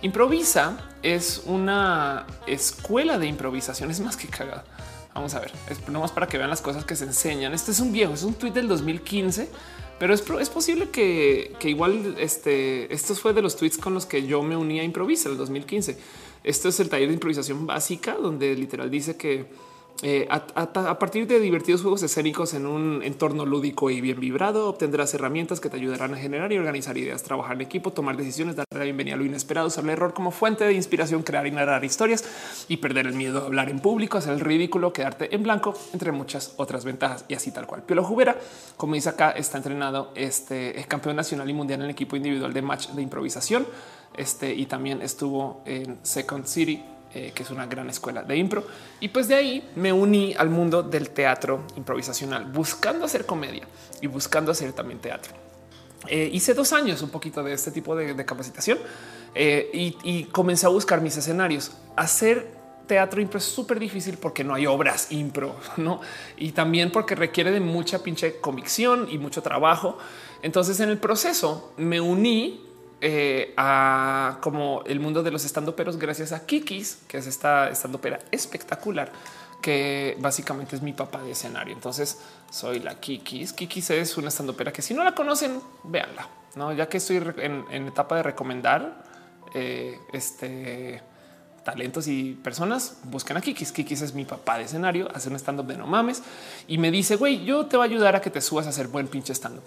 [0.00, 4.64] Improvisa es una escuela de improvisación, es más que cagada.
[5.12, 7.52] Vamos a ver, es más para que vean las cosas que se enseñan.
[7.52, 9.48] Este es un viejo, es un tweet del 2015,
[9.98, 14.24] pero es, es posible que, igual este, esto fue de los tweets con los que
[14.24, 15.98] yo me uní a Improvisa el 2015.
[16.44, 19.46] Esto es el taller de improvisación básica, donde literal dice que
[20.00, 25.12] eh, a, partir de divertidos juegos escénicos en un entorno lúdico y bien vibrado, obtendrás
[25.14, 28.64] herramientas que te ayudarán a generar y organizar ideas, trabajar en equipo, tomar decisiones, dar
[28.70, 31.84] la bienvenida a lo inesperado, usar el error como fuente de inspiración, crear y narrar
[31.84, 32.24] historias
[32.68, 36.12] y perder el miedo a hablar en público, hacer el ridículo, quedarte en blanco, entre
[36.12, 37.82] muchas otras ventajas y así tal cual.
[37.82, 38.38] Piolo Jubera,
[38.76, 42.62] como dice acá, está entrenado, este es campeón nacional y mundial en equipo individual de
[42.62, 43.66] match de improvisación.
[44.16, 46.82] Este y también estuvo en Second City
[47.14, 48.66] eh, que es una gran escuela de impro.
[49.00, 53.66] Y pues de ahí me uní al mundo del teatro improvisacional, buscando hacer comedia
[54.02, 55.32] y buscando hacer también teatro.
[56.06, 58.78] Eh, hice dos años un poquito de este tipo de, capacitación
[59.34, 61.72] eh, y, y, comencé a buscar mis escenarios.
[61.96, 62.52] Hacer
[62.86, 66.00] teatro impro es súper difícil porque no hay obras impro, no?
[66.36, 69.96] Y también porque requiere de mucha pinche convicción y mucho trabajo.
[70.42, 72.67] Entonces, en el proceso me uní
[73.00, 78.18] eh, a como el mundo de los estandoperos gracias a Kikis, que es esta estandopera
[78.32, 79.12] espectacular,
[79.62, 81.74] que básicamente es mi papá de escenario.
[81.74, 82.20] Entonces
[82.50, 83.52] soy la Kikis.
[83.52, 86.28] Kikis es una estandopera que si no la conocen, véanla.
[86.56, 89.04] No, ya que estoy en, etapa de recomendar
[89.54, 91.00] eh, este
[91.68, 93.72] talentos y personas, busquen a Kikis.
[93.72, 96.22] Kikis es mi papá de escenario, hace un stand up de no mames
[96.66, 98.88] y me dice, güey, yo te voy a ayudar a que te subas a hacer
[98.88, 99.64] buen pinche stand up.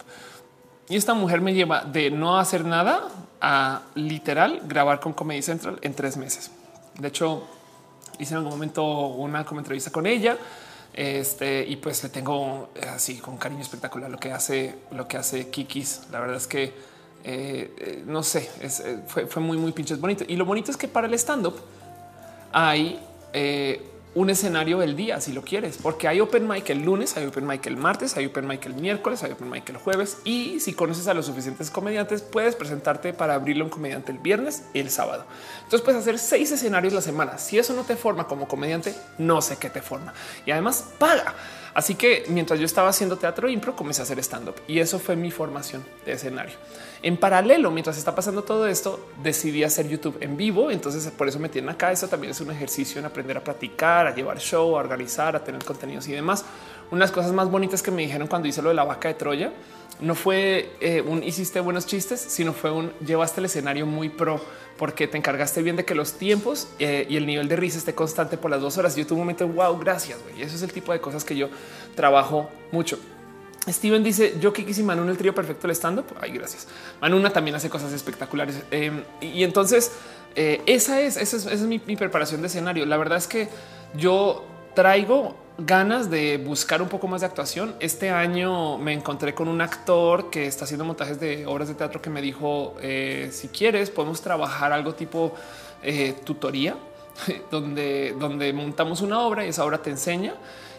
[0.91, 3.07] Y esta mujer me lleva de no hacer nada
[3.39, 6.51] a literal grabar con Comedy Central en tres meses.
[6.99, 7.47] De hecho,
[8.19, 10.37] hice en algún momento una como entrevista con ella.
[10.93, 15.49] Este y pues le tengo así con cariño espectacular lo que hace, lo que hace
[15.49, 16.09] Kikis.
[16.11, 16.73] La verdad es que
[17.23, 20.25] eh, eh, no sé, eh, fue, fue, muy, muy pinches bonito.
[20.27, 21.55] Y lo bonito es que para el stand up
[22.51, 22.99] hay
[24.13, 27.47] un escenario el día si lo quieres, porque hay open mic el lunes, hay open
[27.47, 30.17] mic el martes, hay open mic el miércoles, hay open mic el jueves.
[30.25, 34.63] Y si conoces a los suficientes comediantes, puedes presentarte para abrirle un comediante el viernes
[34.73, 35.25] y el sábado.
[35.63, 37.37] Entonces puedes hacer seis escenarios la semana.
[37.37, 40.13] Si eso no te forma como comediante, no sé qué te forma.
[40.45, 41.33] Y además paga.
[41.73, 44.99] Así que mientras yo estaba haciendo teatro impro, comencé a hacer stand up y eso
[44.99, 46.55] fue mi formación de escenario.
[47.03, 50.69] En paralelo, mientras está pasando todo esto, decidí hacer YouTube en vivo.
[50.69, 51.91] Entonces, por eso me tienen acá.
[51.91, 55.43] Eso también es un ejercicio en aprender a practicar, a llevar show, a organizar, a
[55.43, 56.45] tener contenidos y demás.
[56.91, 59.51] Unas cosas más bonitas que me dijeron cuando hice lo de la vaca de Troya
[60.01, 64.41] no fue eh, un hiciste buenos chistes, sino fue un llevaste el escenario muy pro
[64.77, 67.93] porque te encargaste bien de que los tiempos eh, y el nivel de risa esté
[67.93, 68.95] constante por las dos horas.
[68.95, 70.17] Yo tuve un momento wow, gracias.
[70.35, 71.49] Y eso es el tipo de cosas que yo
[71.95, 72.97] trabajo mucho.
[73.67, 76.05] Steven dice yo que quise Manuna el trío perfecto el stand up.
[76.19, 76.67] Ay, gracias.
[76.99, 78.63] Manuna también hace cosas espectaculares.
[78.71, 79.91] Em, y, entonces
[80.35, 82.85] eh, esa es, esa es, mi preparación de escenario.
[82.85, 83.49] La verdad es que
[83.95, 87.75] yo traigo ganas de buscar un poco más de actuación.
[87.79, 92.01] Este año me encontré con un actor que está haciendo montajes de obras de teatro
[92.01, 95.33] que me dijo, eh, si quieres, podemos trabajar algo tipo
[95.83, 96.75] eh, tutoría,
[97.51, 100.33] donde, donde montamos una obra y esa obra te enseña.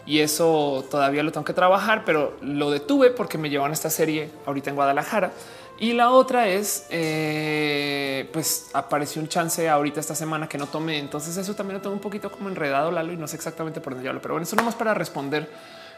[0.05, 4.29] Y eso todavía lo tengo que trabajar, pero lo detuve porque me llevan esta serie
[4.45, 5.31] ahorita en Guadalajara
[5.79, 10.99] y la otra es, eh, pues apareció un chance ahorita esta semana que no tomé.
[10.99, 13.93] Entonces eso también lo tengo un poquito como enredado, Lalo, y no sé exactamente por
[13.93, 14.21] dónde hablo.
[14.21, 15.49] Pero bueno, eso nomás para responder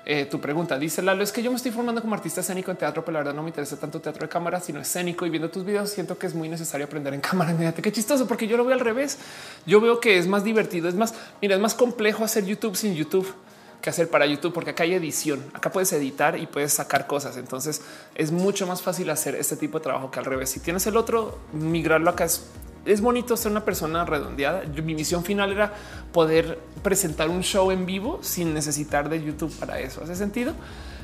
[0.06, 0.80] eh, tu pregunta.
[0.80, 3.20] Dice Lalo, es que yo me estoy formando como artista escénico en teatro, pero la
[3.20, 6.18] verdad no me interesa tanto teatro de cámara, sino escénico y viendo tus videos siento
[6.18, 7.54] que es muy necesario aprender en cámara.
[7.54, 9.20] Fíjate qué chistoso, porque yo lo veo al revés.
[9.66, 12.96] Yo veo que es más divertido, es más, mira, es más complejo hacer YouTube sin
[12.96, 13.32] YouTube
[13.82, 17.38] que hacer para YouTube, porque acá hay edición, acá puedes editar y puedes sacar cosas.
[17.38, 17.82] Entonces
[18.16, 20.50] es mucho más fácil hacer este tipo de trabajo que al revés.
[20.50, 22.46] Si tienes el otro, migrarlo acá es
[22.86, 24.64] es bonito ser una persona redondeada.
[24.84, 25.74] mi misión final era
[26.14, 30.04] poder presentar un show en vivo sin necesitar de YouTube para eso.
[30.04, 30.54] ¿Hace sentido?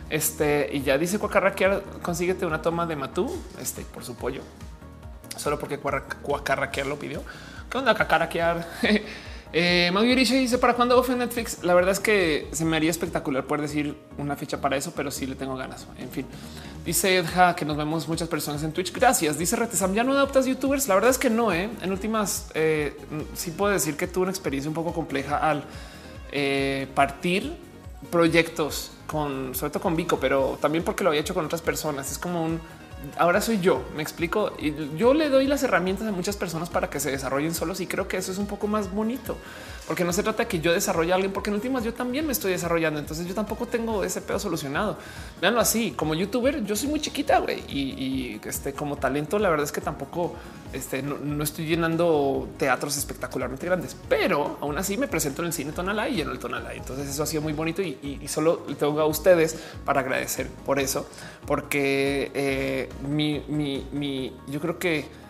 [0.10, 4.42] Este y ya dice Cuacarraquear, consíguete una toma de Matú este, por su pollo.
[5.38, 7.24] Solo porque Cuacarraquear lo pidió.
[7.70, 7.96] ¿Qué onda?
[9.54, 11.64] Eh, dice para cuándo off en Netflix.
[11.64, 15.12] La verdad es que se me haría espectacular poder decir una fecha para eso, pero
[15.12, 15.88] sí le tengo ganas.
[15.98, 16.26] En fin,
[16.86, 18.94] dice Edja que nos vemos muchas personas en Twitch.
[18.94, 19.38] Gracias.
[19.38, 20.88] Dice Retesam, ya no adoptas youtubers.
[20.88, 21.52] La verdad es que no.
[21.52, 21.70] ¿eh?
[21.82, 22.98] En últimas, eh,
[23.34, 25.64] sí puedo decir que tuve una experiencia un poco compleja al
[26.32, 27.54] eh, partir
[28.10, 32.10] proyectos con, sobre todo con Vico, pero también porque lo había hecho con otras personas.
[32.10, 32.62] Es como un
[33.18, 34.56] ahora soy yo, me explico.
[34.98, 38.08] Yo le doy las herramientas a muchas personas para que se desarrollen solos y creo
[38.08, 39.38] que eso es un poco más bonito,
[39.88, 42.32] porque no se trata de que yo desarrolle alguien, porque en últimas yo también me
[42.32, 43.00] estoy desarrollando.
[43.00, 44.98] Entonces yo tampoco tengo ese pedo solucionado.
[45.42, 49.66] Veanlo así, como youtuber, yo soy muy chiquita güey, y, este, como talento, la verdad
[49.66, 50.36] es que tampoco
[50.74, 55.72] este, no, estoy llenando teatros espectacularmente grandes, pero aún así me presento en el cine
[55.72, 56.74] Tonalá y en el Tonalá.
[56.74, 60.48] Entonces eso ha sido muy bonito y, y solo le tengo a ustedes para agradecer
[60.66, 61.08] por eso,
[61.46, 65.21] porque eh, mi, mi, mi, yo creo que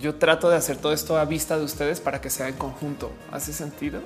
[0.00, 3.10] yo trato de hacer todo esto a vista de ustedes para que sea en conjunto.
[3.30, 4.00] ¿Hace sentido?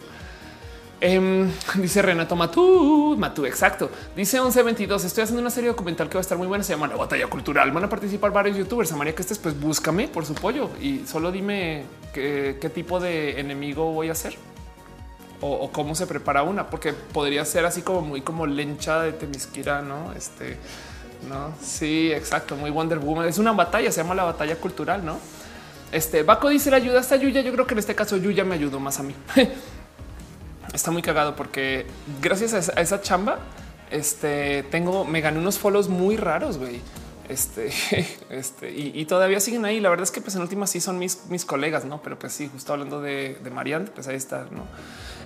[1.01, 3.90] Em, dice Renato Matú, Matú, exacto.
[4.15, 5.05] Dice 1122.
[5.05, 6.62] Estoy haciendo una serie documental que va a estar muy buena.
[6.62, 7.70] Se llama La Batalla Cultural.
[7.73, 8.93] Van a participar varios youtubers.
[8.93, 13.40] A María que estés, pues búscame por su pollo y solo dime qué, tipo de
[13.40, 14.36] enemigo voy a hacer
[15.43, 19.81] o, cómo se prepara una, porque podría ser así como muy como lencha de Temisquira,
[19.81, 20.12] no?
[20.12, 20.59] Este
[21.28, 22.57] no, sí, exacto.
[22.57, 23.27] Muy Wonder Woman.
[23.27, 25.19] Es una batalla, se llama la batalla cultural, no?
[25.92, 27.40] Este Baco dice la ayuda hasta Yuya.
[27.40, 29.14] Yo creo que en este caso Yuya me ayudó más a mí.
[30.72, 31.86] Está muy cagado porque
[32.22, 33.38] gracias a esa, chamba,
[33.90, 36.80] este tengo, me gané unos follows muy raros, güey.
[37.28, 37.72] Este,
[38.30, 39.80] este, y, todavía siguen ahí.
[39.80, 42.00] La verdad es que pues en última sí son mis, mis colegas, no?
[42.02, 44.64] Pero pues sí, justo hablando de, de Marianne, pues ahí está, no?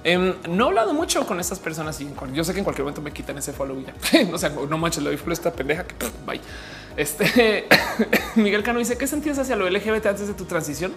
[0.05, 3.01] Em, no he hablado mucho con estas personas y yo sé que en cualquier momento
[3.01, 4.25] me quitan ese follow y ya.
[4.31, 5.95] no sé, no manches, lo doy esta pendeja que
[6.27, 6.41] bye.
[6.97, 7.67] Este
[8.37, 10.93] Miguel Cano dice qué sentías hacia lo LGBT antes de tu transición.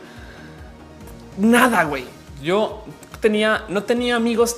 [1.37, 2.05] Nada, güey.
[2.41, 2.83] Yo
[3.19, 4.57] tenía, no tenía amigos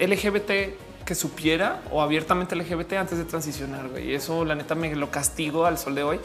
[0.00, 3.88] LGBT que supiera o abiertamente LGBT antes de transicionar.
[3.88, 4.14] Güey.
[4.14, 6.20] Eso la neta me lo castigo al sol de hoy.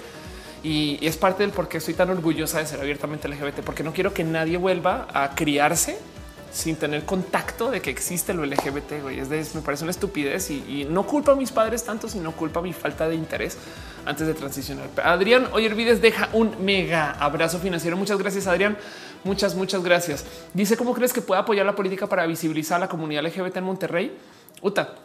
[0.63, 3.83] Y, y es parte del por qué estoy tan orgullosa de ser abiertamente LGBT, porque
[3.83, 5.99] no quiero que nadie vuelva a criarse
[6.51, 9.01] sin tener contacto de que existe lo LGBT.
[9.01, 9.19] Güey.
[9.19, 12.59] Es de, me parece una estupidez y, no culpa a mis padres tanto, sino culpa
[12.59, 13.57] a mi falta de interés
[14.05, 14.89] antes de transicionar.
[15.03, 17.97] Adrián Oyervides deja un mega abrazo financiero.
[17.97, 18.77] Muchas gracias, Adrián.
[19.23, 20.25] Muchas, muchas gracias.
[20.53, 23.63] Dice cómo crees que puede apoyar la política para visibilizar a la comunidad LGBT en
[23.63, 24.17] Monterrey.
[24.61, 24.95] Uta,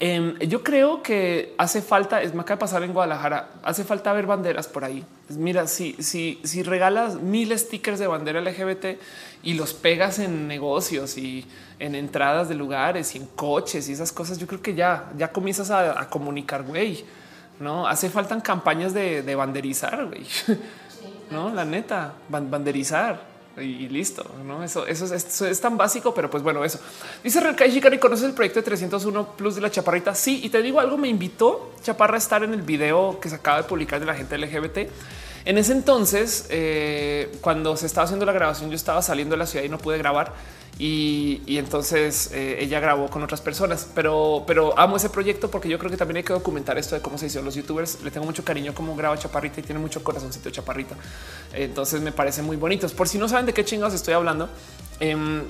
[0.00, 4.12] Em, yo creo que hace falta, es me acaba de pasar en Guadalajara, hace falta
[4.14, 5.04] ver banderas por ahí.
[5.28, 8.98] Mira, si, si, si regalas mil stickers de bandera LGBT
[9.42, 11.46] y los pegas en negocios y
[11.78, 15.28] en entradas de lugares y en coches y esas cosas, yo creo que ya, ya
[15.32, 17.04] comienzas a, comunicar, güey.
[17.60, 20.24] No hace falta campañas de, banderizar, güey.
[21.30, 24.24] no, la neta, banderizar y listo.
[24.44, 26.78] No, eso, es, tan básico, pero pues bueno, eso
[27.22, 27.98] dice Rekai Shikari.
[27.98, 30.14] ¿Conoces el proyecto de 301 Plus de la Chaparrita?
[30.14, 33.36] Sí, y te digo algo, me invitó Chaparra a estar en el video que se
[33.36, 34.90] acaba de publicar de la gente LGBT.
[35.44, 39.46] En ese entonces, eh, cuando se estaba haciendo la grabación, yo estaba saliendo de la
[39.46, 40.32] ciudad y no pude grabar
[40.78, 45.78] y, entonces eh, ella grabó con otras personas, pero, pero amo ese proyecto porque yo
[45.78, 48.02] creo que también hay que documentar esto de cómo se hicieron los youtubers.
[48.02, 50.96] Le tengo mucho cariño como graba Chaparrita y tiene mucho corazoncito Chaparrita.
[51.52, 52.92] Entonces me parece muy bonitos.
[52.92, 54.48] Por si no saben de qué chingados estoy hablando,
[54.98, 55.42] em,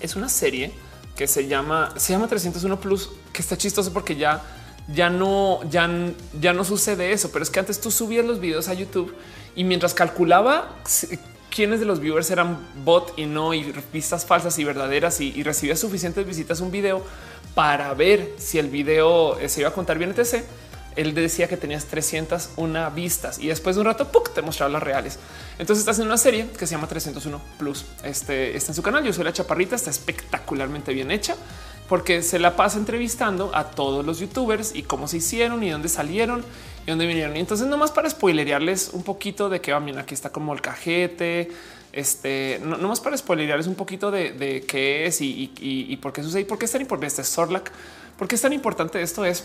[0.00, 0.72] es una serie
[1.14, 4.42] que se llama, se llama 301 Plus, que está chistoso porque ya
[4.88, 5.88] ya no, ya,
[6.40, 9.14] ya no sucede eso, pero es que antes tú subías los videos a YouTube
[9.56, 10.76] y mientras calculaba
[11.54, 15.76] quiénes de los viewers eran bot y no, y vistas falsas y verdaderas, y, recibía
[15.76, 17.02] suficientes visitas un video
[17.54, 20.44] para ver si el video eh, se iba a contar bien, etc.
[20.96, 25.18] Él decía que tenías 301 vistas y después de un rato te mostraba las reales.
[25.58, 27.84] Entonces estás en una serie que se llama 301 Plus.
[28.04, 29.04] Este está en su canal.
[29.04, 31.36] Yo soy la chaparrita, está espectacularmente bien hecha
[31.88, 35.88] porque se la pasa entrevistando a todos los youtubers y cómo se hicieron y dónde
[35.88, 36.44] salieron
[36.86, 37.36] y dónde vinieron.
[37.36, 40.60] Y entonces nomás para spoilerearles un poquito de qué va bien, aquí está como el
[40.60, 41.50] cajete,
[41.92, 46.44] este, no, nomás para spoilerearles un poquito de, qué es y, por qué sucede y
[46.44, 47.70] por qué es tan importante este Sorlac.
[48.18, 49.24] ¿Por qué es tan importante esto?
[49.24, 49.44] Es,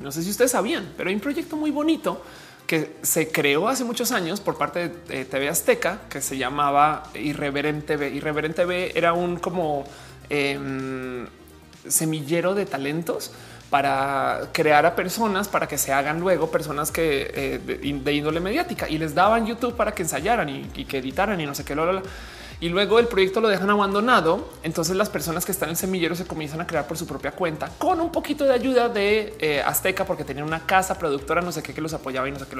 [0.00, 2.22] no sé si ustedes sabían, pero hay un proyecto muy bonito
[2.66, 7.96] que se creó hace muchos años por parte de TV Azteca que se llamaba Irreverente
[7.96, 8.10] TV.
[8.10, 9.84] Irreverente TV era un como
[10.30, 11.26] em,
[11.88, 13.30] semillero de talentos
[13.70, 18.88] para crear a personas para que se hagan luego personas que eh, de, índole mediática
[18.88, 21.74] y les daban YouTube para que ensayaran y, que editaran y no sé qué.
[21.74, 22.02] Lo,
[22.64, 24.48] y luego el proyecto lo dejan abandonado.
[24.62, 27.68] Entonces las personas que están en semillero se comienzan a crear por su propia cuenta
[27.76, 31.62] con un poquito de ayuda de eh, Azteca porque tenían una casa productora, no sé
[31.62, 32.56] qué, que los apoyaba y no sé qué.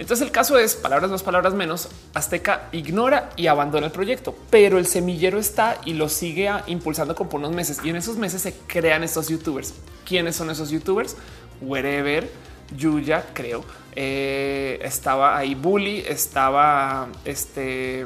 [0.00, 1.88] Entonces el caso es palabras más, palabras menos.
[2.14, 7.30] Azteca ignora y abandona el proyecto, pero el semillero está y lo sigue impulsando como
[7.30, 7.78] por unos meses.
[7.84, 9.72] Y en esos meses se crean estos youtubers.
[10.04, 11.14] ¿Quiénes son esos youtubers?
[11.60, 12.28] Wherever,
[12.76, 13.64] Yuya, creo.
[13.94, 18.04] Eh, estaba ahí Bully, estaba este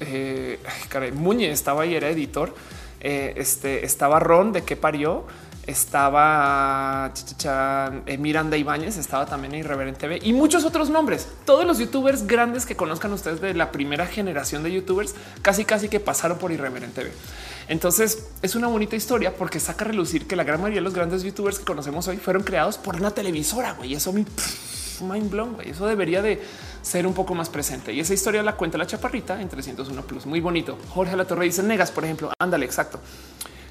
[0.00, 0.58] eh,
[1.14, 2.54] Muñe estaba ahí, era editor.
[3.00, 5.24] Eh, este estaba Ron de qué parió.
[5.66, 7.12] Estaba
[8.06, 11.28] eh, Miranda Ibáñez, estaba también en Irreverente TV y muchos otros nombres.
[11.44, 15.88] Todos los youtubers grandes que conozcan ustedes de la primera generación de youtubers, casi casi
[15.88, 17.12] que pasaron por Irreverente TV.
[17.68, 20.94] Entonces es una bonita historia porque saca a relucir que la gran mayoría de los
[20.94, 23.74] grandes youtubers que conocemos hoy fueron creados por una televisora.
[23.74, 24.24] Güey, eso me
[25.02, 25.56] mind blown.
[25.64, 26.42] Eso debería de
[26.82, 27.92] ser un poco más presente.
[27.92, 30.26] Y esa historia la cuenta la chaparrita en 301 plus.
[30.26, 30.78] Muy bonito.
[30.90, 32.32] Jorge La Torre dice Negas, por ejemplo.
[32.38, 33.00] Ándale, exacto.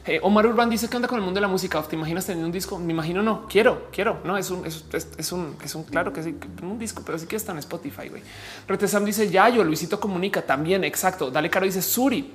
[0.05, 1.81] Eh, Omar Urban dice que anda con el mundo de la música.
[1.83, 2.79] ¿Te imaginas teniendo un disco?
[2.79, 3.47] Me imagino no.
[3.47, 4.21] Quiero, quiero.
[4.23, 7.35] No es un, es, un, es un claro que sí, un disco, pero sí que
[7.35, 8.09] está en Spotify.
[8.09, 8.23] Güey.
[8.67, 10.83] Retesam dice Yayo, Luisito comunica también.
[10.83, 11.29] Exacto.
[11.29, 12.33] Dale Caro dice Suri.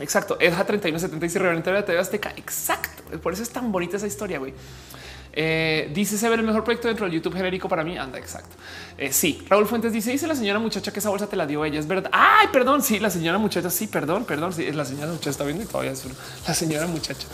[0.00, 0.36] Exacto.
[0.40, 2.32] Edja 3176 realmente de TV Azteca.
[2.36, 3.18] Exacto.
[3.18, 4.38] Por eso es tan bonita esa historia.
[4.38, 4.52] Güey.
[5.38, 7.98] Eh, dice se ve el mejor proyecto dentro del YouTube genérico para mí.
[7.98, 8.56] Anda, exacto.
[8.96, 11.62] Eh, sí, Raúl Fuentes dice: Dice la señora muchacha que esa bolsa te la dio
[11.64, 11.78] ella.
[11.78, 12.10] Es verdad.
[12.10, 12.82] Ay, perdón.
[12.82, 13.68] Sí, la señora muchacha.
[13.68, 14.54] Sí, perdón, perdón.
[14.54, 16.04] Sí, la señora muchacha está viendo y todavía es
[16.48, 17.28] la señora muchacha.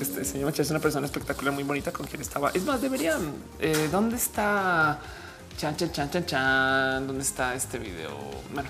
[0.00, 2.50] Este señor muchacha es una persona espectacular, muy bonita con quien estaba.
[2.50, 3.32] Es más, deberían.
[3.58, 5.00] Eh, ¿Dónde está?
[5.56, 7.06] Chan, chan, chan, chan, chan.
[7.06, 8.16] ¿Dónde está este video?
[8.52, 8.68] Bueno,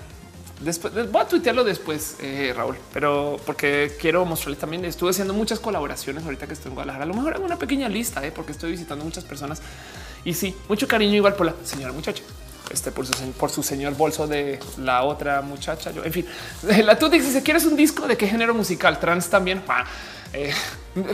[0.61, 4.85] Después voy a tuitearlo después, eh, Raúl, pero porque quiero mostrarles también.
[4.85, 7.03] Estuve haciendo muchas colaboraciones ahorita que estoy en Guadalajara.
[7.03, 9.61] A lo mejor hago una pequeña lista, eh, porque estoy visitando muchas personas
[10.23, 12.23] y sí, mucho cariño igual por la señora muchacha.
[12.71, 15.91] Este por su, por su señor bolso de la otra muchacha.
[15.91, 16.25] Yo, en fin,
[16.83, 18.99] la tú dice: ¿Quieres un disco de qué género musical?
[18.99, 19.61] Trans también.
[20.35, 20.53] Eh,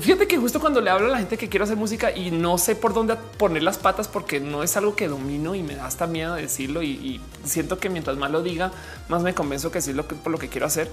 [0.01, 2.57] fíjate que justo cuando le hablo a la gente que quiero hacer música y no
[2.57, 5.85] sé por dónde poner las patas porque no es algo que domino y me da
[5.85, 8.71] hasta miedo decirlo y, siento que mientras más lo diga,
[9.09, 10.89] más me convenzo que es lo que por lo que quiero hacer.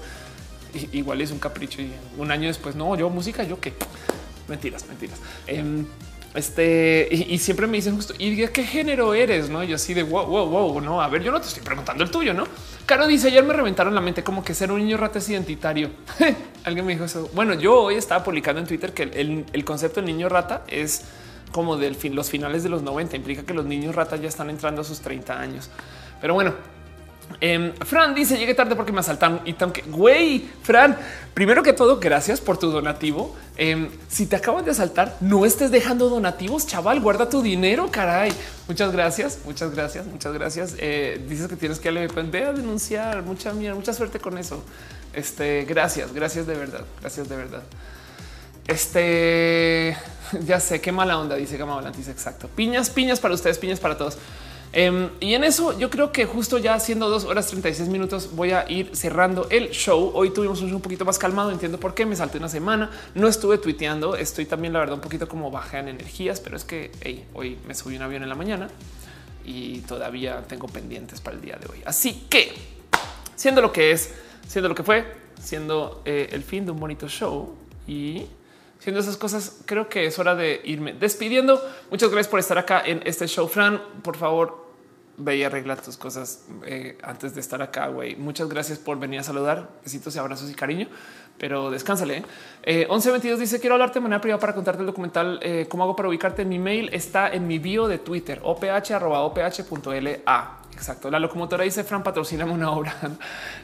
[0.91, 3.73] igual es un capricho y un año después no, yo música, yo qué
[4.47, 5.19] mentiras, mentiras.
[5.47, 5.85] Em,
[6.35, 9.63] este y, siempre me dicen justo y qué género eres, no?
[9.63, 11.01] yo así de wow, wow, wow, no.
[11.01, 12.45] A ver, yo no te estoy preguntando el tuyo, no?
[12.89, 15.91] Caro dice ayer me reventaron la mente como que ser un niño rata es identitario.
[16.63, 17.29] Alguien me dijo eso.
[17.35, 21.03] Bueno, yo hoy estaba publicando en Twitter que el, concepto de niño rata es
[21.51, 23.15] como del fin, los finales de los 90.
[23.15, 25.69] Implica que los niños rata ya están entrando a sus 30 años.
[26.19, 26.55] Pero bueno,
[27.41, 30.97] Em, Fran dice llegué tarde porque me asaltaron y tan que güey, Fran,
[31.33, 33.35] primero que todo, gracias por tu donativo.
[33.55, 38.31] Em, si te acaban de asaltar, no estés dejando donativos, chaval, guarda tu dinero, caray.
[38.67, 40.75] Muchas gracias, muchas gracias, muchas gracias.
[40.79, 43.21] Eh, dices que tienes que pues, a denunciar.
[43.23, 44.63] Mucha mierda, mucha suerte con eso.
[45.13, 47.63] Este, gracias, gracias de verdad, gracias de verdad.
[48.67, 49.97] Este,
[50.45, 52.07] ya sé qué mala onda, dice Gama Volantis.
[52.07, 52.47] Exacto.
[52.49, 54.17] Piñas, piñas para ustedes, piñas para todos.
[54.71, 58.51] Em, y en eso yo creo que justo ya siendo dos horas 36 minutos voy
[58.51, 60.11] a ir cerrando el show.
[60.13, 61.51] Hoy tuvimos un, un poquito más calmado.
[61.51, 62.91] Entiendo por qué me salté una semana.
[63.15, 64.15] No estuve tuiteando.
[64.15, 66.91] Estoy también, la verdad, un poquito como baja en energías, pero es que
[67.33, 68.69] hoy me subí un avión en la mañana
[69.45, 71.81] y todavía tengo pendientes para el día de hoy.
[71.85, 72.53] Así que
[73.35, 74.13] siendo lo que es,
[74.47, 75.05] siendo lo que fue,
[75.41, 77.55] siendo eh, el fin de un bonito show
[77.87, 78.25] y
[78.79, 81.61] siendo esas cosas, creo que es hora de irme despidiendo.
[81.91, 83.47] Muchas gracias por estar acá en este show.
[83.47, 84.69] Fran, por favor,
[85.17, 87.87] ve y arregla tus cosas eh, antes de estar acá.
[87.87, 89.69] Güey, muchas gracias por venir a saludar.
[89.83, 90.87] Besitos y abrazos y cariño,
[91.37, 92.23] pero descánsale.
[92.63, 95.39] Eh, 1122 dice: Quiero hablarte de manera privada para contarte el documental.
[95.43, 96.45] Eh, ¿Cómo hago para ubicarte?
[96.45, 99.39] Mi mail está en mi bio de Twitter, oph.oph.la.
[100.79, 101.11] Exacto.
[101.11, 102.95] La locomotora dice Fran, patrocíname una obra.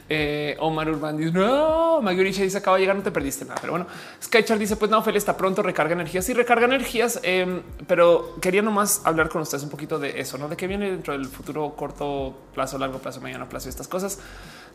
[0.08, 2.00] Eh, Omar Urban dice no.
[2.00, 3.58] Maguricha dice acaba de llegar, no te perdiste nada.
[3.60, 3.86] Pero bueno,
[4.22, 7.18] Skychar dice pues no, Ophelia está pronto, recarga energías y recarga energías.
[7.24, 10.92] Em, pero quería nomás hablar con ustedes un poquito de eso, no de qué viene
[10.92, 14.20] dentro del futuro corto plazo, largo plazo, mediano plazo, estas cosas.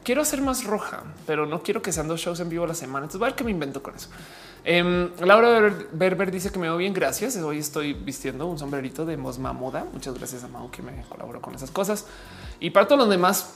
[0.03, 3.05] Quiero hacer más roja, pero no quiero que sean dos shows en vivo la semana.
[3.05, 4.09] Entonces, voy a ver qué me invento con eso.
[4.63, 6.93] Eh, Laura Berber dice que me veo bien.
[6.93, 7.35] Gracias.
[7.37, 9.85] Hoy estoy vistiendo un sombrerito de Mosma Moda.
[9.93, 12.05] Muchas gracias a Mau que me colaboró con esas cosas.
[12.59, 13.53] Y para todos los demás,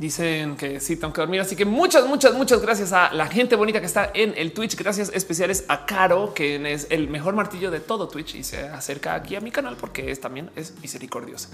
[0.00, 1.42] Dicen que sí, tengo que dormir.
[1.42, 4.74] Así que muchas, muchas, muchas gracias a la gente bonita que está en el Twitch.
[4.74, 9.14] Gracias especiales a Caro, quien es el mejor martillo de todo Twitch y se acerca
[9.14, 11.50] aquí a mi canal porque es también es misericordiosa.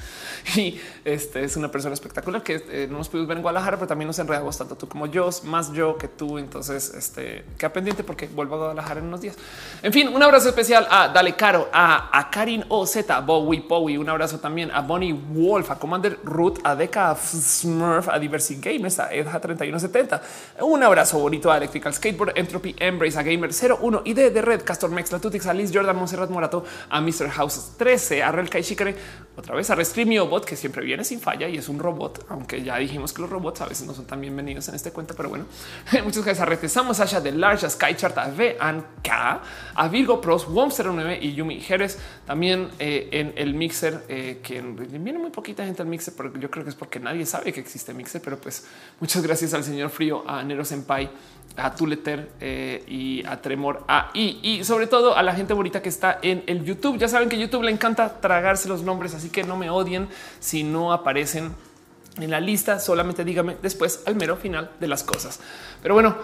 [0.55, 3.89] Y este es una persona espectacular que eh, no nos pudimos ver en Guadalajara, pero
[3.89, 6.39] también nos enredamos tanto tú como yo, más yo que tú.
[6.39, 9.35] Entonces, este queda pendiente porque vuelvo a Guadalajara en unos días.
[9.83, 13.99] En fin, un abrazo especial a Dale Caro, a, a Karin OZ, Bowie Powie.
[13.99, 18.99] Un abrazo también a Bonnie Wolf, a Commander Ruth, a Deca Smurf, a Diversity Gamers,
[18.99, 20.21] a Edja 3170.
[20.61, 24.91] Un abrazo bonito a Electrical Skateboard, Entropy, Embrace, a Gamer 01 y de, Red, Castor
[24.91, 27.29] Mex, Latutix, a Liz Jordan, Monserrat Morato, a Mr.
[27.31, 28.95] House 13, a Rel Shikare,
[29.37, 32.63] otra vez a Restreamio Bot, que siempre viene sin falla y es un robot, aunque
[32.63, 35.29] ya dijimos que los robots a veces no son tan bienvenidos en este cuento, pero
[35.29, 35.45] bueno,
[36.05, 38.57] muchas gracias a Retesamos, Sasha de Large, a Skychart, a V,
[39.03, 39.43] K,
[39.75, 44.63] a Virgo Pros, WOM 09 y Yumi Jerez, también eh, en el Mixer, eh, que
[44.63, 47.61] viene muy poquita gente al Mixer, pero yo creo que es porque nadie sabe que
[47.61, 48.65] existe Mixer, pero pues
[49.01, 51.11] muchas gracias al señor Frío, a Nero Senpai,
[51.57, 55.83] a Tuleter eh, y a Tremor a y, y sobre todo a la gente bonita
[55.83, 56.99] que está en el YouTube.
[56.99, 60.09] Ya saben que YouTube le encanta tragarse los nombres, así que no me odien
[60.39, 61.55] si no aparecen
[62.19, 62.79] en la lista.
[62.81, 65.41] Solamente dígame después al mero final de las cosas.
[65.83, 66.17] Pero bueno,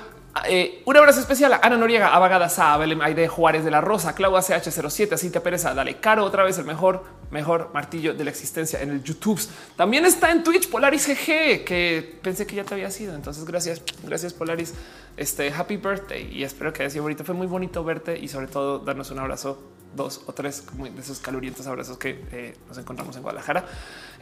[0.46, 4.32] eh, un abrazo especial a Ana Noriega, Abagada Sa, Aide Juárez de la Rosa, Clau
[4.32, 8.90] CH07, Cintia Pérez, Dale Caro, otra vez el mejor, mejor martillo de la existencia en
[8.90, 9.40] el YouTube.
[9.76, 13.14] También está en Twitch Polaris GG, que pensé que ya te había sido.
[13.14, 14.72] Entonces, gracias, gracias Polaris.
[15.18, 17.24] Este happy birthday y espero que haya sido bonito.
[17.24, 19.62] Fue muy bonito verte y sobre todo darnos un abrazo
[19.94, 23.64] dos o tres de esos calurientos abrazos que eh, nos encontramos en Guadalajara.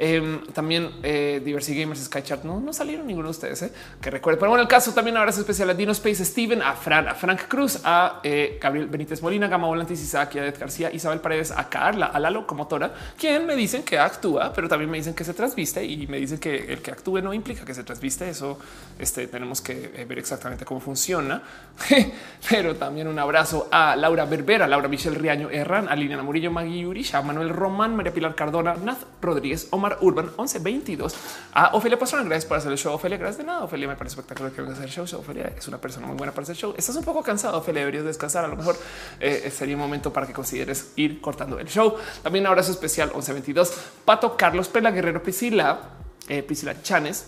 [0.03, 4.39] Em, también eh, Diversity Gamers, Skychat, no, no salieron ninguno de ustedes eh, que recuerde.
[4.39, 7.43] Pero bueno, el caso también abrazo especial a Dino Space, Steven, a Fran, a Frank
[7.49, 12.07] Cruz, a eh, Gabriel Benítez Molina, Gama Volantis, Isaac, a García, Isabel Paredes, a Carla,
[12.07, 15.85] a la locomotora, quien me dicen que actúa, pero también me dicen que se transviste
[15.85, 18.27] y me dicen que el que actúe no implica que se transviste.
[18.27, 18.59] Eso
[18.99, 21.43] este, tenemos que ver exactamente cómo funciona.
[22.49, 26.85] pero también un abrazo a Laura Berbera, Laura Michelle Riaño, Herrán, a Liliana Murillo, Magui
[26.85, 31.15] Urisha, Manuel Román, María Pilar Cardona, Nath Rodríguez, Omar Urban 1122,
[31.53, 32.25] a Ofelia Pastrana.
[32.25, 32.95] Gracias por hacer el show.
[32.95, 33.65] Ofelia, gracias de nada.
[33.65, 35.21] Ofelia me parece espectacular que venga a hacer el show.
[35.21, 36.75] Ofelia es una persona muy buena para hacer el show.
[36.77, 38.45] Estás un poco cansado, Ofelia, deberías descansar.
[38.45, 38.77] A lo mejor
[39.21, 41.97] eh, sería un momento para que consideres ir cortando el show.
[42.23, 43.73] También un abrazo especial 1122,
[44.05, 45.81] Pato Carlos Pela Guerrero Priscila,
[46.29, 47.27] eh, Priscila Chanes,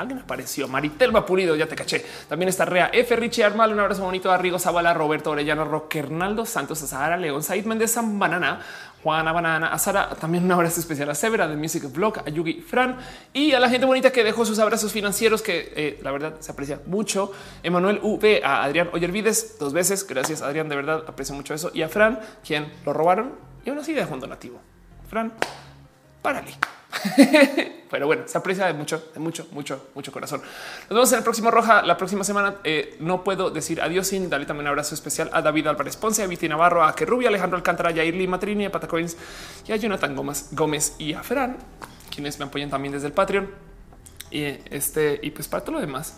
[0.00, 0.66] Alguien apareció.
[0.66, 2.04] Maritelma Pulido, ya te caché.
[2.28, 3.14] También está Rea F.
[3.16, 3.72] Richie Armal.
[3.72, 7.92] Un abrazo bonito a Rigo Zavala, Roberto Orellano, Roquernaldo Santos, a Sahara León, Said Méndez,
[7.92, 8.60] San Banana,
[9.02, 10.08] Juana Banana, a Sara.
[10.10, 12.96] También un abrazo especial a Severa de Music Blog, a Yugi Fran
[13.32, 16.52] y a la gente bonita que dejó sus abrazos financieros, que eh, la verdad se
[16.52, 17.32] aprecia mucho.
[17.62, 20.06] Emanuel V, a Adrián Oyervides, dos veces.
[20.06, 20.68] Gracias, Adrián.
[20.68, 21.70] De verdad aprecio mucho eso.
[21.74, 23.32] Y a Fran, quien lo robaron
[23.64, 24.60] y aún así dejó un donativo.
[25.08, 25.32] Fran,
[26.22, 26.54] párale.
[27.90, 30.40] Pero bueno, se aprecia de mucho, de mucho, mucho, mucho corazón.
[30.40, 32.56] Nos vemos en el próximo Roja la próxima semana.
[32.64, 36.22] Eh, no puedo decir adiós sin darle también un abrazo especial a David Álvarez Ponce,
[36.22, 39.16] a Viti Navarro, a Rubia, Alejandro Alcántara, Yair Lima, Trini, a Patacoins
[39.66, 41.56] y a Jonathan Gómez, y a Fran,
[42.14, 43.48] quienes me apoyan también desde el Patreon.
[44.30, 46.16] Y este, y pues para todo lo demás,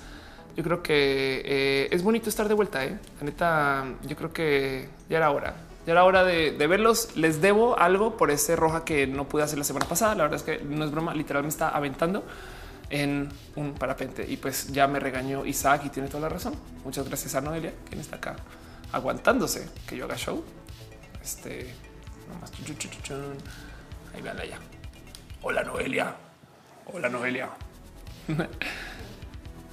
[0.57, 2.85] yo creo que eh, es bonito estar de vuelta.
[2.85, 2.99] ¿eh?
[3.19, 5.55] La neta, yo creo que ya era hora
[5.87, 7.17] ya era hora de, verlos.
[7.17, 10.15] Les debo algo por ese roja que no pude hacer la semana pasada.
[10.15, 12.25] La verdad es que no es broma, literal me está aventando
[12.91, 16.55] en un parapente y pues ya me regañó Isaac y tiene toda la razón.
[16.85, 18.37] Muchas gracias a Noelia, quien está acá
[18.93, 20.45] aguantándose que yo haga show.
[21.23, 21.75] Este
[22.29, 22.53] nomás.
[24.15, 24.59] Ahí vean allá.
[25.43, 26.15] Hola Noelia.
[26.93, 27.51] Hola Noelia.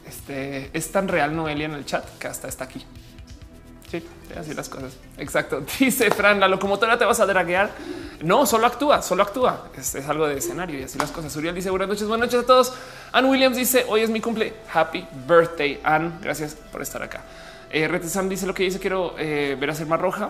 [0.08, 2.84] Este es tan real Noelia en el chat que hasta está aquí.
[3.90, 4.94] Sí, así las cosas.
[5.18, 5.64] Exacto.
[5.80, 7.72] Dice Fran, la locomotora te vas a draguear.
[8.22, 9.70] No, solo actúa, solo actúa.
[9.76, 11.36] Es, algo de escenario y así las cosas.
[11.36, 12.74] Uriel dice buenas noches, buenas noches a todos.
[13.12, 14.54] Ann Williams dice hoy es mi cumple.
[14.72, 16.20] Happy birthday, Ann.
[16.22, 17.22] Gracias por estar acá.
[17.72, 18.80] Eh, Retesam dice lo que dice.
[18.80, 20.30] Quiero eh, ver a ser más roja.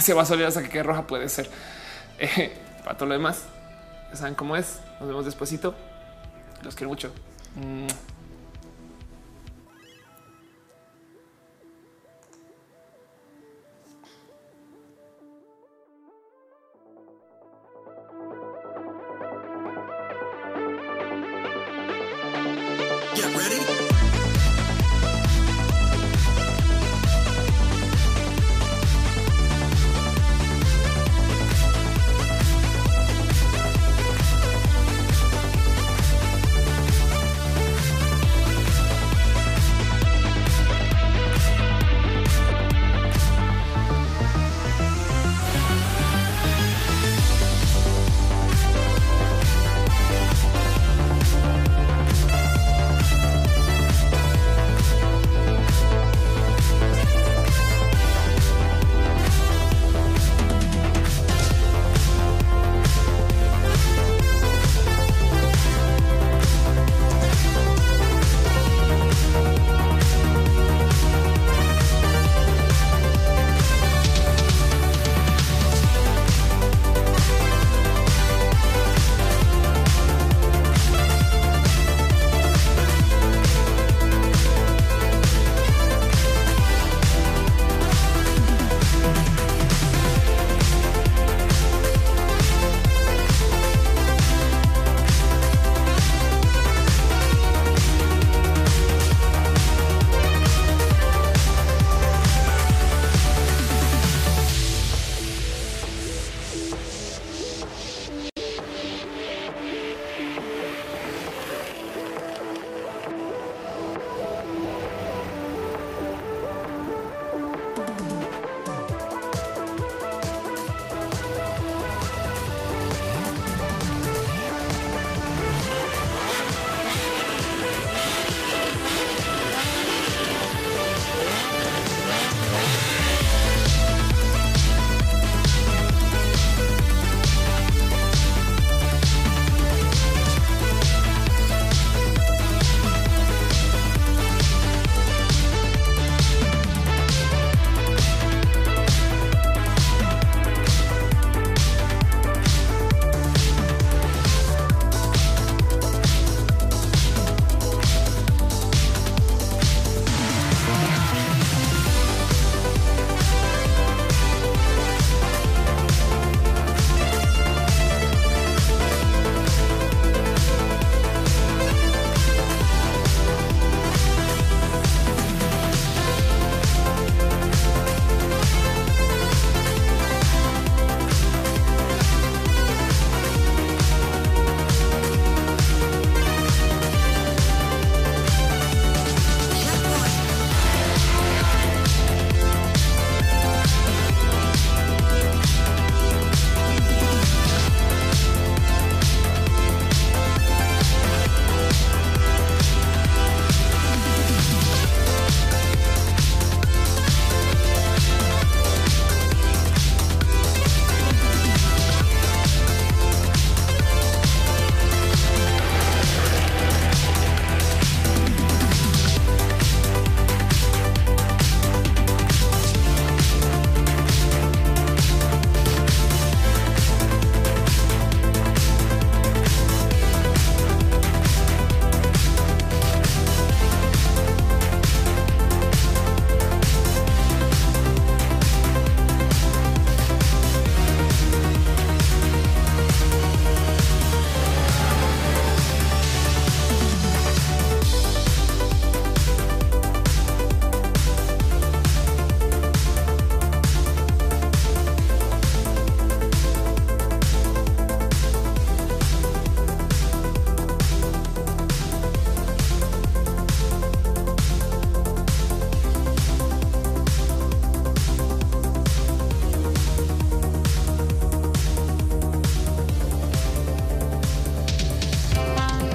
[0.00, 1.48] Se va a soledad hasta que quede roja puede ser.
[2.18, 2.52] Eh,
[2.84, 3.42] para todo lo demás,
[4.10, 4.78] ya saben cómo es.
[5.00, 5.74] Nos vemos despuesito.
[6.62, 7.10] Los quiero mucho.